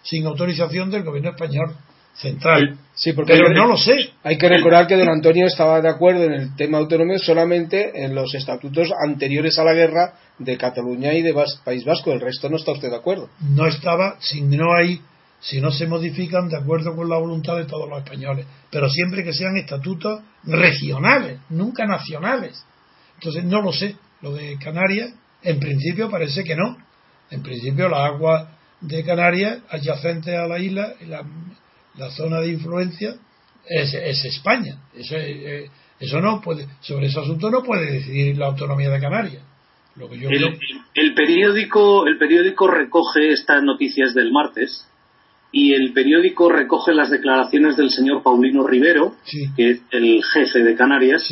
sin 0.03 0.25
autorización 0.25 0.91
del 0.91 1.03
gobierno 1.03 1.31
español. 1.31 1.75
central. 2.13 2.77
Sí, 2.93 3.13
porque 3.13 3.33
pero 3.33 3.49
no 3.49 3.67
lo 3.67 3.77
sé. 3.77 3.95
Hay 4.23 4.37
que 4.37 4.49
recordar 4.49 4.85
que 4.85 4.97
don 4.97 5.09
Antonio 5.09 5.47
estaba 5.47 5.81
de 5.81 5.89
acuerdo 5.89 6.25
en 6.25 6.33
el 6.33 6.55
tema 6.55 6.77
autonomía 6.77 7.17
solamente 7.17 8.03
en 8.03 8.13
los 8.13 8.35
estatutos 8.35 8.89
anteriores 9.07 9.57
a 9.57 9.63
la 9.63 9.73
guerra 9.73 10.13
de 10.37 10.57
Cataluña 10.57 11.13
y 11.13 11.21
de 11.21 11.33
País 11.63 11.85
Vasco. 11.85 12.11
El 12.11 12.19
resto 12.19 12.49
no 12.49 12.57
está 12.57 12.73
usted 12.73 12.89
de 12.89 12.97
acuerdo. 12.97 13.29
No 13.39 13.65
estaba, 13.65 14.17
si 14.19 14.41
no 14.41 14.73
hay, 14.73 15.01
si 15.39 15.61
no 15.61 15.71
se 15.71 15.87
modifican 15.87 16.49
de 16.49 16.57
acuerdo 16.57 16.95
con 16.95 17.09
la 17.09 17.17
voluntad 17.17 17.55
de 17.55 17.65
todos 17.65 17.89
los 17.89 17.99
españoles, 17.99 18.45
pero 18.69 18.89
siempre 18.89 19.23
que 19.23 19.33
sean 19.33 19.55
estatutos 19.55 20.21
regionales, 20.43 21.39
nunca 21.49 21.85
nacionales. 21.85 22.65
Entonces 23.22 23.43
no 23.43 23.61
lo 23.61 23.72
sé. 23.72 23.95
Lo 24.22 24.34
de 24.34 24.57
Canarias, 24.57 25.13
en 25.43 25.59
principio 25.59 26.09
parece 26.09 26.43
que 26.43 26.55
no. 26.55 26.76
En 27.30 27.43
principio 27.43 27.88
la 27.88 28.05
agua 28.05 28.57
de 28.82 29.05
Canarias 29.05 29.59
adyacente 29.69 30.36
a 30.36 30.47
la 30.47 30.59
isla, 30.59 30.95
la, 31.07 31.24
la 31.97 32.09
zona 32.09 32.39
de 32.41 32.49
influencia 32.49 33.15
es, 33.67 33.93
es 33.93 34.26
España. 34.26 34.78
Eso, 34.95 35.15
eh, 35.17 35.69
eso 35.99 36.19
no 36.19 36.41
puede, 36.41 36.67
sobre 36.82 37.07
ese 37.07 37.19
asunto 37.19 37.51
no 37.51 37.61
puede 37.61 37.91
decidir 37.91 38.38
la 38.38 38.47
autonomía 38.47 38.89
de 38.89 38.99
Canarias. 38.99 39.43
Lo 39.95 40.09
que 40.09 40.17
yo 40.17 40.30
el, 40.30 40.57
el, 40.95 41.13
periódico, 41.13 42.07
el 42.07 42.17
periódico 42.17 42.67
recoge 42.67 43.34
estas 43.34 43.61
noticias 43.61 44.15
del 44.15 44.32
martes 44.32 44.88
y 45.51 45.74
el 45.74 45.93
periódico 45.93 46.49
recoge 46.49 46.93
las 46.93 47.11
declaraciones 47.11 47.78
del 47.78 47.91
señor 47.91 48.24
Paulino 48.24 48.65
Rivero, 48.65 49.15
que 49.55 49.69
es 49.69 49.82
el 49.91 50.24
jefe 50.24 50.63
de 50.63 50.76
Canarias. 50.76 51.30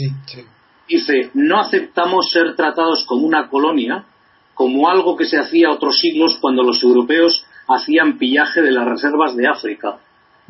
Dice, 0.90 1.30
no 1.36 1.60
aceptamos 1.60 2.32
ser 2.32 2.56
tratados 2.56 3.06
como 3.06 3.26
una 3.26 3.48
colonia, 3.48 4.06
como 4.56 4.90
algo 4.90 5.16
que 5.16 5.26
se 5.26 5.38
hacía 5.38 5.70
otros 5.70 5.98
siglos 6.00 6.38
cuando 6.42 6.64
los 6.64 6.84
europeos 6.84 7.46
hacían 7.68 8.18
pillaje 8.18 8.62
de 8.62 8.72
las 8.72 8.86
reservas 8.86 9.36
de 9.36 9.48
África. 9.48 10.00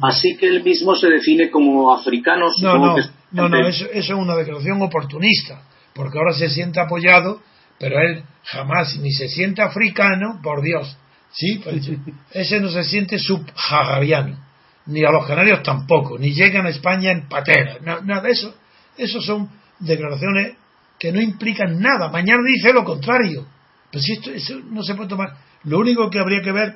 Así 0.01 0.37
que 0.37 0.47
él 0.47 0.63
mismo 0.63 0.95
se 0.95 1.09
define 1.09 1.49
como 1.49 1.93
africano. 1.93 2.47
No, 2.61 2.77
no, 2.77 2.95
no, 3.31 3.49
no 3.49 3.67
eso, 3.67 3.85
es 3.91 4.09
una 4.09 4.35
declaración 4.35 4.81
oportunista, 4.81 5.61
porque 5.93 6.17
ahora 6.17 6.33
se 6.33 6.49
siente 6.49 6.79
apoyado, 6.79 7.41
pero 7.77 7.99
él 7.99 8.23
jamás 8.45 8.97
ni 8.97 9.11
se 9.11 9.27
siente 9.27 9.61
africano, 9.61 10.39
por 10.41 10.61
Dios. 10.61 10.97
Sí, 11.31 11.59
pues, 11.63 11.89
ese 12.31 12.59
no 12.61 12.69
se 12.69 12.83
siente 12.83 13.19
subhagaviano, 13.19 14.37
ni 14.85 15.03
a 15.03 15.11
los 15.11 15.27
canarios 15.27 15.61
tampoco, 15.63 16.17
ni 16.17 16.33
llegan 16.33 16.65
a 16.65 16.69
España 16.69 17.11
en 17.11 17.27
patera, 17.27 17.77
nada 17.81 18.21
de 18.21 18.31
eso. 18.31 18.55
Esos 18.97 19.25
son 19.25 19.49
declaraciones 19.79 20.55
que 20.99 21.11
no 21.11 21.21
implican 21.21 21.79
nada. 21.79 22.09
Mañana 22.09 22.41
dice 22.45 22.73
lo 22.73 22.83
contrario. 22.83 23.47
Pues 23.91 24.03
si 24.03 24.13
esto 24.13 24.31
eso 24.31 24.59
no 24.69 24.83
se 24.83 24.95
puede 24.95 25.09
tomar. 25.09 25.37
Lo 25.63 25.79
único 25.79 26.09
que 26.09 26.19
habría 26.19 26.41
que 26.41 26.51
ver, 26.51 26.75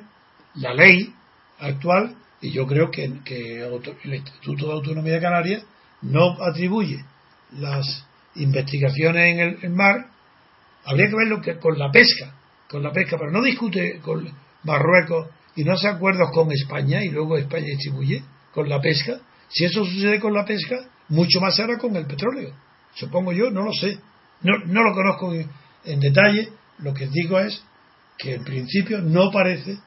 la 0.54 0.74
ley 0.74 1.12
actual, 1.58 2.16
y 2.40 2.50
yo 2.50 2.66
creo 2.66 2.90
que, 2.90 3.04
el 3.04 4.14
Instituto 4.14 4.66
de 4.66 4.72
Autonomía 4.72 5.14
de 5.14 5.20
Canarias 5.20 5.62
no 6.02 6.36
atribuye 6.42 7.04
las 7.52 8.06
investigaciones 8.34 9.38
en 9.38 9.58
el, 9.62 9.70
mar, 9.70 10.06
habría 10.84 11.08
que 11.08 11.16
verlo 11.16 11.40
que 11.40 11.58
con 11.58 11.78
la 11.78 11.90
pesca, 11.90 12.34
con 12.68 12.82
la 12.82 12.92
pesca, 12.92 13.16
pero 13.18 13.30
no 13.30 13.42
discute 13.42 14.00
con 14.00 14.28
Marruecos 14.64 15.28
y 15.56 15.64
no 15.64 15.72
hace 15.72 15.88
acuerdos 15.88 16.30
con 16.34 16.50
España 16.52 17.02
y 17.02 17.10
luego 17.10 17.38
España 17.38 17.66
distribuye 17.66 18.22
con 18.52 18.68
la 18.68 18.80
pesca. 18.80 19.20
Si 19.48 19.64
eso 19.64 19.84
sucede 19.84 20.18
con 20.20 20.34
la 20.34 20.44
pesca, 20.44 20.76
mucho 21.08 21.40
más 21.40 21.54
será 21.54 21.78
con 21.78 21.94
el 21.96 22.06
petróleo. 22.06 22.52
Supongo 22.94 23.32
yo, 23.32 23.50
no 23.50 23.62
lo 23.62 23.72
sé. 23.72 23.98
No, 24.42 24.82
lo 24.82 24.94
conozco 24.94 25.32
en 25.32 26.00
detalle. 26.00 26.50
Lo 26.78 26.92
que 26.92 27.06
digo 27.06 27.38
es 27.38 27.62
que 28.18 28.34
en 28.34 28.44
principio 28.44 29.00
no 29.00 29.30
parece 29.30 29.78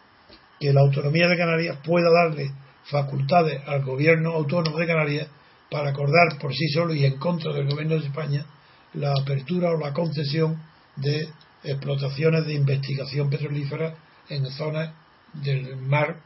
que 0.59 0.73
la 0.73 0.81
autonomía 0.81 1.27
de 1.27 1.37
Canarias 1.37 1.77
pueda 1.83 2.09
darle 2.09 2.51
facultades 2.85 3.61
al 3.67 3.83
gobierno 3.83 4.31
autónomo 4.31 4.77
de 4.77 4.87
Canarias 4.87 5.27
para 5.69 5.89
acordar 5.89 6.37
por 6.39 6.53
sí 6.53 6.67
solo 6.69 6.93
y 6.93 7.05
en 7.05 7.17
contra 7.17 7.53
del 7.53 7.69
gobierno 7.69 7.99
de 7.99 8.07
España 8.07 8.45
la 8.93 9.11
apertura 9.11 9.71
o 9.71 9.77
la 9.77 9.93
concesión 9.93 10.61
de 10.95 11.27
explotaciones 11.63 12.45
de 12.45 12.53
investigación 12.53 13.29
petrolífera 13.29 13.95
en 14.29 14.45
zonas 14.47 14.93
del 15.33 15.75
mar 15.77 16.17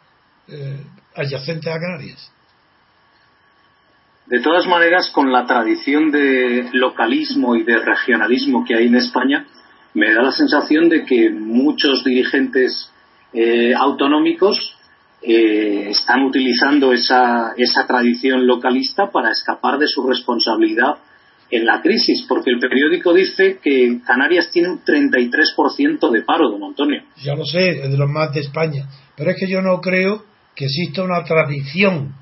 eh, 0.47 0.83
adyacentes 1.15 1.73
a 1.73 1.79
Canarias. 1.79 2.31
De 4.31 4.39
todas 4.39 4.65
maneras, 4.65 5.11
con 5.11 5.29
la 5.29 5.45
tradición 5.45 6.09
de 6.09 6.69
localismo 6.71 7.57
y 7.57 7.63
de 7.63 7.77
regionalismo 7.79 8.63
que 8.63 8.75
hay 8.75 8.87
en 8.87 8.95
España, 8.95 9.45
me 9.93 10.13
da 10.13 10.21
la 10.21 10.31
sensación 10.31 10.87
de 10.87 11.03
que 11.03 11.29
muchos 11.31 12.01
dirigentes 12.05 12.89
eh, 13.33 13.73
autonómicos 13.75 14.77
eh, 15.21 15.89
están 15.89 16.23
utilizando 16.23 16.93
esa, 16.93 17.55
esa 17.57 17.85
tradición 17.85 18.47
localista 18.47 19.11
para 19.11 19.31
escapar 19.31 19.77
de 19.77 19.87
su 19.87 20.07
responsabilidad 20.07 20.95
en 21.49 21.65
la 21.65 21.81
crisis, 21.81 22.25
porque 22.25 22.51
el 22.51 22.59
periódico 22.59 23.13
dice 23.13 23.59
que 23.61 23.99
Canarias 24.07 24.49
tiene 24.49 24.69
un 24.69 24.81
33% 24.81 26.09
de 26.09 26.21
paro, 26.21 26.49
don 26.49 26.63
Antonio. 26.63 27.03
Ya 27.17 27.35
lo 27.35 27.43
sé, 27.43 27.83
es 27.83 27.91
de 27.91 27.97
los 27.97 28.09
más 28.09 28.33
de 28.33 28.39
España, 28.39 28.87
pero 29.17 29.31
es 29.31 29.37
que 29.37 29.51
yo 29.51 29.61
no 29.61 29.81
creo 29.81 30.23
que 30.55 30.63
exista 30.67 31.03
una 31.03 31.21
tradición 31.25 32.15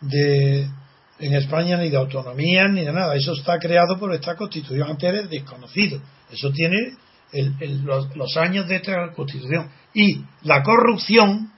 de 0.00 0.68
en 1.18 1.34
España 1.34 1.76
ni 1.76 1.88
de 1.88 1.96
autonomía 1.96 2.68
ni 2.68 2.84
de 2.84 2.92
nada. 2.92 3.14
Eso 3.14 3.32
está 3.32 3.58
creado 3.58 3.98
por 3.98 4.12
esta 4.12 4.36
constitución 4.36 4.90
antes 4.90 5.30
desconocido. 5.30 6.00
Eso 6.30 6.50
tiene 6.52 6.96
los, 7.82 8.36
años 8.36 8.68
de 8.68 8.76
esta 8.76 9.12
constitución. 9.12 9.70
Y 9.94 10.22
la 10.42 10.62
corrupción 10.62 11.52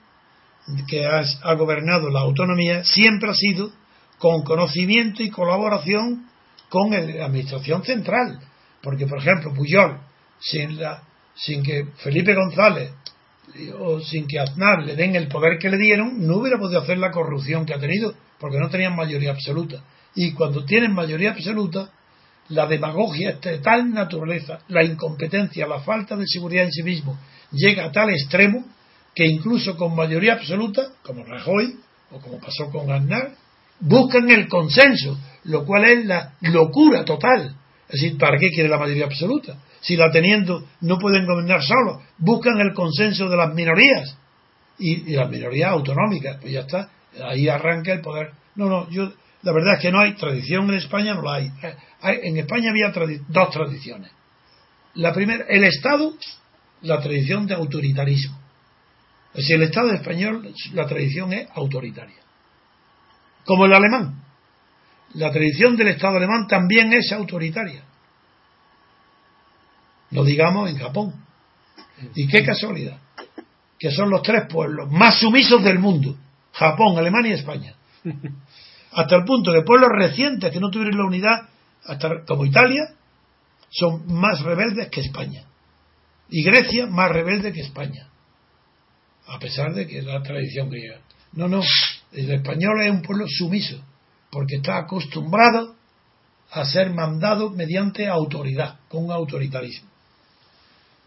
que 0.87 1.05
ha, 1.05 1.53
gobernado 1.55 2.09
la 2.09 2.21
autonomía 2.21 2.83
siempre 2.83 3.29
ha 3.29 3.33
sido 3.33 3.71
con 4.17 4.43
conocimiento 4.43 5.23
y 5.23 5.29
colaboración 5.29 6.27
con 6.69 6.91
la 6.91 7.25
administración 7.25 7.83
central. 7.83 8.39
Porque, 8.81 9.07
por 9.07 9.19
ejemplo, 9.19 9.53
Puyol, 9.53 9.99
sin, 10.39 10.79
la, 10.79 11.03
sin 11.35 11.63
que 11.63 11.87
Felipe 11.97 12.33
González 12.33 12.91
o 13.79 13.99
sin 13.99 14.27
que 14.27 14.39
Aznar 14.39 14.83
le 14.83 14.95
den 14.95 15.15
el 15.15 15.27
poder 15.27 15.57
que 15.57 15.69
le 15.69 15.77
dieron, 15.77 16.25
no 16.25 16.37
hubiera 16.37 16.59
podido 16.59 16.81
hacer 16.81 16.97
la 16.97 17.11
corrupción 17.11 17.65
que 17.65 17.73
ha 17.73 17.79
tenido, 17.79 18.13
porque 18.39 18.57
no 18.57 18.69
tenían 18.69 18.95
mayoría 18.95 19.31
absoluta. 19.31 19.83
Y 20.15 20.33
cuando 20.33 20.65
tienen 20.65 20.93
mayoría 20.93 21.31
absoluta, 21.31 21.91
la 22.49 22.65
demagogia 22.65 23.31
es 23.31 23.41
de 23.41 23.59
tal 23.59 23.93
naturaleza, 23.93 24.59
la 24.69 24.83
incompetencia, 24.83 25.67
la 25.67 25.81
falta 25.81 26.15
de 26.15 26.25
seguridad 26.27 26.65
en 26.65 26.71
sí 26.71 26.83
mismo, 26.83 27.17
llega 27.51 27.85
a 27.85 27.91
tal 27.91 28.09
extremo 28.09 28.65
que 29.13 29.25
incluso 29.25 29.77
con 29.77 29.95
mayoría 29.95 30.33
absoluta, 30.33 30.93
como 31.03 31.23
Rajoy 31.23 31.75
o 32.11 32.19
como 32.19 32.39
pasó 32.39 32.69
con 32.71 32.91
Aznar, 32.91 33.33
buscan 33.79 34.29
el 34.29 34.47
consenso, 34.47 35.17
lo 35.43 35.65
cual 35.65 35.85
es 35.85 36.05
la 36.05 36.33
locura 36.41 37.05
total. 37.05 37.55
Es 37.87 38.01
decir, 38.01 38.17
¿para 38.17 38.37
qué 38.37 38.49
quiere 38.49 38.69
la 38.69 38.77
mayoría 38.77 39.05
absoluta? 39.05 39.57
Si 39.81 39.95
la 39.95 40.11
teniendo 40.11 40.65
no 40.81 40.97
pueden 40.99 41.25
gobernar 41.25 41.63
solos, 41.63 42.01
buscan 42.17 42.59
el 42.59 42.73
consenso 42.73 43.29
de 43.29 43.37
las 43.37 43.53
minorías 43.53 44.15
y, 44.77 45.13
las 45.13 45.29
minorías 45.29 45.71
autonómicas, 45.71 46.37
pues 46.41 46.53
ya 46.53 46.61
está, 46.61 46.89
ahí 47.23 47.47
arranca 47.47 47.93
el 47.93 48.01
poder. 48.01 48.31
No, 48.55 48.67
no, 48.67 48.89
yo 48.89 49.11
la 49.41 49.53
verdad 49.53 49.75
es 49.75 49.81
que 49.81 49.91
no 49.91 49.99
hay 49.99 50.13
tradición 50.15 50.69
en 50.69 50.75
España, 50.75 51.13
no 51.13 51.21
la 51.21 51.35
hay. 51.35 51.51
en 52.01 52.37
España 52.37 52.71
había 52.71 52.91
dos 53.27 53.49
tradiciones. 53.51 54.11
La 54.95 55.13
primera, 55.13 55.45
el 55.47 55.63
Estado, 55.63 56.13
la 56.81 56.99
tradición 57.01 57.47
de 57.47 57.53
autoritarismo. 57.53 58.37
Es 59.33 59.49
el 59.49 59.61
Estado 59.63 59.93
español, 59.93 60.53
la 60.73 60.87
tradición 60.87 61.31
es 61.33 61.47
autoritaria. 61.53 62.17
Como 63.45 63.65
el 63.65 63.73
alemán. 63.73 64.23
La 65.13 65.31
tradición 65.31 65.75
del 65.75 65.89
Estado 65.89 66.17
alemán 66.17 66.47
también 66.47 66.91
es 66.93 67.11
autoritaria. 67.11 67.83
No 70.11 70.23
digamos 70.23 70.69
en 70.69 70.77
Japón. 70.77 71.13
Y 72.15 72.27
qué 72.27 72.43
casualidad. 72.43 72.99
Que 73.77 73.91
son 73.91 74.09
los 74.09 74.21
tres 74.21 74.43
pueblos 74.49 74.91
más 74.91 75.19
sumisos 75.19 75.63
del 75.63 75.79
mundo. 75.79 76.17
Japón, 76.59 76.97
Alemania 76.97 77.31
y 77.31 77.39
España 77.39 77.75
hasta 78.91 79.15
el 79.15 79.23
punto 79.23 79.51
de 79.51 79.63
pueblos 79.63 79.89
recientes 79.91 80.51
que 80.51 80.59
no 80.59 80.69
tuvieron 80.69 80.97
la 80.97 81.05
unidad, 81.05 81.49
hasta, 81.85 82.23
como 82.25 82.45
Italia, 82.45 82.95
son 83.69 84.11
más 84.13 84.41
rebeldes 84.41 84.89
que 84.89 85.01
España. 85.01 85.43
Y 86.29 86.43
Grecia 86.43 86.87
más 86.87 87.11
rebelde 87.11 87.53
que 87.53 87.61
España. 87.61 88.07
A 89.27 89.39
pesar 89.39 89.73
de 89.73 89.87
que 89.87 89.99
es 89.99 90.05
la 90.05 90.21
tradición 90.23 90.69
griega. 90.69 91.01
No, 91.33 91.47
no, 91.47 91.61
el 92.11 92.31
español 92.31 92.81
es 92.81 92.91
un 92.91 93.01
pueblo 93.01 93.25
sumiso, 93.27 93.79
porque 94.31 94.55
está 94.55 94.77
acostumbrado 94.77 95.75
a 96.51 96.65
ser 96.65 96.91
mandado 96.91 97.51
mediante 97.51 98.07
autoridad, 98.07 98.79
con 98.87 99.05
un 99.05 99.11
autoritarismo. 99.11 99.87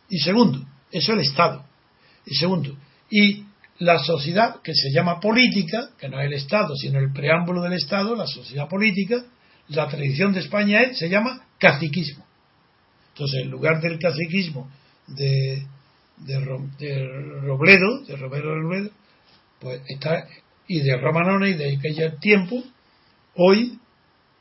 Y 0.08 0.18
segundo, 0.18 0.60
eso 0.92 1.12
es 1.12 1.18
el 1.18 1.20
Estado. 1.20 1.64
Y 2.26 2.34
segundo, 2.36 2.76
y 3.10 3.44
la 3.82 3.98
sociedad 3.98 4.62
que 4.62 4.74
se 4.74 4.92
llama 4.92 5.18
política, 5.18 5.90
que 5.98 6.08
no 6.08 6.20
es 6.20 6.26
el 6.26 6.34
Estado, 6.34 6.76
sino 6.76 7.00
el 7.00 7.12
preámbulo 7.12 7.62
del 7.62 7.72
Estado, 7.72 8.14
la 8.14 8.28
sociedad 8.28 8.68
política, 8.68 9.24
la 9.68 9.88
tradición 9.88 10.32
de 10.32 10.40
España 10.40 10.82
es, 10.82 10.98
se 10.98 11.08
llama 11.08 11.46
caciquismo. 11.58 12.24
Entonces, 13.08 13.42
en 13.42 13.50
lugar 13.50 13.80
del 13.80 13.98
caciquismo 13.98 14.70
de, 15.08 15.66
de, 16.18 16.40
Robledo, 17.40 18.04
de 18.06 18.16
Robledo, 18.16 18.90
pues 19.58 19.82
está 19.88 20.28
y 20.68 20.80
de 20.80 20.96
Romanone 20.96 21.50
y 21.50 21.54
de 21.54 21.76
aquel 21.76 22.18
tiempo, 22.20 22.62
hoy 23.34 23.80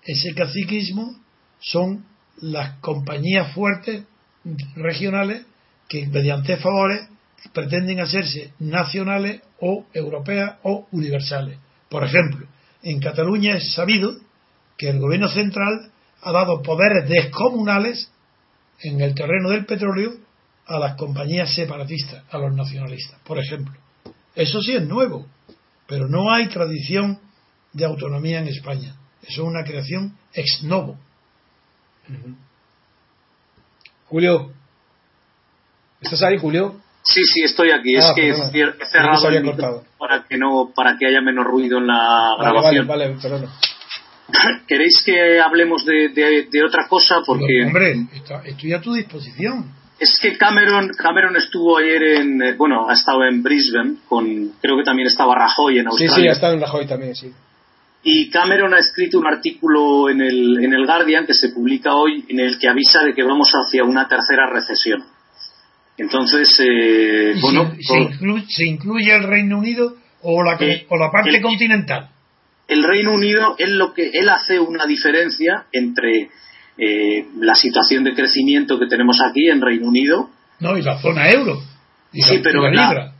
ese 0.03 0.35
caciquismo 0.35 1.19
son 1.59 2.05
las 2.37 2.77
compañías 2.79 3.53
fuertes 3.53 4.03
regionales 4.75 5.45
que 5.89 6.05
mediante 6.07 6.57
favores 6.57 7.09
pretenden 7.53 7.99
hacerse 7.99 8.53
nacionales 8.59 9.41
o 9.59 9.85
europeas 9.93 10.57
o 10.63 10.87
universales. 10.91 11.57
Por 11.89 12.03
ejemplo, 12.03 12.47
en 12.83 12.99
Cataluña 12.99 13.55
es 13.55 13.73
sabido 13.73 14.15
que 14.77 14.89
el 14.89 14.99
gobierno 14.99 15.27
central 15.29 15.91
ha 16.21 16.31
dado 16.31 16.61
poderes 16.61 17.09
descomunales 17.09 18.11
en 18.81 19.01
el 19.01 19.13
terreno 19.13 19.49
del 19.49 19.65
petróleo 19.65 20.13
a 20.65 20.79
las 20.79 20.95
compañías 20.95 21.53
separatistas, 21.53 22.23
a 22.31 22.37
los 22.37 22.55
nacionalistas, 22.55 23.19
por 23.23 23.37
ejemplo. 23.37 23.73
Eso 24.35 24.61
sí 24.61 24.75
es 24.75 24.83
nuevo, 24.83 25.27
pero 25.87 26.07
no 26.07 26.31
hay 26.31 26.47
tradición 26.47 27.19
de 27.73 27.85
autonomía 27.85 28.39
en 28.39 28.47
España. 28.47 28.95
Eso 29.21 29.41
es 29.43 29.47
una 29.47 29.63
creación 29.63 30.17
ex 30.33 30.63
novo. 30.63 30.97
Julio, 34.07 34.51
¿estás 36.01 36.23
ahí, 36.23 36.37
Julio? 36.37 36.81
Sí, 37.03 37.21
sí, 37.23 37.41
estoy 37.43 37.71
aquí. 37.71 37.95
es 37.95 38.05
ah, 38.05 38.13
que 38.15 38.29
he 38.29 38.85
cerrado 38.85 39.29
el 39.29 39.55
para 39.97 40.23
que 40.23 40.37
no, 40.37 40.71
para 40.75 40.97
que 40.97 41.07
haya 41.07 41.21
menos 41.21 41.45
ruido 41.45 41.79
en 41.79 41.87
la 41.87 42.35
grabación. 42.39 42.87
Vale, 42.87 43.15
vale, 43.15 43.47
¿Queréis 44.67 45.01
que 45.05 45.39
hablemos 45.39 45.85
de, 45.85 46.09
de, 46.09 46.63
otra 46.63 46.87
cosa? 46.87 47.21
Porque 47.25 47.65
hombre, 47.65 48.07
estoy 48.45 48.73
a 48.73 48.81
tu 48.81 48.93
disposición. 48.93 49.81
Es 49.99 50.17
que 50.19 50.35
Cameron, 50.35 50.89
Cameron 50.97 51.35
estuvo 51.35 51.77
ayer 51.77 52.01
en, 52.03 52.41
eh, 52.41 52.53
bueno, 52.53 52.89
ha 52.89 52.93
estado 52.93 53.23
en 53.23 53.43
Brisbane 53.43 53.97
con, 54.07 54.53
creo 54.59 54.77
que 54.77 54.83
también 54.83 55.07
estaba 55.07 55.35
Rajoy 55.35 55.77
en 55.77 55.87
Australia. 55.87 56.15
Sí, 56.15 56.21
sí, 56.21 56.27
ha 56.27 56.31
estado 56.31 56.53
en 56.53 56.61
Rajoy 56.61 56.87
también, 56.87 57.15
sí. 57.15 57.31
Y 58.03 58.31
Cameron 58.31 58.73
ha 58.73 58.79
escrito 58.79 59.19
un 59.19 59.27
artículo 59.27 60.09
en 60.09 60.21
el, 60.21 60.63
en 60.63 60.73
el 60.73 60.87
Guardian 60.87 61.27
que 61.27 61.35
se 61.35 61.49
publica 61.49 61.93
hoy 61.93 62.25
en 62.29 62.39
el 62.39 62.57
que 62.57 62.67
avisa 62.67 63.03
de 63.03 63.13
que 63.13 63.21
vamos 63.21 63.51
hacia 63.51 63.83
una 63.83 64.07
tercera 64.07 64.47
recesión. 64.51 65.03
Entonces, 66.01 66.59
eh, 66.59 67.35
bueno. 67.39 67.75
Se, 68.47 68.65
incluye, 68.65 69.15
el 69.15 69.23
Reino 69.23 69.59
Unido 69.59 69.97
o 70.23 70.43
la, 70.43 70.57
eh, 70.59 70.87
o 70.89 70.97
la 70.97 71.11
parte 71.11 71.39
continental? 71.39 72.09
El 72.67 72.83
Reino 72.83 73.13
Unido, 73.13 73.55
él, 73.59 73.77
lo 73.77 73.93
que, 73.93 74.09
él 74.11 74.27
hace 74.29 74.59
una 74.59 74.87
diferencia 74.87 75.65
entre 75.71 76.29
eh, 76.77 77.25
la 77.39 77.53
situación 77.53 78.03
de 78.03 78.15
crecimiento 78.15 78.79
que 78.79 78.87
tenemos 78.87 79.19
aquí 79.21 79.47
en 79.47 79.61
Reino 79.61 79.87
Unido. 79.87 80.29
No, 80.59 80.75
y 80.75 80.81
la 80.81 80.99
zona 80.99 81.29
euro. 81.29 81.61
sí, 82.11 82.39
pero, 82.41 82.65
en 82.67 82.75
la, 82.75 83.13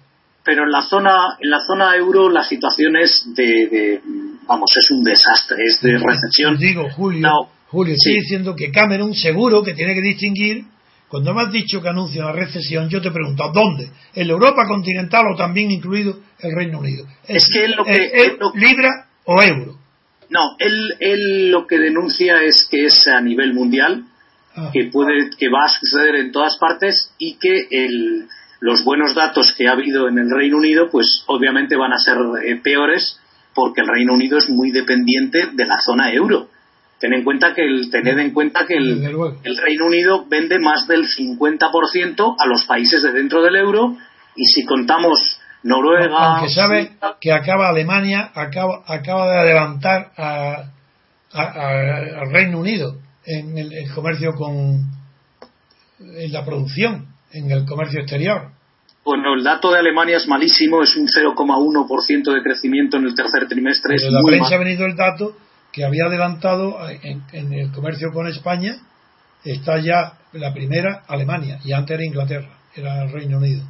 pero 0.44 0.64
en 0.64 0.72
la 0.72 0.82
zona 0.82 1.38
en 1.40 1.52
la 1.52 1.60
zona 1.60 1.96
euro 1.96 2.30
la 2.30 2.44
situación 2.44 2.96
es 2.96 3.26
de, 3.36 4.02
vamos 4.48 4.72
es 4.76 4.90
un 4.90 5.04
desastre, 5.04 5.58
es 5.68 5.80
de 5.82 6.00
recesión. 6.00 6.58
Digo, 6.58 6.90
Julio, 6.90 7.30
Julio, 7.68 7.94
estoy 7.94 8.22
diciendo 8.22 8.56
que 8.56 8.72
Cameron 8.72 9.14
seguro 9.14 9.62
que 9.62 9.76
tiene 9.76 9.94
que 9.94 10.02
distinguir 10.02 10.66
cuando 11.12 11.34
me 11.34 11.42
has 11.42 11.52
dicho 11.52 11.82
que 11.82 11.90
anuncia 11.90 12.24
una 12.24 12.32
recesión, 12.32 12.88
yo 12.88 13.02
te 13.02 13.12
pregunto, 13.12 13.52
¿dónde? 13.54 13.92
¿En 14.16 14.28
la 14.28 14.34
Europa 14.34 14.66
continental 14.66 15.26
o 15.34 15.36
también 15.36 15.70
incluido 15.70 16.22
el 16.40 16.56
Reino 16.56 16.80
Unido? 16.80 17.06
¿Es, 17.28 17.50
que 17.52 17.68
lo 17.68 17.84
que, 17.84 18.38
libra 18.56 19.08
o 19.26 19.44
euro? 19.44 19.78
No, 20.30 20.56
él, 20.58 20.94
él 21.02 21.52
lo 21.52 21.68
que 21.68 21.80
denuncia 21.80 22.42
es 22.44 22.66
que 22.72 22.86
es 22.86 23.06
a 23.10 23.20
nivel 23.20 23.54
mundial, 23.54 24.06
ah. 24.56 24.70
que 24.72 24.86
puede, 24.86 25.32
que 25.38 25.50
va 25.50 25.66
a 25.66 25.80
suceder 25.82 26.16
en 26.16 26.32
todas 26.32 26.58
partes 26.58 27.14
y 27.18 27.34
que 27.34 27.68
el, 27.70 28.30
los 28.62 28.86
buenos 28.86 29.14
datos 29.14 29.54
que 29.58 29.68
ha 29.68 29.74
habido 29.74 30.08
en 30.08 30.18
el 30.18 30.30
Reino 30.34 30.56
Unido, 30.56 30.90
pues 30.90 31.26
obviamente 31.28 31.76
van 31.76 31.92
a 31.92 31.98
ser 31.98 32.16
eh, 32.46 32.56
peores 32.64 33.20
porque 33.54 33.82
el 33.82 33.90
Reino 33.90 34.14
Unido 34.14 34.38
es 34.38 34.50
muy 34.50 34.72
dependiente 34.72 35.50
de 35.52 35.66
la 35.66 35.82
zona 35.82 36.14
euro 36.14 36.48
Ten 37.02 37.14
en 37.14 37.24
cuenta 37.24 37.56
que 37.56 37.64
el, 37.64 37.90
tened 37.90 38.20
en 38.20 38.32
cuenta 38.32 38.68
que 38.68 38.76
el, 38.76 39.04
el 39.44 39.58
Reino 39.58 39.88
Unido 39.88 40.26
vende 40.30 40.60
más 40.60 40.88
del 40.88 41.08
50% 41.08 42.36
a 42.38 42.46
los 42.46 42.66
países 42.66 43.02
de 43.02 43.12
dentro 43.12 43.42
del 43.42 43.56
euro 43.56 43.98
y 44.36 44.46
si 44.46 44.64
contamos 44.66 45.42
Noruega. 45.64 46.36
Aunque 46.36 46.50
sabe 46.50 46.92
que 47.20 47.32
acaba 47.32 47.70
Alemania, 47.70 48.32
acaba, 48.34 48.84
acaba 48.86 49.32
de 49.32 49.40
adelantar 49.40 50.12
al 51.34 52.32
Reino 52.32 52.60
Unido 52.60 52.98
en 53.26 53.58
el, 53.58 53.92
comercio 53.94 54.34
con. 54.34 54.92
en 56.00 56.32
la 56.32 56.46
producción, 56.46 57.08
en 57.32 57.52
el 57.52 57.66
comercio 57.66 58.02
exterior. 58.02 58.52
Bueno, 59.04 59.34
el 59.34 59.44
dato 59.44 59.72
de 59.72 59.80
Alemania 59.80 60.18
es 60.18 60.28
malísimo, 60.28 60.84
es 60.84 60.96
un 60.96 61.08
0,1% 61.08 62.34
de 62.34 62.44
crecimiento 62.44 62.98
en 62.98 63.06
el 63.06 63.16
tercer 63.16 63.48
trimestre. 63.48 63.96
Pero 63.96 64.08
es 64.08 64.14
la 64.14 64.22
prensa 64.24 64.56
ha 64.56 64.60
venido 64.60 64.86
el 64.86 64.96
dato 64.96 65.36
que 65.72 65.86
había 65.86 66.06
adelantado 66.06 66.78
en, 66.90 67.54
el 67.54 67.72
comercio 67.72 68.12
con 68.12 68.28
España, 68.28 68.78
está 69.44 69.80
ya 69.80 70.14
la 70.34 70.54
primera 70.54 71.04
Alemania 71.08 71.60
y 71.64 71.74
antes 71.74 71.96
era 71.96 72.06
Inglaterra, 72.06 72.58
era 72.76 73.04
el 73.04 73.12
Reino 73.12 73.38
Unido. 73.38 73.64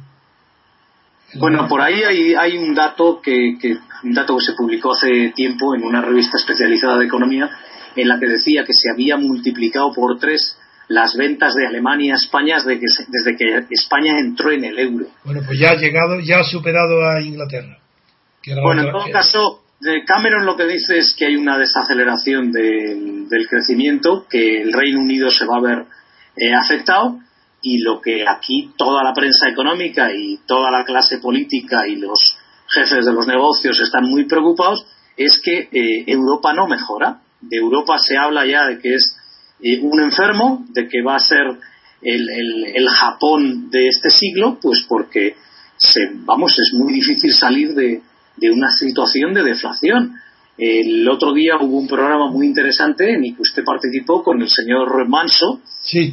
bueno, 1.34 1.66
por 1.68 1.80
ahí 1.80 2.02
hay, 2.02 2.34
hay 2.34 2.58
un 2.58 2.74
dato 2.74 3.20
que, 3.22 3.56
un 4.02 4.14
dato 4.14 4.36
que 4.36 4.44
se 4.44 4.52
publicó 4.52 4.92
hace 4.92 5.32
tiempo 5.34 5.74
en 5.74 5.84
una 5.84 6.00
revista 6.00 6.36
especializada 6.36 6.98
de 6.98 7.06
economía 7.06 7.50
en 7.96 8.08
la 8.08 8.18
que 8.18 8.26
decía 8.26 8.64
que 8.64 8.72
se 8.72 8.90
había 8.90 9.16
multiplicado 9.16 9.92
por 9.92 10.18
tres 10.18 10.56
las 10.88 11.16
ventas 11.16 11.54
de 11.54 11.66
Alemania 11.66 12.14
a 12.14 12.16
España 12.16 12.56
desde 12.56 12.78
que, 12.78 12.86
desde 13.08 13.36
que 13.36 13.66
España 13.70 14.18
entró 14.18 14.50
en 14.50 14.64
el 14.64 14.78
euro. 14.78 15.06
Bueno, 15.24 15.40
pues 15.46 15.58
ya 15.58 15.70
ha 15.70 15.76
llegado, 15.76 16.20
ya 16.20 16.40
ha 16.40 16.44
superado 16.44 17.02
a 17.02 17.22
Inglaterra. 17.22 17.78
bueno, 18.62 18.82
en 18.82 18.92
todo 18.92 19.10
caso, 19.10 19.61
Cameron 20.06 20.46
lo 20.46 20.56
que 20.56 20.66
dice 20.66 20.98
es 20.98 21.14
que 21.16 21.26
hay 21.26 21.36
una 21.36 21.58
desaceleración 21.58 22.52
del 22.52 23.48
crecimiento, 23.48 24.26
que 24.28 24.62
el 24.62 24.72
Reino 24.72 25.00
Unido 25.00 25.30
se 25.30 25.44
va 25.44 25.56
a 25.56 25.60
ver 25.60 25.84
eh, 26.36 26.54
afectado 26.54 27.18
y 27.60 27.78
lo 27.78 28.00
que 28.00 28.24
aquí 28.28 28.72
toda 28.76 29.02
la 29.02 29.12
prensa 29.12 29.48
económica 29.48 30.12
y 30.14 30.38
toda 30.46 30.70
la 30.70 30.84
clase 30.84 31.18
política 31.18 31.86
y 31.86 31.96
los 31.96 32.18
jefes 32.68 33.04
de 33.04 33.12
los 33.12 33.26
negocios 33.26 33.80
están 33.80 34.04
muy 34.04 34.24
preocupados 34.24 34.86
es 35.16 35.40
que 35.40 35.68
eh, 35.72 36.04
Europa 36.06 36.52
no 36.52 36.66
mejora. 36.68 37.20
De 37.40 37.56
Europa 37.56 37.98
se 37.98 38.16
habla 38.16 38.46
ya 38.46 38.66
de 38.66 38.78
que 38.78 38.94
es 38.94 39.16
eh, 39.62 39.80
un 39.80 40.00
enfermo, 40.00 40.64
de 40.70 40.88
que 40.88 41.02
va 41.02 41.16
a 41.16 41.20
ser 41.20 41.58
el, 42.02 42.88
Japón 42.88 43.70
de 43.70 43.88
este 43.88 44.10
siglo, 44.10 44.58
pues 44.60 44.84
porque 44.88 45.36
se, 45.76 46.10
vamos, 46.24 46.52
es 46.52 46.72
muy 46.74 46.92
difícil 46.92 47.32
salir 47.32 47.74
de, 47.74 48.02
de 48.42 48.50
una 48.50 48.68
situación 48.70 49.32
de 49.32 49.44
deflación. 49.44 50.16
El 50.58 51.08
otro 51.08 51.32
día 51.32 51.56
hubo 51.60 51.78
un 51.78 51.86
programa 51.86 52.28
muy 52.28 52.46
interesante 52.46 53.14
en 53.14 53.24
el 53.24 53.36
que 53.36 53.42
usted 53.42 53.62
participó 53.64 54.22
con 54.22 54.42
el 54.42 54.48
señor 54.48 55.08
Manso. 55.08 55.60
Sí. 55.80 56.12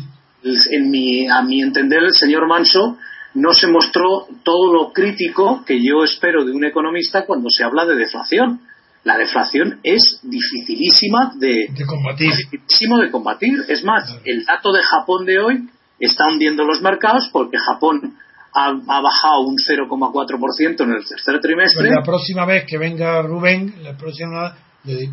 En 0.72 0.90
mi, 0.90 1.28
a 1.28 1.42
mi 1.42 1.62
entender, 1.62 2.04
el 2.04 2.14
señor 2.14 2.48
Manso 2.48 2.98
no 3.34 3.54
se 3.54 3.68
mostró 3.68 4.28
todo 4.44 4.74
lo 4.74 4.94
crítico 4.94 5.64
que 5.66 5.84
yo 5.84 6.04
espero 6.04 6.46
de 6.46 6.52
un 6.52 6.64
economista 6.64 7.26
cuando 7.26 7.50
se 7.50 7.64
habla 7.64 7.86
de 7.86 7.96
deflación. 7.96 8.62
La 9.04 9.18
deflación 9.18 9.80
es 9.84 10.20
dificilísima 10.24 11.34
de, 11.36 11.68
combatir. 11.88 12.32
de 12.32 13.12
combatir. 13.12 13.54
Es 13.68 13.84
más, 13.84 14.04
el 14.24 14.46
dato 14.46 14.72
de 14.72 14.82
Japón 14.82 15.26
de 15.26 15.40
hoy 15.40 15.70
está 16.00 16.26
hundiendo 16.32 16.64
los 16.64 16.82
mercados 16.82 17.30
porque 17.34 17.58
Japón 17.58 18.18
ha, 18.54 19.02
bajado 19.02 19.42
un 19.42 19.56
0,4% 19.56 20.82
en 20.82 20.92
el 20.92 21.08
tercer 21.08 21.40
trimestre. 21.40 21.88
Pues 21.88 21.96
la 21.96 22.04
próxima 22.04 22.46
vez 22.46 22.66
que 22.66 22.78
venga 22.78 23.22
Rubén, 23.22 23.76
la 23.84 23.96
próxima 23.98 24.56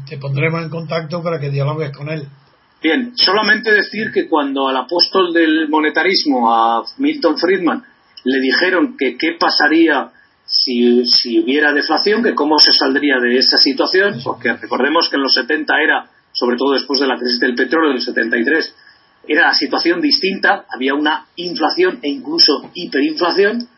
te 0.08 0.18
pondremos 0.18 0.62
en 0.62 0.70
contacto 0.70 1.22
para 1.22 1.38
que 1.40 1.50
dialogues 1.50 1.90
con 1.96 2.08
él. 2.08 2.26
Bien, 2.82 3.12
solamente 3.16 3.72
decir 3.72 4.12
que 4.12 4.28
cuando 4.28 4.68
al 4.68 4.76
apóstol 4.76 5.32
del 5.32 5.68
monetarismo, 5.68 6.52
a 6.52 6.84
Milton 6.98 7.36
Friedman, 7.36 7.82
le 8.24 8.40
dijeron 8.40 8.96
que 8.96 9.16
qué 9.16 9.36
pasaría 9.38 10.10
si, 10.44 11.04
si 11.06 11.40
hubiera 11.40 11.72
deflación, 11.72 12.22
que 12.22 12.34
cómo 12.34 12.58
se 12.58 12.72
saldría 12.72 13.18
de 13.18 13.38
esa 13.38 13.58
situación, 13.58 14.20
porque 14.22 14.52
recordemos 14.52 15.08
que 15.08 15.16
en 15.16 15.22
los 15.22 15.34
70 15.34 15.74
era, 15.82 16.06
sobre 16.32 16.56
todo 16.56 16.74
después 16.74 17.00
de 17.00 17.08
la 17.08 17.16
crisis 17.18 17.40
del 17.40 17.54
petróleo 17.54 17.90
del 17.90 18.02
73, 18.02 18.74
era 19.28 19.48
la 19.48 19.54
situación 19.54 20.00
distinta, 20.00 20.64
había 20.74 20.94
una 20.94 21.26
inflación 21.36 21.98
e 22.02 22.08
incluso 22.08 22.70
hiperinflación, 22.74 23.68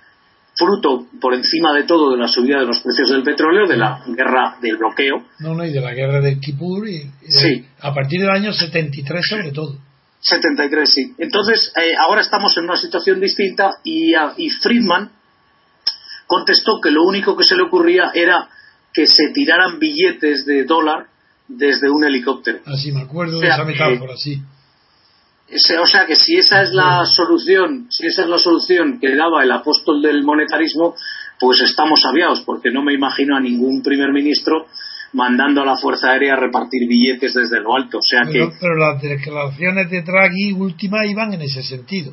fruto 0.55 1.07
por 1.20 1.34
encima 1.34 1.72
de 1.72 1.84
todo 1.84 2.11
de 2.11 2.18
la 2.18 2.26
subida 2.26 2.59
de 2.59 2.66
los 2.66 2.80
precios 2.80 3.11
del 3.11 3.22
petróleo, 3.22 3.68
de 3.68 3.76
la 3.76 4.03
guerra 4.09 4.57
del 4.61 4.76
bloqueo. 4.76 5.24
No, 5.38 5.55
no, 5.55 5.64
y 5.64 5.72
de 5.72 5.80
la 5.80 5.94
guerra 5.94 6.20
del 6.20 6.40
Kipur, 6.40 6.88
y, 6.88 7.11
sí. 7.28 7.64
a 7.80 7.94
partir 7.94 8.20
del 8.20 8.30
año 8.30 8.53
73 8.53 9.24
sobre 9.28 9.53
todo. 9.53 9.78
73, 10.20 10.90
sí. 10.90 11.14
Entonces, 11.18 11.72
eh, 11.76 11.94
ahora 11.96 12.22
estamos 12.22 12.57
en 12.59 12.64
una 12.64 12.76
situación 12.76 13.20
distinta 13.20 13.76
y, 13.84 14.12
y 14.36 14.51
Friedman 14.51 15.12
contestó 16.26 16.80
que 16.82 16.90
lo 16.90 17.05
único 17.05 17.36
que 17.36 17.44
se 17.44 17.55
le 17.55 17.62
ocurría 17.62 18.11
era 18.12 18.49
que 18.92 19.07
se 19.07 19.30
tiraran 19.32 19.78
billetes 19.78 20.44
de 20.44 20.64
dólar 20.64 21.07
desde 21.46 21.88
un 21.88 22.05
helicóptero. 22.05 22.59
Así 22.66 22.90
me 22.90 23.03
acuerdo 23.03 23.38
de 23.38 23.46
esa 23.46 23.64
metáfora, 23.64 24.16
sí 24.16 24.42
o 25.51 25.86
sea 25.86 26.07
que 26.07 26.16
si 26.16 26.36
esa 26.36 26.62
es 26.62 26.70
la 26.72 27.05
solución, 27.07 27.86
si 27.90 28.07
esa 28.07 28.22
es 28.22 28.28
la 28.28 28.38
solución 28.38 28.99
que 29.01 29.14
daba 29.14 29.42
el 29.42 29.51
apóstol 29.51 30.03
del 30.03 30.22
monetarismo, 30.22 30.94
pues 31.40 31.61
estamos 31.61 32.01
aviados, 32.05 32.42
porque 32.42 32.70
no 32.70 32.82
me 32.82 32.92
imagino 32.92 33.36
a 33.36 33.40
ningún 33.40 33.82
primer 33.82 34.12
ministro 34.12 34.66
mandando 35.12 35.62
a 35.62 35.64
la 35.64 35.76
Fuerza 35.76 36.11
Aérea 36.11 36.34
a 36.34 36.40
repartir 36.40 36.86
billetes 36.86 37.32
desde 37.32 37.61
lo 37.61 37.74
alto. 37.74 37.99
O 37.99 38.03
sea 38.03 38.22
pero, 38.30 38.51
que... 38.51 38.57
pero 38.61 38.76
las 38.76 39.01
declaraciones 39.01 39.90
de 39.90 40.03
Draghi 40.03 40.53
últimas 40.53 41.09
iban 41.09 41.32
en 41.32 41.42
ese 41.42 41.62
sentido, 41.62 42.12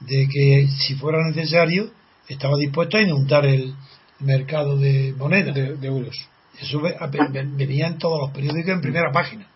de 0.00 0.28
que 0.30 0.68
si 0.86 0.94
fuera 0.94 1.18
necesario 1.26 1.90
estaba 2.28 2.56
dispuesto 2.56 2.98
a 2.98 3.02
inundar 3.02 3.46
el 3.46 3.74
mercado 4.20 4.78
de 4.78 5.12
monedas. 5.18 5.54
de, 5.54 5.76
de 5.76 5.86
euros. 5.88 6.16
Eso 6.60 6.80
venía 6.80 7.88
en 7.88 7.98
todos 7.98 8.20
los 8.20 8.30
periódicos 8.30 8.70
en 8.70 8.80
primera 8.80 9.10
página. 9.10 9.46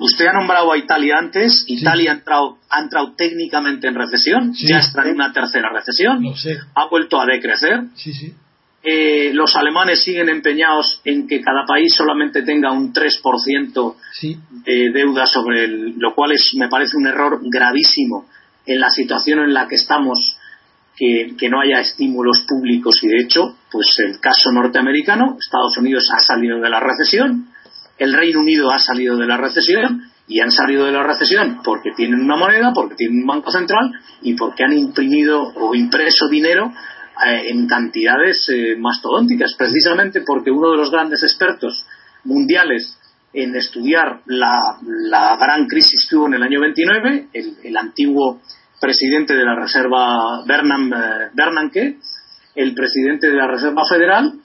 Usted 0.00 0.26
ha 0.26 0.32
nombrado 0.32 0.72
a 0.72 0.78
Italia 0.78 1.16
antes. 1.18 1.64
Italia 1.66 2.10
ha, 2.10 2.14
entrado, 2.14 2.58
ha 2.70 2.80
entrado 2.80 3.12
técnicamente 3.14 3.86
en 3.86 3.94
recesión. 3.94 4.54
Sí. 4.54 4.66
Ya 4.66 4.78
está 4.78 5.02
en 5.06 5.14
una 5.16 5.32
tercera 5.32 5.68
recesión. 5.72 6.22
Lo 6.22 6.34
sé. 6.34 6.56
Ha 6.74 6.86
vuelto 6.88 7.20
a 7.20 7.26
decrecer. 7.26 7.82
Sí, 7.94 8.12
sí. 8.14 8.34
Eh, 8.82 9.30
los 9.34 9.54
alemanes 9.56 10.02
siguen 10.02 10.30
empeñados 10.30 11.02
en 11.04 11.28
que 11.28 11.42
cada 11.42 11.66
país 11.66 11.94
solamente 11.94 12.40
tenga 12.42 12.72
un 12.72 12.94
3% 12.94 13.96
Sí. 14.14 14.38
de 14.64 14.90
deuda 14.90 15.26
sobre 15.26 15.64
el, 15.64 15.98
lo 15.98 16.14
cual 16.14 16.32
es, 16.32 16.52
me 16.56 16.68
parece 16.68 16.96
un 16.96 17.06
error 17.06 17.40
gravísimo 17.42 18.26
en 18.64 18.80
la 18.80 18.88
situación 18.88 19.40
en 19.40 19.52
la 19.52 19.68
que 19.68 19.74
estamos, 19.74 20.38
que, 20.96 21.34
que 21.38 21.50
no 21.50 21.60
haya 21.60 21.80
estímulos 21.80 22.40
públicos 22.48 22.98
y 23.02 23.08
de 23.08 23.18
hecho, 23.22 23.54
pues 23.70 23.86
el 23.98 24.18
caso 24.18 24.50
norteamericano, 24.50 25.36
Estados 25.38 25.76
Unidos 25.76 26.10
ha 26.16 26.20
salido 26.20 26.58
de 26.58 26.70
la 26.70 26.80
recesión, 26.80 27.48
el 28.00 28.14
Reino 28.14 28.40
Unido 28.40 28.72
ha 28.72 28.78
salido 28.78 29.16
de 29.18 29.26
la 29.26 29.36
recesión 29.36 30.10
y 30.26 30.40
han 30.40 30.50
salido 30.50 30.86
de 30.86 30.92
la 30.92 31.02
recesión 31.02 31.60
porque 31.62 31.90
tienen 31.94 32.20
una 32.20 32.36
moneda, 32.36 32.72
porque 32.74 32.94
tienen 32.94 33.20
un 33.20 33.26
banco 33.26 33.50
central 33.50 33.92
y 34.22 34.34
porque 34.34 34.64
han 34.64 34.72
imprimido 34.72 35.42
o 35.42 35.74
impreso 35.74 36.26
dinero 36.28 36.72
eh, 37.26 37.50
en 37.50 37.66
cantidades 37.66 38.48
eh, 38.48 38.74
mastodónticas, 38.78 39.54
precisamente 39.58 40.22
porque 40.22 40.50
uno 40.50 40.70
de 40.70 40.78
los 40.78 40.90
grandes 40.90 41.22
expertos 41.22 41.84
mundiales 42.24 42.96
en 43.34 43.54
estudiar 43.54 44.22
la, 44.26 44.78
la 44.82 45.36
gran 45.36 45.66
crisis 45.66 46.06
que 46.08 46.16
hubo 46.16 46.26
en 46.26 46.34
el 46.34 46.42
año 46.42 46.60
29, 46.60 47.28
el, 47.34 47.56
el 47.64 47.76
antiguo 47.76 48.40
presidente 48.80 49.34
de 49.34 49.44
la 49.44 49.54
Reserva, 49.54 50.42
Bernanke, 50.46 50.96
eh, 50.96 51.30
Bernanke, 51.34 51.98
el 52.54 52.74
presidente 52.74 53.28
de 53.28 53.36
la 53.36 53.46
Reserva 53.46 53.82
Federal. 53.86 54.40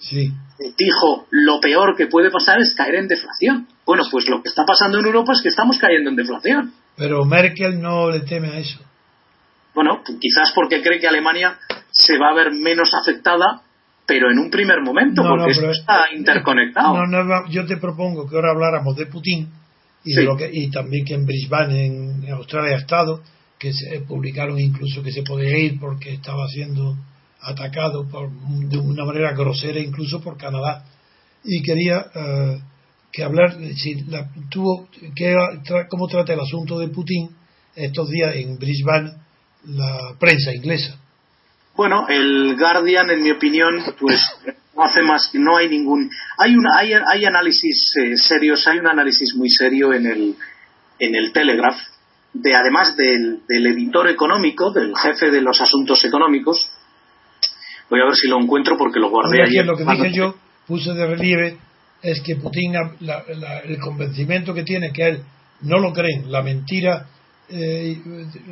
Dijo 0.57 1.27
lo 1.31 1.59
peor 1.59 1.95
que 1.97 2.07
puede 2.07 2.31
pasar 2.31 2.59
es 2.59 2.73
caer 2.75 2.95
en 2.95 3.07
deflación. 3.07 3.67
Bueno, 3.85 4.03
pues 4.09 4.27
lo 4.29 4.41
que 4.41 4.49
está 4.49 4.65
pasando 4.65 4.99
en 4.99 5.05
Europa 5.05 5.33
es 5.33 5.41
que 5.41 5.49
estamos 5.49 5.77
cayendo 5.77 6.09
en 6.09 6.15
deflación. 6.15 6.73
Pero 6.97 7.25
Merkel 7.25 7.79
no 7.81 8.09
le 8.09 8.21
teme 8.21 8.47
a 8.49 8.57
eso. 8.57 8.79
Bueno, 9.73 10.01
pues 10.05 10.17
quizás 10.19 10.51
porque 10.55 10.81
cree 10.81 10.99
que 10.99 11.07
Alemania 11.07 11.57
se 11.91 12.17
va 12.17 12.29
a 12.29 12.33
ver 12.33 12.51
menos 12.53 12.93
afectada, 12.93 13.61
pero 14.05 14.31
en 14.31 14.39
un 14.39 14.49
primer 14.49 14.81
momento, 14.81 15.21
No, 15.23 15.29
no, 15.31 15.35
porque 15.37 15.51
esto 15.51 15.61
pero- 15.63 15.73
está 15.73 16.05
interconectado. 16.15 17.05
No, 17.05 17.23
no, 17.23 17.49
yo 17.49 17.65
te 17.65 17.77
propongo 17.77 18.27
que 18.29 18.35
ahora 18.35 18.51
habláramos 18.51 18.95
de 18.95 19.07
Putin 19.07 19.49
y, 20.05 20.13
de 20.13 20.21
Sí. 20.21 20.25
lo 20.25 20.37
que, 20.37 20.49
y 20.51 20.69
también 20.71 21.03
que 21.05 21.15
en 21.15 21.25
Brisbane, 21.25 21.85
en, 21.87 22.31
Australia, 22.31 22.75
ha 22.77 22.79
estado, 22.79 23.21
que 23.59 23.73
se 23.73 23.99
publicaron 24.01 24.57
incluso 24.59 25.03
que 25.03 25.11
se 25.11 25.23
podía 25.23 25.57
ir 25.57 25.79
porque 25.79 26.13
estaba 26.13 26.47
siendo 26.47 26.95
atacado 27.41 28.07
por, 28.09 28.29
de 28.31 28.77
una 28.77 29.05
manera 29.05 29.33
grosera 29.33 29.79
incluso 29.79 30.21
por 30.21 30.37
Canadá. 30.37 30.85
Y 31.43 31.61
quería 31.61 32.05
eh, 32.15 32.59
que 33.11 33.23
hablar, 33.23 33.55
si 33.75 34.01
la, 34.05 34.29
tuvo, 34.49 34.87
que, 35.15 35.33
tra- 35.63 35.87
cómo 35.89 36.07
trata 36.07 36.33
el 36.33 36.39
asunto 36.39 36.79
de 36.79 36.87
Putin 36.89 37.29
estos 37.75 38.09
días 38.09 38.35
en 38.35 38.57
Brisbane 38.57 39.11
la 39.67 40.15
prensa 40.19 40.53
inglesa. 40.53 40.97
Bueno, 41.75 42.07
el 42.07 42.55
Guardian, 42.57 43.09
en 43.09 43.21
mi 43.23 43.31
opinión, 43.31 43.83
pues 43.99 44.21
no 44.75 44.83
hace 44.83 45.01
más 45.01 45.29
no 45.33 45.57
hay 45.57 45.69
ningún. 45.69 46.09
Hay 46.37 46.55
una, 46.55 46.77
hay, 46.77 46.93
hay 46.93 47.25
análisis 47.25 47.91
eh, 48.01 48.17
serios, 48.17 48.65
hay 48.67 48.79
un 48.79 48.87
análisis 48.87 49.35
muy 49.35 49.49
serio 49.49 49.93
en 49.93 50.05
el 50.05 50.35
en 50.97 51.15
el 51.15 51.33
Telegraph, 51.33 51.77
de 52.33 52.55
además 52.55 52.95
del, 52.95 53.41
del 53.47 53.67
editor 53.67 54.09
económico, 54.09 54.71
del 54.71 54.95
jefe 54.95 55.29
de 55.29 55.41
los 55.41 55.59
asuntos 55.59 56.03
económicos. 56.05 56.69
Voy 57.89 57.99
a 58.01 58.05
ver 58.05 58.15
si 58.15 58.27
lo 58.27 58.39
encuentro 58.41 58.77
porque 58.77 58.99
lo 58.99 59.09
guardé 59.09 59.37
Ahora, 59.39 59.49
ayer. 59.49 59.65
lo 59.65 59.77
que 59.77 59.83
dije 59.85 60.11
yo, 60.11 60.35
puse 60.67 60.93
de 60.93 61.05
relieve, 61.07 61.57
es 62.01 62.21
que 62.21 62.35
Putin, 62.35 62.73
la- 63.01 63.23
la- 63.35 63.59
el 63.59 63.79
convencimiento 63.79 64.53
que 64.53 64.63
tiene, 64.63 64.91
que 64.91 65.07
él 65.07 65.23
no 65.61 65.79
lo 65.79 65.93
creen, 65.93 66.31
la 66.31 66.41
mentira, 66.41 67.07
eh, 67.49 67.97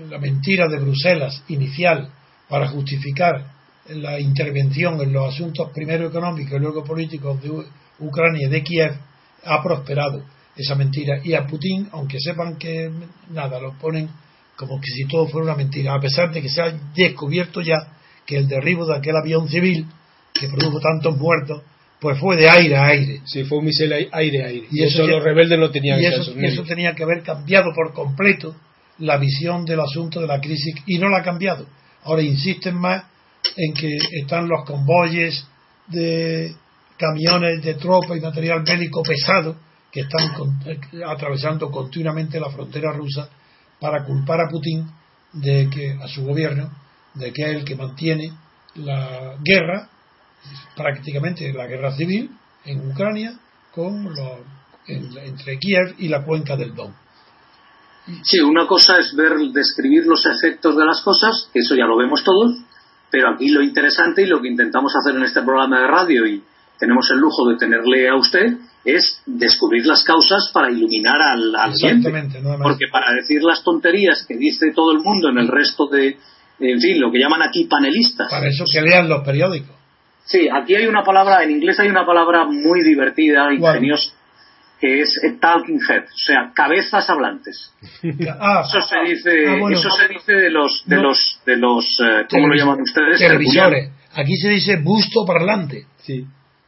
la 0.10 0.20
mentira 0.20 0.68
de 0.68 0.80
Bruselas 0.80 1.44
inicial 1.48 2.10
para 2.48 2.68
justificar 2.68 3.52
la 3.90 4.20
intervención 4.20 5.02
en 5.02 5.12
los 5.12 5.34
asuntos 5.34 5.70
primero 5.74 6.08
económicos 6.08 6.54
y 6.54 6.60
luego 6.60 6.84
políticos 6.84 7.42
de 7.42 7.50
U- 7.50 7.66
Ucrania 8.00 8.48
y 8.48 8.52
de 8.52 8.64
Kiev, 8.64 8.92
ha 9.46 9.62
prosperado 9.62 10.24
esa 10.56 10.76
mentira. 10.76 11.20
Y 11.24 11.34
a 11.34 11.46
Putin, 11.46 11.90
aunque 11.92 12.18
sepan 12.20 12.56
que 12.58 12.90
nada, 13.32 13.60
lo 13.60 13.74
ponen 13.74 14.10
como 14.56 14.80
que 14.80 14.88
si 14.92 15.06
todo 15.06 15.28
fuera 15.28 15.46
una 15.48 15.56
mentira, 15.56 15.94
a 15.96 16.00
pesar 16.00 16.32
de 16.32 16.42
que 16.42 16.50
se 16.50 16.62
ha 16.62 16.72
descubierto 16.96 17.60
ya 17.62 17.76
que 18.26 18.38
el 18.38 18.48
derribo 18.48 18.86
de 18.86 18.96
aquel 18.98 19.16
avión 19.16 19.48
civil 19.50 19.86
que 20.34 20.48
produjo 20.48 20.80
tantos 20.80 21.18
muertos, 21.18 21.62
pues 22.00 22.20
fue 22.20 22.36
de 22.36 22.50
aire 22.50 22.76
a 22.76 22.86
aire. 22.88 23.22
Sí, 23.26 23.44
fue 23.46 23.60
un 23.60 23.66
misil 23.66 23.92
ai- 23.94 24.10
aire-aire. 24.12 24.68
Y 24.72 24.82
Y 24.82 24.84
eso 24.84 25.06
los 25.08 25.24
rebeldes 25.24 25.58
no 25.60 25.70
tenían 25.72 26.02
y 26.02 26.06
eso, 26.06 26.34
y 26.38 26.46
eso 26.46 26.64
tenía 26.64 26.94
que 26.96 27.04
haber 27.04 27.24
cambiado 27.24 27.72
por 27.74 27.94
completo 27.94 28.56
la 29.00 29.18
visión 29.18 29.64
del 29.66 29.80
asunto 29.80 30.20
de 30.22 30.28
la 30.28 30.40
crisis 30.42 30.76
y 30.86 30.98
no 30.98 31.10
la 31.10 31.20
ha 31.20 31.24
cambiado. 31.24 31.66
Ahora 32.04 32.22
insisten 32.22 32.76
más 32.76 33.04
en 33.56 33.74
que 33.74 33.90
están 34.22 34.48
los 34.50 34.66
convoyes 34.66 35.46
de 35.88 36.54
camiones 36.98 37.62
de 37.64 37.74
tropa 37.76 38.16
y 38.18 38.22
material 38.22 38.64
bélico 38.64 39.02
pesado 39.04 39.56
que 39.92 40.02
están 40.02 40.34
con- 40.34 40.60
eh, 40.66 40.80
atravesando 41.06 41.70
continuamente 41.72 42.40
la 42.40 42.50
frontera 42.50 42.92
rusa 42.92 43.30
para 43.80 44.04
culpar 44.04 44.42
a 44.42 44.50
Putin 44.50 44.86
de 45.34 45.70
que 45.70 45.92
a 46.02 46.08
su 46.08 46.24
gobierno 46.26 46.70
de 47.16 47.32
que 47.32 47.44
es 47.44 47.50
el 47.58 47.66
que 47.66 47.76
mantiene 47.76 48.32
la 48.76 49.36
guerra 49.44 49.90
prácticamente 50.76 51.54
la 51.54 51.68
guerra 51.68 51.92
civil 51.96 52.30
en 52.66 52.90
Ucrania 52.92 53.34
con 53.74 54.04
los, 54.04 54.40
en- 54.88 55.18
entre 55.18 55.58
Kiev 55.58 55.96
y 56.00 56.08
la 56.10 56.24
cuenca 56.24 56.56
del 56.56 56.74
Don. 56.76 56.94
Sí, 58.24 58.42
una 58.42 58.68
cosa 58.68 59.00
es 59.00 59.16
ver, 59.16 59.34
describir 59.54 60.06
los 60.06 60.26
efectos 60.26 60.76
de 60.76 60.86
las 60.86 61.02
cosas, 61.02 61.50
que 61.54 61.60
eso 61.60 61.74
ya 61.76 61.86
lo 61.86 61.96
vemos 61.98 62.22
todos, 62.24 62.52
pero 63.10 63.30
aquí 63.34 63.48
lo 63.50 63.62
interesante 63.64 64.24
y 64.24 64.26
lo 64.26 64.42
que 64.42 64.50
intentamos 64.50 64.94
hacer 64.96 65.16
en 65.16 65.24
este 65.24 65.42
programa 65.42 65.80
de 65.80 65.88
radio 65.88 66.26
y 66.28 66.44
tenemos 66.78 67.10
el 67.12 67.20
lujo 67.20 67.48
de 67.50 67.58
tenerle 67.58 68.10
a 68.10 68.16
usted 68.16 68.58
es 68.84 69.22
descubrir 69.26 69.86
las 69.86 70.04
causas 70.04 70.50
para 70.54 70.70
iluminar 70.70 71.16
al, 71.22 71.56
al. 71.56 71.72
Exactamente. 71.72 72.42
Porque 72.62 72.88
para 72.92 73.14
decir 73.14 73.42
las 73.42 73.64
tonterías 73.64 74.26
que 74.28 74.36
dice 74.36 74.74
todo 74.76 74.92
el 74.92 75.00
mundo 75.00 75.30
en 75.30 75.38
el 75.38 75.48
resto 75.48 75.88
de, 75.88 76.18
en 76.60 76.80
fin, 76.80 77.00
lo 77.00 77.12
que 77.12 77.20
llaman 77.20 77.42
aquí 77.42 77.66
panelistas. 77.66 78.30
Para 78.30 78.48
eso 78.48 78.64
que 78.72 78.82
lean 78.82 79.10
los 79.10 79.24
periódicos. 79.24 79.76
Sí, 80.26 80.48
aquí 80.50 80.76
hay 80.76 80.88
una 80.88 81.04
palabra, 81.04 81.44
en 81.44 81.52
inglés 81.52 81.80
hay 81.80 81.90
una 81.90 82.06
palabra 82.06 82.46
muy 82.46 82.82
divertida, 82.84 83.54
ingeniosa, 83.54 84.14
que 84.80 85.02
es 85.02 85.20
talking 85.42 85.80
head, 85.90 86.04
o 86.04 86.18
sea, 86.18 86.52
cabezas 86.56 87.10
hablantes. 87.10 87.72
Ah, 88.40 88.64
Eso 88.66 88.82
se 88.82 89.00
dice, 89.10 89.48
ah, 89.48 89.58
bueno. 89.60 89.78
eso 89.78 89.90
se 89.92 90.08
dice 90.08 90.34
de 90.34 90.50
los, 90.50 90.84
de 90.86 90.96
No. 90.96 91.04
los, 91.04 91.40
de 91.46 91.58
los, 91.58 92.00
eh, 92.00 92.26
¿cómo 92.30 92.48
lo 92.48 92.56
llaman 92.56 92.82
ustedes? 92.82 93.20
Televisores. 93.20 93.92
Aquí 94.14 94.36
se 94.36 94.50
dice 94.50 94.78
busto 94.78 95.26
parlante. 95.26 95.86
Sí. 96.04 96.26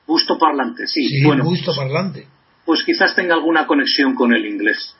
Busto 0.07 0.37
parlante, 0.37 0.85
sí. 0.87 1.07
Sí, 1.07 1.23
bueno, 1.23 1.43
busto 1.43 1.73
parlante. 1.75 2.27
pues 2.65 2.83
quizás 2.83 3.15
tenga 3.15 3.35
alguna 3.35 3.65
conexión 3.67 4.15
con 4.15 4.33
el 4.33 4.45
inglés, 4.45 4.95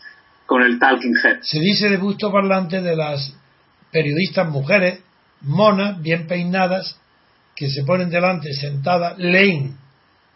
con 0.46 0.62
el 0.62 0.78
talking 0.80 1.16
head. 1.24 1.40
Se 1.42 1.60
dice 1.60 1.90
de 1.90 1.98
busto 1.98 2.32
parlante 2.32 2.82
de 2.82 2.96
las 2.96 3.36
periodistas 3.96 4.50
mujeres, 4.50 5.00
monas, 5.42 6.02
bien 6.02 6.28
peinadas, 6.28 7.00
que 7.56 7.70
se 7.70 7.84
ponen 7.86 8.10
delante 8.10 8.52
sentadas, 8.54 9.18
leen, 9.18 9.78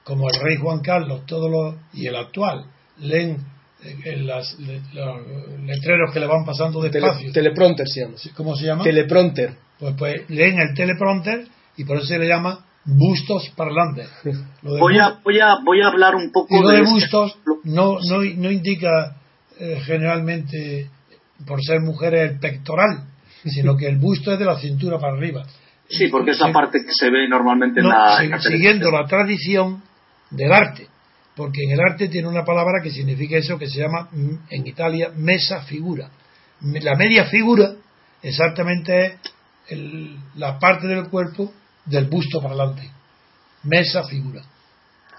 como 0.05 0.29
el 0.29 0.39
rey 0.39 0.55
Juan 0.55 0.79
Carlos 0.79 1.25
todos 1.25 1.51
los, 1.51 1.75
y 1.93 2.07
el 2.07 2.15
actual, 2.15 2.63
leen 2.99 3.37
eh, 3.83 3.95
en 4.05 4.25
las, 4.27 4.57
le- 4.59 4.79
los 4.93 5.17
letreros 5.65 6.13
que 6.13 6.21
le 6.21 6.27
van 6.27 6.45
pasando 6.45 6.79
Tele- 6.79 7.01
despacio. 7.01 7.31
teleprompter 7.33 7.87
se 7.87 7.99
llama. 8.01 8.15
¿Cómo 8.35 8.55
se 8.55 8.65
llama? 8.65 8.83
Teleprompter. 8.85 9.55
Pues, 9.77 9.95
pues 9.97 10.29
leen 10.29 10.57
el 10.59 10.73
teleprompter 10.73 11.45
y 11.75 11.83
por 11.83 11.97
eso 11.97 12.05
se 12.07 12.17
le 12.19 12.27
llama 12.29 12.65
bustos 12.85 13.49
parlantes. 13.57 14.07
Lo 14.63 14.73
de 14.75 14.79
Voy 14.79 14.97
a, 14.99 15.19
voy 15.23 15.39
a, 15.41 15.55
voy 15.65 15.81
a 15.81 15.87
hablar 15.87 16.15
un 16.15 16.31
poco 16.31 16.47
y 16.55 16.61
lo 16.61 16.69
de 16.69 16.79
este 16.79 16.89
bustos 16.91 17.37
no, 17.65 17.97
no, 18.09 18.17
no 18.37 18.51
indica 18.51 19.17
eh, 19.59 19.79
generalmente, 19.85 20.89
por 21.45 21.61
ser 21.61 21.81
mujeres, 21.81 22.31
el 22.31 22.39
pectoral, 22.39 23.03
sino 23.49 23.75
que 23.77 23.87
el 23.87 23.97
busto 23.97 24.31
es 24.33 24.39
de 24.39 24.45
la 24.45 24.57
cintura 24.59 24.97
para 24.99 25.13
arriba. 25.17 25.43
Sí, 25.87 26.07
porque 26.07 26.31
es 26.31 26.39
la 26.39 26.51
parte 26.53 26.79
que 26.85 26.91
se 26.93 27.09
ve 27.09 27.27
normalmente 27.27 27.81
No, 27.81 27.89
en 27.89 27.97
la, 27.97 28.17
si- 28.19 28.25
en 28.25 28.31
la 28.31 28.39
siguiendo 28.39 28.91
la 28.91 29.05
tradición 29.07 29.81
del 30.29 30.51
arte, 30.53 30.87
porque 31.35 31.63
en 31.63 31.71
el 31.71 31.79
arte 31.79 32.07
tiene 32.09 32.27
una 32.27 32.45
palabra 32.45 32.81
que 32.83 32.91
significa 32.91 33.37
eso 33.37 33.57
que 33.57 33.67
se 33.67 33.79
llama 33.79 34.07
mm, 34.11 34.35
en 34.51 34.67
Italia 34.67 35.09
mesa 35.15 35.61
figura. 35.63 36.09
La 36.61 36.95
media 36.95 37.25
figura 37.25 37.71
exactamente 38.21 39.05
es 39.05 39.13
el- 39.69 40.15
la 40.35 40.59
parte 40.59 40.87
del 40.87 41.09
cuerpo 41.09 41.51
del 41.85 42.05
busto 42.05 42.41
parlante. 42.41 42.83
Mesa 43.63 44.03
figura. 44.03 44.41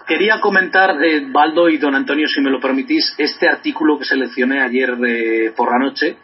Quería 0.07 0.39
comentar, 0.39 0.91
eh, 1.03 1.25
Baldo 1.31 1.69
y 1.69 1.77
don 1.77 1.95
Antonio, 1.95 2.27
si 2.27 2.41
me 2.41 2.49
lo 2.49 2.59
permitís, 2.59 3.13
este 3.17 3.47
artículo 3.47 3.97
que 3.99 4.05
seleccioné 4.05 4.61
ayer 4.61 4.95
de, 4.97 5.53
por 5.55 5.69
la 5.71 5.79
noche 5.85 6.15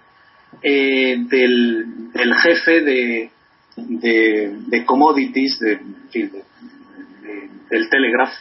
eh, 0.62 1.18
del, 1.30 2.34
jefe 2.36 2.82
de, 2.82 3.30
de, 3.76 4.86
commodities 4.86 5.60
de, 5.60 5.80
del 7.70 7.89
Telegraph 7.89 8.34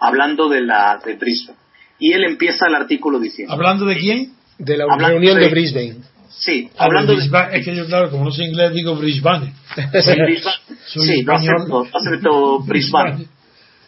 hablando 0.00 0.48
de 0.48 0.62
la 0.62 1.00
de 1.04 1.14
Brisbane. 1.14 1.58
Y 1.98 2.12
él 2.12 2.24
empieza 2.24 2.66
el 2.66 2.74
artículo 2.74 3.20
diciendo. 3.20 3.52
¿Hablando 3.52 3.84
de 3.84 3.96
quién? 3.96 4.32
De 4.58 4.76
la 4.76 4.86
reunión 4.96 5.38
de, 5.38 5.48
Brisbane. 5.48 5.96
Sí, 6.28 6.70
ah, 6.78 6.84
hablando 6.84 7.14
de. 7.14 7.22
Es 7.52 7.64
que 7.64 7.76
yo, 7.76 7.86
claro, 7.86 8.10
como 8.10 8.24
no 8.24 8.30
sé 8.30 8.44
inglés, 8.44 8.72
digo 8.72 8.94
Brisbane. 8.96 9.52
sí, 10.86 11.22
no 11.24 11.34
acepto, 11.34 11.86
acepto 11.92 12.60
Brisbane. 12.60 13.26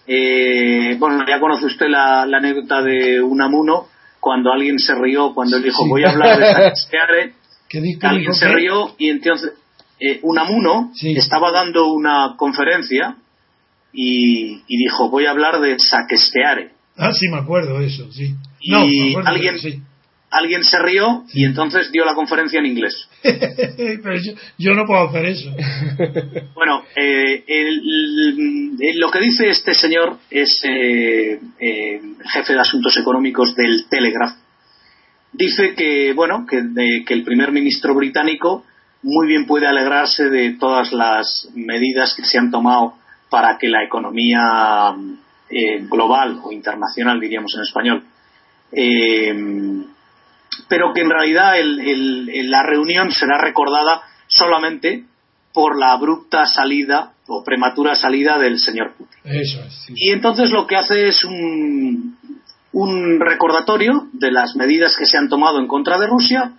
Eh, 0.07 0.97
bueno, 0.99 1.25
ya 1.27 1.41
conoce 1.41 1.67
usted 1.67 1.87
la, 1.89 2.23
anécdota 2.23 2.83
de 2.83 3.23
Unamuno, 3.23 3.87
cuando 4.21 4.53
alguien 4.53 4.79
se 4.79 4.95
rió, 4.95 5.33
cuando 5.35 5.57
él 5.57 5.63
dijo, 5.63 5.87
voy 5.89 6.05
a 6.05 6.11
hablar 6.11 6.39
de 6.39 6.45
Alguien 8.03 8.35
se 8.35 8.49
rió 8.49 8.95
y 8.99 9.11
entonces 9.11 9.53
eh, 10.01 10.21
Unamuno 10.23 10.93
estaba 11.01 11.51
dando 11.53 11.89
una 11.89 12.35
conferencia 12.37 13.17
y, 13.93 14.63
dijo, 14.67 15.11
voy 15.11 15.27
a 15.27 15.31
hablar 15.31 15.61
de 15.61 15.79
Saquesteare. 15.79 16.71
Ah, 16.97 17.13
sí, 17.13 17.29
me 17.29 17.39
acuerdo 17.39 17.81
eso, 17.81 18.11
sí. 18.11 18.35
Y 18.61 18.75
alguien, 18.75 19.85
alguien 20.33 20.65
se 20.65 20.79
rió 20.79 21.25
y 21.33 21.45
entonces 21.45 21.93
dio 21.93 22.05
la 22.05 22.15
conferencia 22.15 22.59
en 22.59 22.67
inglés. 22.67 23.09
Pero 23.23 24.17
yo, 24.59 24.75
no 24.75 24.87
puedo 24.87 25.09
hacer 25.09 25.27
eso. 25.27 25.51
bueno, 26.55 26.85
eh, 26.97 27.45
lo 28.95 29.11
que 29.11 29.21
dice 29.21 29.51
este 29.51 29.75
señor 29.75 30.19
es 30.31 30.63
eh, 30.65 31.39
eh, 31.61 32.01
jefe 32.33 32.55
de 32.55 32.61
asuntos 32.61 32.97
económicos 32.97 33.55
del 33.55 33.87
Telegraph. 33.89 34.37
Dice 35.33 35.75
que, 35.75 36.13
bueno, 36.13 36.47
que, 36.49 36.63
que 37.07 37.15
el 37.15 37.25
primer 37.25 37.53
ministro 37.53 37.95
británico 37.95 38.65
muy 39.03 39.27
bien 39.27 39.47
puede 39.47 39.67
alegrarse 39.67 40.29
de 40.29 40.57
todas 40.59 40.93
las 40.93 41.49
medidas 41.55 42.15
que 42.15 42.25
se 42.25 42.39
han 42.39 42.51
tomado 42.51 42.95
para 43.31 43.57
que 43.59 43.69
la 43.69 43.83
economía 43.83 44.95
global 45.91 46.41
o 46.43 46.53
internacional, 46.53 47.21
diríamos 47.21 47.55
en 47.55 47.63
español, 47.63 48.05
pero 50.69 50.93
que 50.95 51.01
en 51.01 51.11
realidad 51.11 51.55
la 51.63 52.63
reunión 52.63 53.11
será 53.11 53.39
recordada 53.39 54.03
solamente 54.29 55.05
por 55.53 55.79
la 55.79 55.93
abrupta 55.93 56.47
salida 56.47 57.13
o 57.27 57.45
prematura 57.45 57.95
salida 57.95 58.39
del 58.39 58.59
señor 58.59 58.95
Putin. 58.97 59.19
Y 59.95 60.11
entonces 60.11 60.51
lo 60.51 60.67
que 60.67 60.77
hace 60.77 61.09
es 61.09 61.25
un, 61.25 62.17
un 62.73 63.21
recordatorio 63.21 64.09
de 64.13 64.33
las 64.33 64.57
medidas 64.57 64.97
que 64.97 65.07
se 65.07 65.19
han 65.19 65.29
tomado 65.29 65.59
en 65.59 65.67
contra 65.67 65.99
de 65.99 66.07
Rusia 66.07 66.53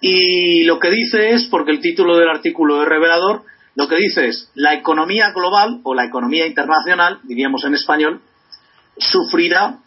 y 0.00 0.64
lo 0.64 0.78
que 0.78 0.90
dice 0.90 1.32
es, 1.32 1.46
porque 1.46 1.72
el 1.72 1.80
título 1.80 2.16
del 2.16 2.28
artículo 2.28 2.82
es 2.82 2.88
revelador, 2.88 3.44
lo 3.74 3.86
que 3.86 3.96
dice 3.96 4.28
es 4.28 4.50
la 4.54 4.74
economía 4.74 5.30
global 5.32 5.80
o 5.84 5.94
la 5.94 6.04
economía 6.04 6.46
internacional, 6.46 7.20
diríamos 7.22 7.64
en 7.64 7.74
español, 7.74 8.20
sufrirá 8.96 9.78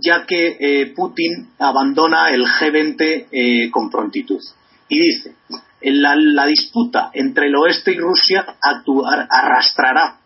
ya 0.00 0.24
que 0.24 0.56
eh, 0.58 0.86
Putin 0.94 1.50
abandona 1.58 2.30
el 2.30 2.44
G20 2.46 3.26
eh, 3.30 3.70
con 3.70 3.90
prontitud. 3.90 4.40
Y 4.88 5.00
dice, 5.00 5.34
la, 5.80 6.14
la, 6.16 6.46
disputa 6.46 7.10
entre 7.12 7.48
el 7.48 7.56
oeste 7.56 7.92
y 7.92 7.98
Rusia 7.98 8.56
arrastrará 8.60 10.18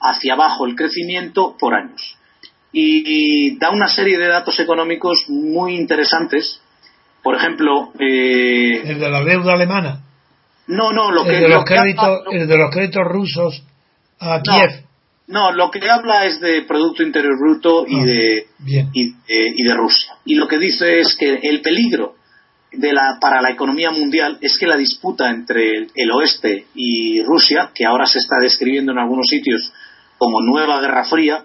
hacia 0.00 0.34
abajo 0.34 0.66
el 0.66 0.74
crecimiento 0.74 1.56
por 1.58 1.74
años. 1.74 2.16
Y, 2.76 3.56
da 3.58 3.70
una 3.70 3.86
serie 3.86 4.18
de 4.18 4.26
datos 4.26 4.58
económicos 4.58 5.26
muy 5.28 5.76
interesantes. 5.76 6.60
Por 7.22 7.36
ejemplo... 7.36 7.92
Eh, 7.98 8.82
¿El 8.84 8.98
de 8.98 9.08
la 9.08 9.22
deuda 9.22 9.54
alemana? 9.54 10.02
No, 10.66 10.92
no, 10.92 11.12
lo 11.12 11.24
que... 11.24 11.36
El 11.36 11.42
de 11.42 11.48
los, 11.48 11.64
créditos, 11.64 12.22
el 12.32 12.48
de 12.48 12.56
los 12.56 12.70
créditos 12.70 13.04
rusos 13.04 13.62
a 14.18 14.40
Kiev. 14.42 14.84
No, 15.26 15.52
lo 15.52 15.70
que 15.70 15.88
habla 15.88 16.26
es 16.26 16.40
de 16.40 16.62
Producto 16.62 17.02
Interior 17.02 17.38
Bruto 17.38 17.86
y, 17.88 17.98
ah, 17.98 18.04
de, 18.04 18.46
y, 18.92 19.62
de 19.62 19.74
Rusia. 19.74 20.16
Y 20.26 20.34
lo 20.34 20.46
que 20.46 20.58
dice 20.58 21.00
es 21.00 21.16
que 21.18 21.40
el 21.42 21.62
peligro 21.62 22.16
de 22.72 22.92
la, 22.92 23.18
para 23.20 23.40
la 23.40 23.50
economía 23.50 23.90
mundial 23.90 24.36
es 24.42 24.58
que 24.58 24.66
la 24.66 24.76
disputa 24.76 25.30
entre 25.30 25.86
el, 25.94 26.10
oeste 26.12 26.66
y 26.74 27.22
Rusia, 27.22 27.70
que 27.74 27.86
ahora 27.86 28.06
se 28.06 28.18
está 28.18 28.36
describiendo 28.40 28.92
en 28.92 28.98
algunos 28.98 29.26
sitios 29.28 29.72
como 30.18 30.42
nueva 30.42 30.80
guerra 30.80 31.04
fría, 31.04 31.44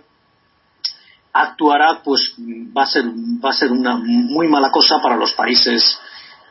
actuará, 1.41 2.01
pues 2.03 2.33
va 2.75 2.83
a 2.83 2.87
ser, 2.87 3.05
va 3.05 3.49
a 3.49 3.53
ser 3.53 3.71
una 3.71 3.97
muy 3.97 4.47
mala 4.47 4.71
cosa 4.71 4.99
para 5.01 5.15
los 5.15 5.33
países 5.33 5.97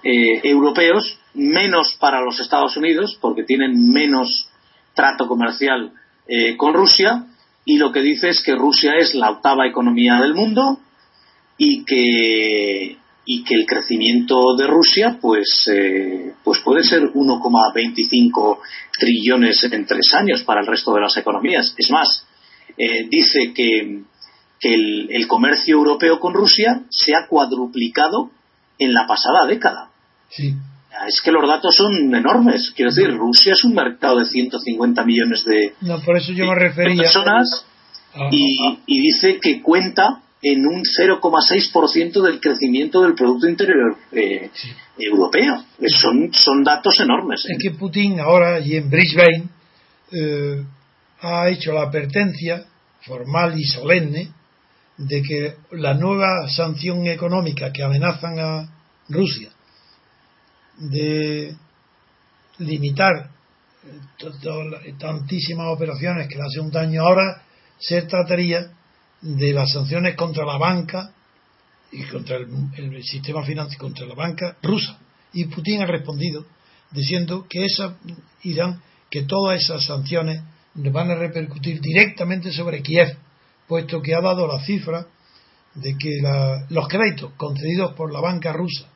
eh, 0.03 0.41
europeos, 0.45 1.19
menos 1.35 1.97
para 2.01 2.21
los 2.21 2.41
Estados 2.41 2.77
Unidos, 2.77 3.19
porque 3.21 3.45
tienen 3.45 3.93
menos 3.93 4.49
trato 4.95 5.29
comercial 5.29 5.93
eh, 6.27 6.57
con 6.57 6.75
Rusia 6.75 7.25
y 7.65 7.77
lo 7.77 7.93
que 7.93 8.01
dice 8.01 8.31
es 8.31 8.43
que 8.43 8.55
Rusia 8.55 8.95
es 8.99 9.15
la 9.15 9.31
octava 9.31 9.67
economía 9.67 10.21
del 10.21 10.35
mundo 10.35 10.81
y 11.57 11.85
que 11.85 12.97
y 13.31 13.45
que 13.45 13.55
el 13.55 13.67
crecimiento 13.67 14.57
de 14.57 14.67
Rusia 14.67 15.19
pues 15.21 15.69
eh, 15.71 16.33
pues 16.43 16.61
puede 16.61 16.83
ser 16.83 17.03
1,25 17.13 18.59
trillones 18.99 19.63
en 19.71 19.85
tres 19.85 20.15
años 20.15 20.43
para 20.45 20.63
el 20.63 20.67
resto 20.67 20.95
de 20.95 21.03
las 21.03 21.17
economías. 21.19 21.75
Es 21.77 21.91
más 21.91 22.27
eh, 22.77 23.07
dice 23.09 23.53
que, 23.55 24.03
que 24.03 24.03
el, 24.61 25.09
el, 25.11 25.27
comercio 25.29 25.77
europeo 25.77 26.19
con 26.21 26.35
Rusia 26.35 26.83
se 26.91 27.15
ha 27.15 27.27
cuadruplicado 27.29 28.31
en 28.79 28.93
la 28.93 29.07
pasada 29.07 29.47
década 29.47 29.91
sí 30.31 30.55
es 31.07 31.21
que 31.23 31.33
los 31.33 31.47
datos 31.47 31.75
son 31.75 32.15
enormes. 32.15 32.73
Quiero 32.75 32.91
decir, 32.91 33.15
Rusia 33.17 33.53
es 33.53 33.65
un 33.65 33.75
mercado 33.75 34.19
de 34.19 34.25
150 34.25 35.05
millones 35.05 35.45
de, 35.45 35.75
no, 35.83 36.01
por 36.01 36.17
eso 36.17 36.33
yo 36.33 36.47
me 36.47 36.55
refería. 36.55 37.03
personas 37.03 37.67
ah, 38.15 38.29
y, 38.31 38.67
ah. 38.67 38.77
y, 38.87 39.01
dice 39.01 39.39
que 39.41 39.63
cuenta 39.63 40.23
en 40.43 40.67
un 40.67 40.83
0,6% 40.83 42.23
del 42.23 42.41
crecimiento 42.41 43.03
del 43.03 43.15
Producto 43.15 43.49
Interior 43.49 43.97
eh, 44.13 44.51
Europeo. 44.99 45.65
Son, 45.89 46.33
son 46.33 46.65
datos 46.65 47.01
enormes. 47.01 47.45
¿eh? 47.45 47.55
Es 47.57 47.59
que 47.63 47.77
Putin 47.77 48.21
ahora 48.21 48.61
y 48.61 48.77
en 48.77 48.89
Brisbane 48.89 49.49
eh, 50.13 50.65
ha 51.21 51.49
hecho 51.49 51.73
la 51.73 51.83
advertencia 51.83 52.65
formal 53.03 53.59
y 53.59 53.65
solemne 53.65 54.33
de 54.99 55.23
que 55.23 55.57
la 55.73 55.95
nueva 55.95 56.49
sanción 56.49 57.07
económica 57.07 57.73
que 57.73 57.85
amenazan 57.85 58.39
a 58.39 58.69
Rusia 59.09 59.51
de 60.77 61.57
limitar 62.59 63.31
tantísimas 64.99 65.69
operaciones 65.69 66.29
que 66.29 66.37
le 66.37 66.43
hace 66.43 66.61
un 66.61 66.71
daño 66.71 67.03
ahora, 67.03 67.43
se 67.79 68.03
trataría 68.03 68.73
de 69.21 69.53
las 69.53 69.73
sanciones 69.73 70.15
contra 70.17 70.45
la 70.45 70.59
banca 70.59 71.13
y 71.91 72.03
contra 72.05 72.37
el, 72.37 73.03
sistema 73.05 73.45
financiero, 73.45 73.81
contra 73.81 74.07
la 74.07 74.15
banca 74.15 74.57
rusa. 74.63 74.99
Y 75.33 75.45
Putin 75.47 75.83
ha 75.83 75.87
respondido 75.87 76.45
diciendo 76.91 77.47
que 77.49 77.65
esa 77.65 77.97
irán, 78.43 78.81
que 79.11 79.23
todas 79.23 79.63
esas 79.63 79.85
sanciones 79.85 80.43
van 80.75 81.11
a 81.11 81.15
repercutir 81.15 81.81
directamente 81.81 82.53
sobre 82.53 82.83
Kiev, 82.83 83.17
puesto 83.69 84.01
que 84.01 84.15
ha 84.15 84.21
dado 84.21 84.47
la 84.47 84.65
cifra 84.65 85.07
de 85.75 85.97
que 85.97 86.21
los 86.71 86.89
créditos 86.89 87.33
concedidos 87.37 87.93
por 87.93 88.13
la 88.13 88.21
banca 88.21 88.53
rusa 88.53 88.89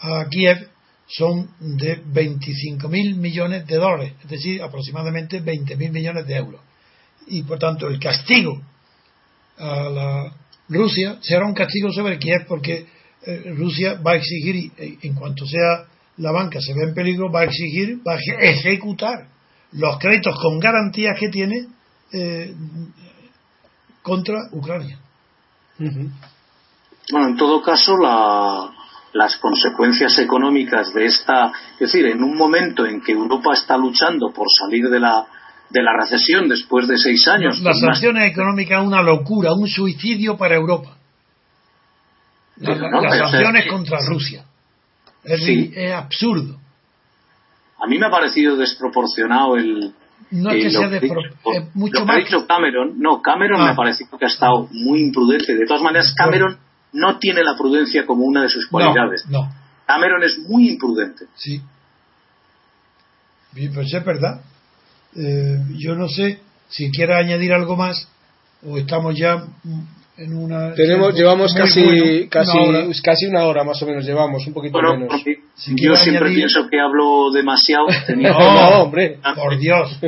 a 0.00 0.26
Kiev 0.28 0.68
son 1.08 1.48
de 1.58 2.02
25.000 2.04 3.16
millones 3.16 3.66
de 3.66 3.76
dólares, 3.76 4.12
es 4.22 4.28
decir, 4.28 4.62
aproximadamente 4.62 5.42
20.000 5.42 5.90
millones 5.90 6.26
de 6.26 6.36
euros. 6.36 6.60
Y 7.28 7.42
por 7.42 7.58
tanto, 7.58 7.88
el 7.88 7.98
castigo 7.98 8.60
a 9.58 9.88
la 9.88 10.36
Rusia 10.68 11.18
será 11.22 11.46
un 11.46 11.54
castigo 11.54 11.92
sobre 11.92 12.18
Kiev 12.18 12.46
porque 12.46 12.86
eh, 13.24 13.54
Rusia 13.56 14.00
va 14.04 14.12
a 14.12 14.16
exigir, 14.16 14.72
en 14.76 15.14
cuanto 15.14 15.46
sea 15.46 15.86
la 16.18 16.32
banca 16.32 16.60
se 16.60 16.74
ve 16.74 16.84
en 16.88 16.94
peligro, 16.94 17.30
va 17.30 17.40
a 17.40 17.44
exigir, 17.44 18.00
va 18.06 18.14
a 18.14 18.44
ejecutar 18.44 19.28
los 19.72 19.98
créditos 19.98 20.34
con 20.40 20.58
garantías 20.58 21.18
que 21.18 21.28
tiene 21.28 21.66
eh, 22.12 22.54
contra 24.06 24.38
Ucrania. 24.52 25.00
Bueno, 25.78 27.26
en 27.26 27.36
todo 27.36 27.60
caso, 27.60 27.96
la, 27.96 28.70
las 29.14 29.36
consecuencias 29.38 30.16
económicas 30.20 30.94
de 30.94 31.06
esta, 31.06 31.50
es 31.72 31.92
decir, 31.92 32.06
en 32.06 32.22
un 32.22 32.36
momento 32.36 32.86
en 32.86 33.00
que 33.00 33.10
Europa 33.10 33.54
está 33.54 33.76
luchando 33.76 34.32
por 34.32 34.46
salir 34.48 34.88
de 34.88 35.00
la, 35.00 35.26
de 35.70 35.82
la 35.82 35.90
recesión 36.00 36.48
después 36.48 36.86
de 36.86 36.98
seis 36.98 37.26
años. 37.26 37.60
Las 37.62 37.80
sanciones 37.80 38.30
económicas 38.30 38.86
una 38.86 39.02
locura, 39.02 39.52
un 39.52 39.66
suicidio 39.66 40.36
para 40.36 40.54
Europa. 40.54 40.96
Las, 42.58 42.78
sanciones 42.78 43.66
contra 43.68 43.98
Rusia. 44.06 44.44
Es, 45.24 45.42
es, 45.42 45.92
absurdo. 45.92 46.60
A 47.82 47.88
mí 47.88 47.98
me 47.98 48.06
ha 48.06 48.10
parecido 48.10 48.56
desproporcionado 48.56 49.56
el, 49.56 49.92
no 50.30 50.50
es 50.50 50.64
que 50.64 50.70
sea 50.70 50.88
de 50.88 51.00
mucho 51.74 52.04
más. 52.04 52.16
Ha 52.16 52.18
dicho 52.20 52.46
Cameron, 52.46 52.98
no, 52.98 53.22
Cameron 53.22 53.62
me 53.62 53.70
ah. 53.70 53.76
parece 53.76 54.04
que 54.06 54.24
ha 54.24 54.28
estado 54.28 54.68
muy 54.72 55.00
imprudente. 55.00 55.54
De 55.54 55.66
todas 55.66 55.82
maneras, 55.82 56.14
Cameron 56.16 56.58
no 56.92 57.18
tiene 57.18 57.42
la 57.42 57.56
prudencia 57.56 58.06
como 58.06 58.24
una 58.24 58.42
de 58.42 58.48
sus 58.48 58.66
cualidades. 58.66 59.24
No, 59.28 59.48
Cameron 59.86 60.22
es 60.22 60.38
muy 60.38 60.70
imprudente. 60.70 61.26
Sí. 61.34 61.60
Bien, 63.52 63.72
pues 63.72 63.92
es 63.92 64.04
verdad. 64.04 64.40
Eh, 65.14 65.58
yo 65.78 65.94
no 65.94 66.08
sé 66.08 66.40
si 66.68 66.90
quiere 66.90 67.14
añadir 67.14 67.52
algo 67.52 67.76
más 67.76 68.08
o 68.66 68.76
estamos 68.76 69.14
ya 69.16 69.44
en 70.16 70.36
una 70.36 70.74
tenemos 70.74 71.14
llevamos 71.14 71.54
casi 71.54 72.28
casi 72.28 72.58
una 72.58 72.86
casi 73.02 73.26
una 73.26 73.44
hora 73.44 73.64
más 73.64 73.80
o 73.82 73.86
menos 73.86 74.04
llevamos 74.04 74.46
un 74.46 74.52
poquito 74.52 74.78
menos 74.80 75.22
yo 75.76 75.96
siempre 75.96 76.30
pienso 76.34 76.68
que 76.68 76.80
hablo 76.80 77.30
demasiado 77.30 77.86
no, 78.16 78.82
hombre 78.82 79.18
por 79.34 79.58
Dios. 79.58 79.98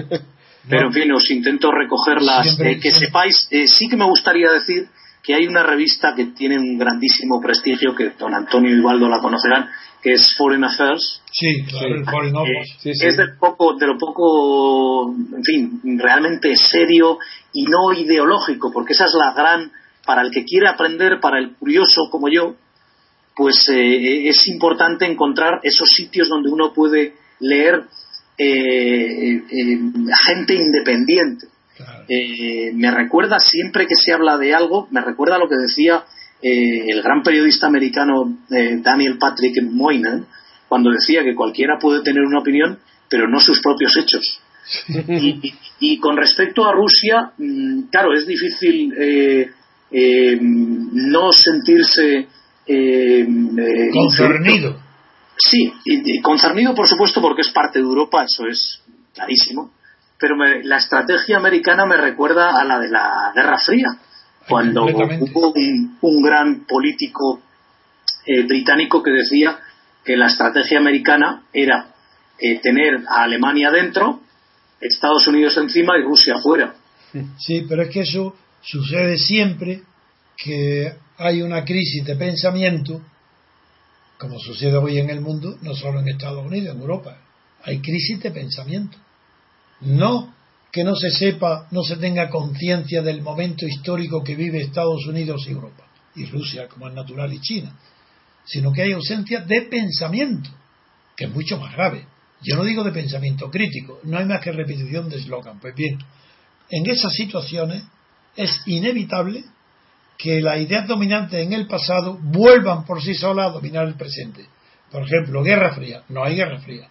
Pero 0.68 0.88
en 0.88 0.92
fin 0.92 1.12
os 1.12 1.30
intento 1.30 1.70
recogerlas 1.72 2.58
eh, 2.60 2.78
que 2.78 2.90
sepáis 2.90 3.48
eh, 3.50 3.66
sí 3.66 3.88
que 3.88 3.96
me 3.96 4.04
gustaría 4.04 4.50
decir 4.50 4.86
que 5.22 5.34
hay 5.34 5.46
una 5.46 5.62
revista 5.62 6.14
que 6.14 6.26
tiene 6.26 6.58
un 6.58 6.78
grandísimo 6.78 7.40
prestigio 7.40 7.94
que 7.94 8.10
don 8.18 8.34
Antonio 8.34 8.70
y 8.70 8.80
la 8.80 9.20
conocerán 9.20 9.68
que 10.02 10.12
es 10.12 10.34
Foreign 10.36 10.64
Affairs. 10.64 11.22
Sí, 11.32 11.64
claro, 11.64 12.04
Foreign 12.04 12.36
Affairs. 12.36 12.78
Es 12.84 13.16
de, 13.16 13.24
poco, 13.38 13.74
de 13.74 13.86
lo 13.86 13.98
poco, 13.98 15.12
en 15.12 15.42
fin, 15.42 15.98
realmente 15.98 16.54
serio 16.56 17.18
y 17.52 17.64
no 17.64 17.92
ideológico, 17.92 18.70
porque 18.72 18.92
esa 18.92 19.06
es 19.06 19.14
la 19.14 19.32
gran, 19.32 19.72
para 20.04 20.22
el 20.22 20.30
que 20.30 20.44
quiere 20.44 20.68
aprender, 20.68 21.20
para 21.20 21.38
el 21.38 21.54
curioso 21.56 22.08
como 22.10 22.28
yo, 22.28 22.54
pues 23.38 23.68
eh, 23.70 24.28
es 24.28 24.48
importante 24.48 25.06
encontrar 25.06 25.60
esos 25.62 25.88
sitios 25.88 26.28
donde 26.28 26.50
uno 26.50 26.74
puede 26.74 27.14
leer 27.38 27.84
eh, 28.36 29.36
eh, 29.36 29.80
gente 30.26 30.54
independiente. 30.54 31.46
me 32.74 32.90
recuerda 32.90 33.38
siempre 33.38 33.86
que 33.86 33.94
se 33.94 34.12
habla 34.12 34.36
de 34.36 34.52
algo, 34.54 34.88
me 34.90 35.00
recuerda 35.00 35.38
lo 35.38 35.48
que 35.48 35.56
decía 35.56 36.04
eh, 36.40 36.84
el 36.86 37.02
gran 37.02 37.22
periodista 37.24 37.66
americano 37.66 38.38
eh, 38.48 38.78
Daniel 38.80 39.18
Patrick 39.18 39.60
Moynihan 39.60 40.24
cuando 40.68 40.92
decía 40.92 41.24
que 41.24 41.34
cualquiera 41.34 41.78
puede 41.80 42.02
tener 42.02 42.22
una 42.22 42.38
opinión, 42.38 42.78
pero 43.08 43.26
no 43.26 43.40
sus 43.40 43.60
propios 43.60 43.96
hechos. 43.96 44.40
y, 45.80 45.98
con 45.98 46.16
respecto 46.16 46.64
a 46.64 46.72
Rusia, 46.72 47.32
mm, 47.38 47.88
claro, 47.90 48.12
es 48.12 48.26
difícil 48.26 48.92
eh, 49.90 50.38
no 50.40 51.32
sentirse 51.32 52.28
concernido. 53.92 54.76
Sí, 55.36 55.72
concernido 56.22 56.74
por 56.74 56.88
supuesto 56.88 57.20
porque 57.20 57.42
es 57.42 57.50
parte 57.50 57.78
de 57.78 57.84
Europa, 57.84 58.24
eso 58.24 58.46
es 58.46 58.82
clarísimo. 59.14 59.70
Pero 60.18 60.34
la 60.64 60.78
estrategia 60.78 61.36
americana 61.36 61.86
me 61.86 61.96
recuerda 61.96 62.60
a 62.60 62.64
la 62.64 62.80
de 62.80 62.90
la 62.90 63.32
Guerra 63.34 63.58
Fría 63.58 63.86
cuando 64.48 64.84
hubo 64.84 65.52
un, 66.00 66.22
gran 66.22 66.64
político 66.66 67.40
eh, 68.26 68.42
británico 68.44 69.02
que 69.02 69.12
decía 69.12 69.58
que 70.04 70.16
la 70.16 70.26
estrategia 70.26 70.78
americana 70.78 71.42
era 71.52 71.94
eh, 72.38 72.58
tener 72.60 73.04
a 73.08 73.22
Alemania 73.22 73.70
dentro, 73.70 74.20
Estados 74.80 75.26
Unidos 75.28 75.56
encima 75.56 75.98
y 75.98 76.02
Rusia 76.02 76.36
afuera. 76.36 76.74
Sí, 77.38 77.64
pero 77.68 77.82
es 77.82 77.90
que 77.90 78.00
eso 78.00 78.34
sucede 78.60 79.18
siempre 79.18 79.82
que 80.38 80.94
hay 81.18 81.42
una 81.42 81.64
crisis 81.64 82.04
de 82.04 82.14
pensamiento, 82.14 83.02
como 84.18 84.38
sucede 84.38 84.76
hoy 84.76 84.98
en 84.98 85.10
el 85.10 85.20
mundo, 85.20 85.58
no 85.62 85.74
solo 85.74 86.00
en 86.00 86.08
Estados 86.08 86.46
Unidos, 86.46 86.76
en 86.76 86.80
Europa. 86.80 87.18
Hay 87.64 87.80
crisis 87.80 88.20
de 88.20 88.30
pensamiento. 88.30 88.96
No 89.80 90.34
que 90.70 90.84
no 90.84 90.94
se 90.94 91.10
sepa, 91.10 91.66
no 91.70 91.82
se 91.82 91.96
tenga 91.96 92.28
conciencia 92.28 93.02
del 93.02 93.22
momento 93.22 93.66
histórico 93.66 94.22
que 94.22 94.36
vive 94.36 94.60
Estados 94.60 95.06
Unidos 95.06 95.44
y 95.46 95.52
Europa, 95.52 95.84
y 96.14 96.26
Rusia 96.26 96.68
como 96.68 96.88
es 96.88 96.94
natural 96.94 97.32
y 97.32 97.40
China, 97.40 97.74
sino 98.44 98.72
que 98.72 98.82
hay 98.82 98.92
ausencia 98.92 99.40
de 99.40 99.62
pensamiento, 99.62 100.50
que 101.16 101.24
es 101.24 101.30
mucho 101.30 101.58
más 101.58 101.74
grave. 101.74 102.06
Yo 102.42 102.54
no 102.56 102.64
digo 102.64 102.84
de 102.84 102.92
pensamiento 102.92 103.50
crítico, 103.50 103.98
no 104.04 104.18
hay 104.18 104.26
más 104.26 104.40
que 104.40 104.52
repetición 104.52 105.08
de 105.08 105.16
eslogan. 105.16 105.58
Pues 105.58 105.74
bien, 105.74 105.98
en 106.70 106.86
esas 106.86 107.12
situaciones 107.14 107.82
es 108.36 108.60
inevitable 108.66 109.44
que 110.18 110.40
las 110.40 110.60
ideas 110.60 110.86
dominantes 110.86 111.40
en 111.40 111.52
el 111.52 111.66
pasado 111.66 112.18
vuelvan 112.20 112.84
por 112.84 113.00
sí 113.00 113.14
solas 113.14 113.46
a 113.46 113.52
dominar 113.52 113.86
el 113.86 113.94
presente. 113.94 114.46
Por 114.90 115.04
ejemplo, 115.04 115.42
Guerra 115.42 115.72
Fría. 115.74 116.02
No 116.08 116.24
hay 116.24 116.34
Guerra 116.34 116.60
Fría. 116.60 116.88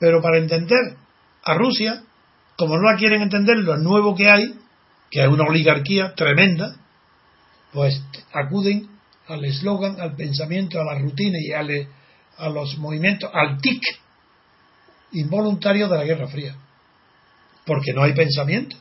Pero 0.00 0.20
para 0.22 0.38
entender 0.38 0.96
a 1.44 1.54
Rusia 1.54 2.02
como 2.56 2.76
no 2.76 2.90
la 2.90 2.96
quieren 2.96 3.22
entender 3.22 3.58
lo 3.58 3.76
nuevo 3.76 4.14
que 4.14 4.30
hay, 4.30 4.54
que 5.10 5.22
es 5.22 5.28
una 5.28 5.44
oligarquía 5.44 6.14
tremenda, 6.14 6.76
pues 7.72 8.00
acuden 8.32 8.88
al 9.26 9.44
eslogan, 9.44 10.00
al 10.00 10.14
pensamiento, 10.14 10.80
a 10.80 10.84
la 10.84 10.98
rutina 10.98 11.38
y 11.40 11.52
a 11.52 12.48
los 12.48 12.78
movimientos, 12.78 13.30
al 13.32 13.60
tic 13.60 13.82
involuntario 15.12 15.88
de 15.88 15.98
la 15.98 16.04
Guerra 16.04 16.28
Fría. 16.28 16.56
Porque 17.66 17.92
no 17.92 18.02
hay 18.02 18.12
pensamiento. 18.12 18.76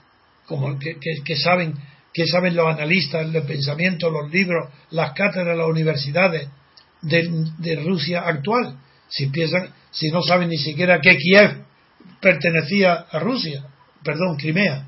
Como 0.46 0.78
que, 0.78 1.38
saben, 1.38 1.74
que 2.14 2.28
saben 2.28 2.56
los 2.56 2.68
analistas 2.68 3.32
del 3.32 3.44
pensamiento, 3.44 4.10
los 4.10 4.32
libros, 4.32 4.70
las 4.92 5.14
cátedras, 5.14 5.58
las 5.58 5.68
universidades 5.68 6.48
de, 7.02 7.48
de 7.58 7.76
Rusia 7.78 8.22
actual. 8.22 8.78
Si 9.10 9.28
piensan, 9.28 9.74
si 9.92 10.10
no 10.10 10.22
saben 10.22 10.50
ni 10.50 10.58
siquiera 10.58 11.02
que 11.02 11.18
Kiev 11.18 11.64
pertenecía 12.22 13.06
a 13.12 13.20
Rusia, 13.20 13.66
perdón, 14.04 14.38
Crimea, 14.38 14.88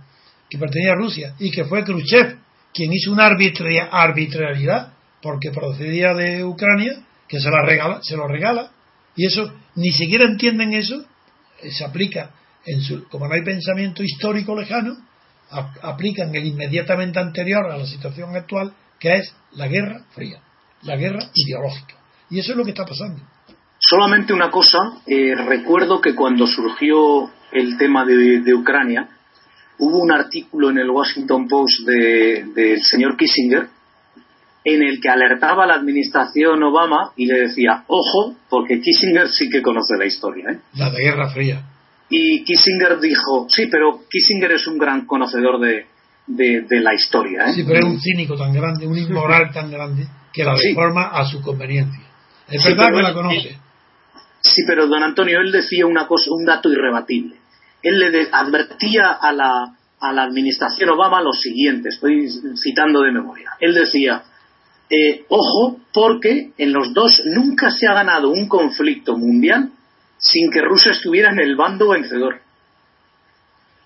que 0.50 0.58
pertenecía 0.58 0.94
a 0.94 0.96
Rusia, 0.96 1.36
y 1.40 1.52
que 1.52 1.66
fue 1.66 1.84
Khrushchev 1.84 2.38
quien 2.74 2.92
hizo 2.92 3.12
una 3.12 3.26
arbitrariedad, 3.26 4.94
porque 5.22 5.52
procedía 5.52 6.14
de 6.14 6.44
Ucrania, 6.44 7.04
que 7.28 7.40
se, 7.40 7.50
la 7.50 7.64
regala, 7.66 8.00
se 8.04 8.18
lo 8.18 8.28
regala, 8.28 8.72
y 9.16 9.26
eso, 9.26 9.52
ni 9.76 9.92
siquiera 9.92 10.26
entienden 10.26 10.74
eso, 10.74 11.06
eh, 11.62 11.72
se 11.72 11.86
aplica, 11.86 12.32
en 12.66 12.82
su, 12.82 13.08
como 13.08 13.28
no 13.28 13.34
hay 13.34 13.44
pensamiento 13.44 14.04
histórico 14.04 14.60
lejano, 14.60 14.98
aplican 15.50 16.34
el 16.36 16.46
inmediatamente 16.46 17.20
anterior 17.20 17.66
a 17.72 17.78
la 17.78 17.86
situación 17.86 18.36
actual, 18.36 18.74
que 19.00 19.14
es 19.16 19.36
la 19.54 19.68
guerra 19.68 20.04
fría, 20.12 20.42
la 20.84 20.96
guerra 20.96 21.30
ideológica. 21.34 21.96
Y 22.30 22.40
eso 22.40 22.52
es 22.52 22.58
lo 22.58 22.64
que 22.64 22.72
está 22.72 22.86
pasando. 22.86 23.22
Solamente 23.78 24.34
una 24.34 24.50
cosa, 24.50 24.80
eh, 25.06 25.36
recuerdo 25.36 26.02
que 26.02 26.16
cuando 26.16 26.48
surgió 26.48 27.30
el 27.52 27.78
tema 27.78 28.06
de, 28.06 28.54
Ucrania, 28.54 29.10
hubo 29.80 30.00
un 30.00 30.12
artículo 30.12 30.70
en 30.70 30.80
el 30.80 30.90
Washington 30.90 31.48
Post 31.48 31.88
del 31.88 32.82
señor 32.82 33.16
Kissinger 33.18 33.70
en 34.64 34.82
el 34.82 35.00
que 35.00 35.10
alertaba 35.10 35.64
a 35.64 35.68
la 35.68 35.76
administración 35.76 36.64
Obama 36.64 37.12
y 37.16 37.28
le 37.28 37.42
decía, 37.42 37.84
ojo, 37.88 38.36
porque 38.50 38.82
Kissinger 38.82 39.30
sí 39.30 39.48
que 39.50 39.62
conoce 39.62 39.96
la 39.98 40.06
historia. 40.06 40.50
¿eh? 40.50 40.60
La 40.74 40.90
de 40.90 41.04
Guerra 41.04 41.30
Fría. 41.30 41.62
Y 42.10 42.44
Kissinger 42.44 43.00
dijo, 43.00 43.48
sí, 43.50 43.68
pero 43.68 44.02
Kissinger 44.10 44.52
es 44.52 44.68
un 44.68 44.78
gran 44.78 45.06
conocedor 45.06 45.60
de, 45.60 45.88
de, 46.28 46.80
la 46.82 46.94
historia. 46.94 47.46
¿eh? 47.48 47.54
Sí, 47.54 47.64
pero 47.64 47.80
es 47.80 47.86
un 47.86 48.00
cínico 48.00 48.38
tan 48.38 48.54
grande, 48.54 48.88
un 48.88 48.98
inmoral 48.98 49.52
tan 49.52 49.72
grande, 49.72 50.08
que 50.32 50.44
la 50.44 50.56
deforma 50.56 51.10
a 51.10 51.26
su 51.26 51.42
conveniencia. 51.42 52.02
Es 52.48 52.64
verdad 52.64 52.94
que 52.94 53.02
la 53.02 53.14
conoce. 53.14 53.58
Sí, 54.42 54.62
pero 54.68 54.88
don 54.88 55.02
Antonio, 55.02 55.40
él 55.40 55.52
decía 55.52 55.88
una 55.88 56.06
cosa, 56.08 56.30
un 56.30 56.46
dato 56.46 56.72
irrebatible. 56.72 57.38
Él 57.82 58.00
le 58.00 58.28
advertía 58.32 59.18
a 59.20 59.32
la, 59.34 59.76
a 60.00 60.14
la 60.14 60.24
administración 60.24 60.90
Obama 60.90 61.22
lo 61.22 61.34
siguiente, 61.34 61.90
estoy 61.90 62.30
citando 62.56 63.02
de 63.02 63.12
memoria. 63.12 63.52
Él 63.60 63.74
decía, 63.74 64.24
eh, 64.90 65.26
ojo, 65.30 65.80
porque 65.92 66.52
en 66.58 66.74
los 66.74 66.94
dos 66.94 67.24
nunca 67.26 67.72
se 67.72 67.88
ha 67.88 67.94
ganado 67.94 68.30
un 68.30 68.48
conflicto 68.48 69.18
mundial 69.18 69.72
sin 70.18 70.52
que 70.52 70.62
Rusia 70.62 70.92
estuviera 70.92 71.32
en 71.32 71.40
el 71.40 71.56
bando 71.56 71.90
vencedor. 71.90 72.42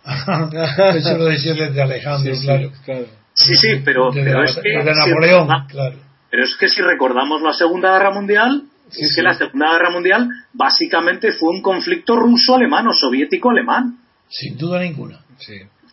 Eso 0.96 1.18
lo 1.18 1.26
decía 1.26 1.54
desde 1.54 1.82
Alejandro, 1.82 2.34
claro. 2.86 3.06
Sí, 3.34 3.56
sí, 3.56 3.82
pero, 3.86 4.12
pero 4.12 4.44
es 4.44 4.56
que, 4.56 4.84
Napoleón, 4.84 5.48
claro. 5.68 5.98
Pero 6.30 6.44
es 6.44 6.56
que 6.60 6.68
si 6.68 6.82
recordamos 6.82 7.42
la 7.42 7.54
Segunda 7.54 7.94
Guerra 7.94 8.12
Mundial, 8.12 8.64
es 8.92 9.16
que 9.16 9.22
la 9.22 9.34
Segunda 9.34 9.72
Guerra 9.72 9.92
Mundial 9.92 10.28
básicamente 10.54 11.32
fue 11.32 11.50
un 11.50 11.62
conflicto 11.62 12.16
ruso-alemán 12.16 12.88
o 12.88 12.94
soviético-alemán. 12.94 13.98
Sin 14.28 14.58
duda 14.58 14.82
ninguna. 14.82 15.22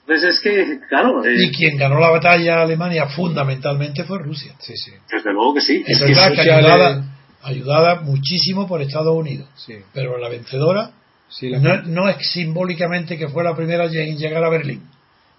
Entonces 0.06 0.36
es 0.36 0.40
que, 0.40 0.80
claro. 0.88 1.24
Eh, 1.24 1.34
y 1.36 1.50
quien 1.52 1.76
ganó 1.76 1.98
la 1.98 2.10
batalla 2.10 2.60
a 2.60 2.62
Alemania 2.62 3.06
fundamentalmente 3.08 4.04
fue 4.04 4.18
Rusia. 4.18 4.54
Sí, 4.58 4.76
sí. 4.76 4.92
Desde 5.10 5.32
luego 5.32 5.54
que 5.54 5.60
sí. 5.60 5.82
Es, 5.86 6.00
verdad 6.00 6.32
que, 6.32 6.40
ayudada, 6.40 7.04
ayudada, 7.46 8.00
muchísimo 8.00 8.66
por 8.66 8.82
Estados 8.82 9.14
Unidos. 9.14 9.48
Pero 9.92 10.18
la 10.18 10.28
vencedora 10.28 10.92
no, 11.60 11.82
no, 11.82 12.08
es 12.08 12.30
simbólicamente 12.30 13.16
que 13.16 13.28
fue 13.28 13.44
la 13.44 13.54
primera 13.54 13.86
en 13.86 14.16
llegar 14.16 14.44
a 14.44 14.50
Berlín. 14.50 14.82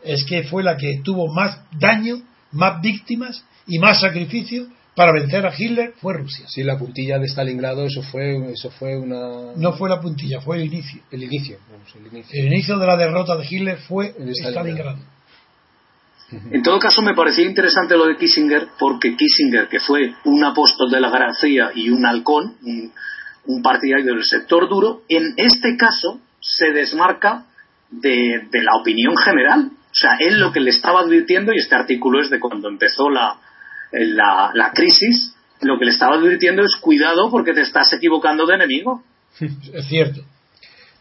Es 0.04 0.24
que 0.26 0.44
fue 0.44 0.64
la 0.64 0.78
que 0.78 1.02
tuvo 1.04 1.34
más 1.34 1.60
daño, 1.80 2.22
más 2.52 2.82
víctimas 2.82 3.44
y 3.68 3.80
más 3.80 4.02
sacrificio 4.02 4.68
para 4.96 5.12
vencer 5.12 5.46
a 5.46 5.54
Hitler 5.56 5.94
fue 6.02 6.14
Rusia. 6.14 6.46
Sí, 6.48 6.64
la 6.64 6.78
puntilla 6.78 7.20
de 7.20 7.28
Stalingrado, 7.28 7.86
eso 7.86 8.02
fue, 8.02 8.52
eso 8.52 8.72
fue 8.72 8.98
una. 8.98 9.54
No 9.56 9.74
fue 9.74 9.90
la 9.90 10.02
puntilla, 10.02 10.42
fue 10.42 10.58
el 10.58 10.66
inicio. 10.66 11.02
El 11.12 11.24
inicio, 11.24 11.60
vamos, 11.72 11.88
el 11.96 12.08
inicio. 12.08 12.32
El 12.34 12.48
inicio 12.48 12.80
de 12.80 12.88
la 12.88 12.98
derrota 12.98 13.36
de 13.36 13.46
Hitler 13.48 13.78
fue 13.78 14.16
Stalingrado. 14.34 14.98
En 16.30 16.62
todo 16.62 16.78
caso, 16.78 17.02
me 17.02 17.14
parecía 17.14 17.46
interesante 17.46 17.96
lo 17.96 18.06
de 18.06 18.18
Kissinger, 18.18 18.68
porque 18.78 19.16
Kissinger, 19.16 19.70
que 19.70 19.80
fue 19.80 20.14
un 20.26 20.44
apóstol 20.44 20.92
de 20.92 21.00
la 21.00 21.10
gracia 21.10 21.72
y 21.74 21.90
un 21.90 22.06
halcón, 22.06 22.58
un, 23.46 23.62
partidario 23.64 24.14
del 24.14 24.26
sector 24.26 24.68
duro, 24.68 25.04
en 25.08 25.34
este 25.38 25.78
caso 25.78 26.20
se 26.42 26.72
desmarca 26.74 27.46
de, 27.90 28.46
la 28.52 28.76
opinión 28.80 29.16
general. 29.16 29.72
O 29.72 29.94
sea, 29.94 30.18
él 30.20 30.38
lo 30.40 30.52
que 30.52 30.60
le 30.60 30.72
estaba 30.72 31.00
advirtiendo, 31.00 31.54
y 31.54 31.60
este 31.60 31.76
artículo 31.76 32.22
es 32.22 32.30
de 32.30 32.42
cuando 32.42 32.68
empezó 32.68 33.10
la, 33.10 33.40
la, 33.92 34.72
crisis, 34.74 35.34
lo 35.62 35.80
que 35.80 35.86
le 35.86 35.92
estaba 35.92 36.18
advirtiendo 36.18 36.62
es 36.62 36.76
cuidado 36.76 37.32
porque 37.32 37.54
te 37.54 37.62
estás 37.62 37.92
equivocando 37.94 38.46
de 38.46 38.56
enemigo. 38.56 39.02
Es 39.74 39.88
cierto. 39.88 40.22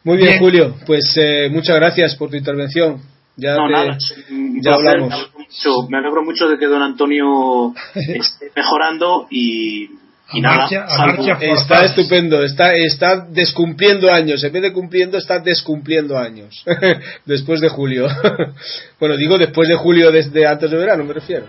Muy 0.04 0.18
bien, 0.18 0.38
Julio. 0.38 0.76
Pues 0.86 1.16
eh, 1.16 1.48
muchas 1.50 1.74
gracias 1.74 2.14
por 2.14 2.30
tu 2.30 2.36
intervención. 2.36 3.15
Ya 3.36 3.54
no, 3.54 3.68
nada. 3.68 3.98
Ya 4.62 4.74
hablamos. 4.74 5.30
Me 5.88 5.98
alegro, 5.98 6.24
mucho, 6.24 6.48
de 6.48 6.58
que 6.58 6.66
don 6.66 6.82
Antonio 6.82 7.74
esté 7.94 8.50
mejorando 8.54 9.26
y, 9.30 9.90
nada. 10.40 10.68
está 11.40 11.84
estupendo. 11.84 12.42
Está, 12.42 12.74
está 12.74 13.26
descumpliendo 13.28 14.10
años. 14.10 14.42
En 14.42 14.52
vez 14.52 14.62
de 14.62 14.72
cumpliendo, 14.72 15.18
está 15.18 15.38
descumpliendo 15.38 16.18
años. 16.18 16.64
después 17.26 17.60
de 17.60 17.68
julio. 17.68 18.08
bueno, 19.00 19.16
digo 19.16 19.38
después 19.38 19.68
de 19.68 19.76
julio, 19.76 20.10
desde 20.10 20.46
antes 20.46 20.70
de 20.70 20.76
verano, 20.76 21.04
me 21.04 21.12
refiero. 21.12 21.46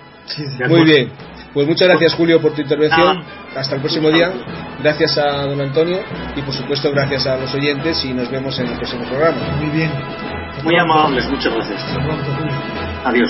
Muy 0.67 0.83
bien. 0.83 1.11
Pues 1.53 1.65
muchas 1.67 1.88
gracias 1.88 2.13
Julio 2.13 2.39
por 2.39 2.53
tu 2.53 2.61
intervención. 2.61 3.23
Hasta 3.55 3.75
el 3.75 3.81
próximo 3.81 4.11
día. 4.11 4.31
Gracias 4.83 5.17
a 5.17 5.43
don 5.43 5.59
Antonio 5.59 6.01
y 6.35 6.41
por 6.43 6.53
supuesto 6.53 6.91
gracias 6.91 7.25
a 7.25 7.38
los 7.38 7.51
oyentes 7.55 8.05
y 8.05 8.13
nos 8.13 8.29
vemos 8.29 8.59
en 8.59 8.67
el 8.67 8.77
próximo 8.77 9.05
programa. 9.05 9.57
Muy 9.59 9.69
bien. 9.69 10.36
Muy 10.63 10.75
amables, 10.77 11.29
muchas 11.29 11.53
gracias. 11.53 11.81
Adiós. 13.05 13.29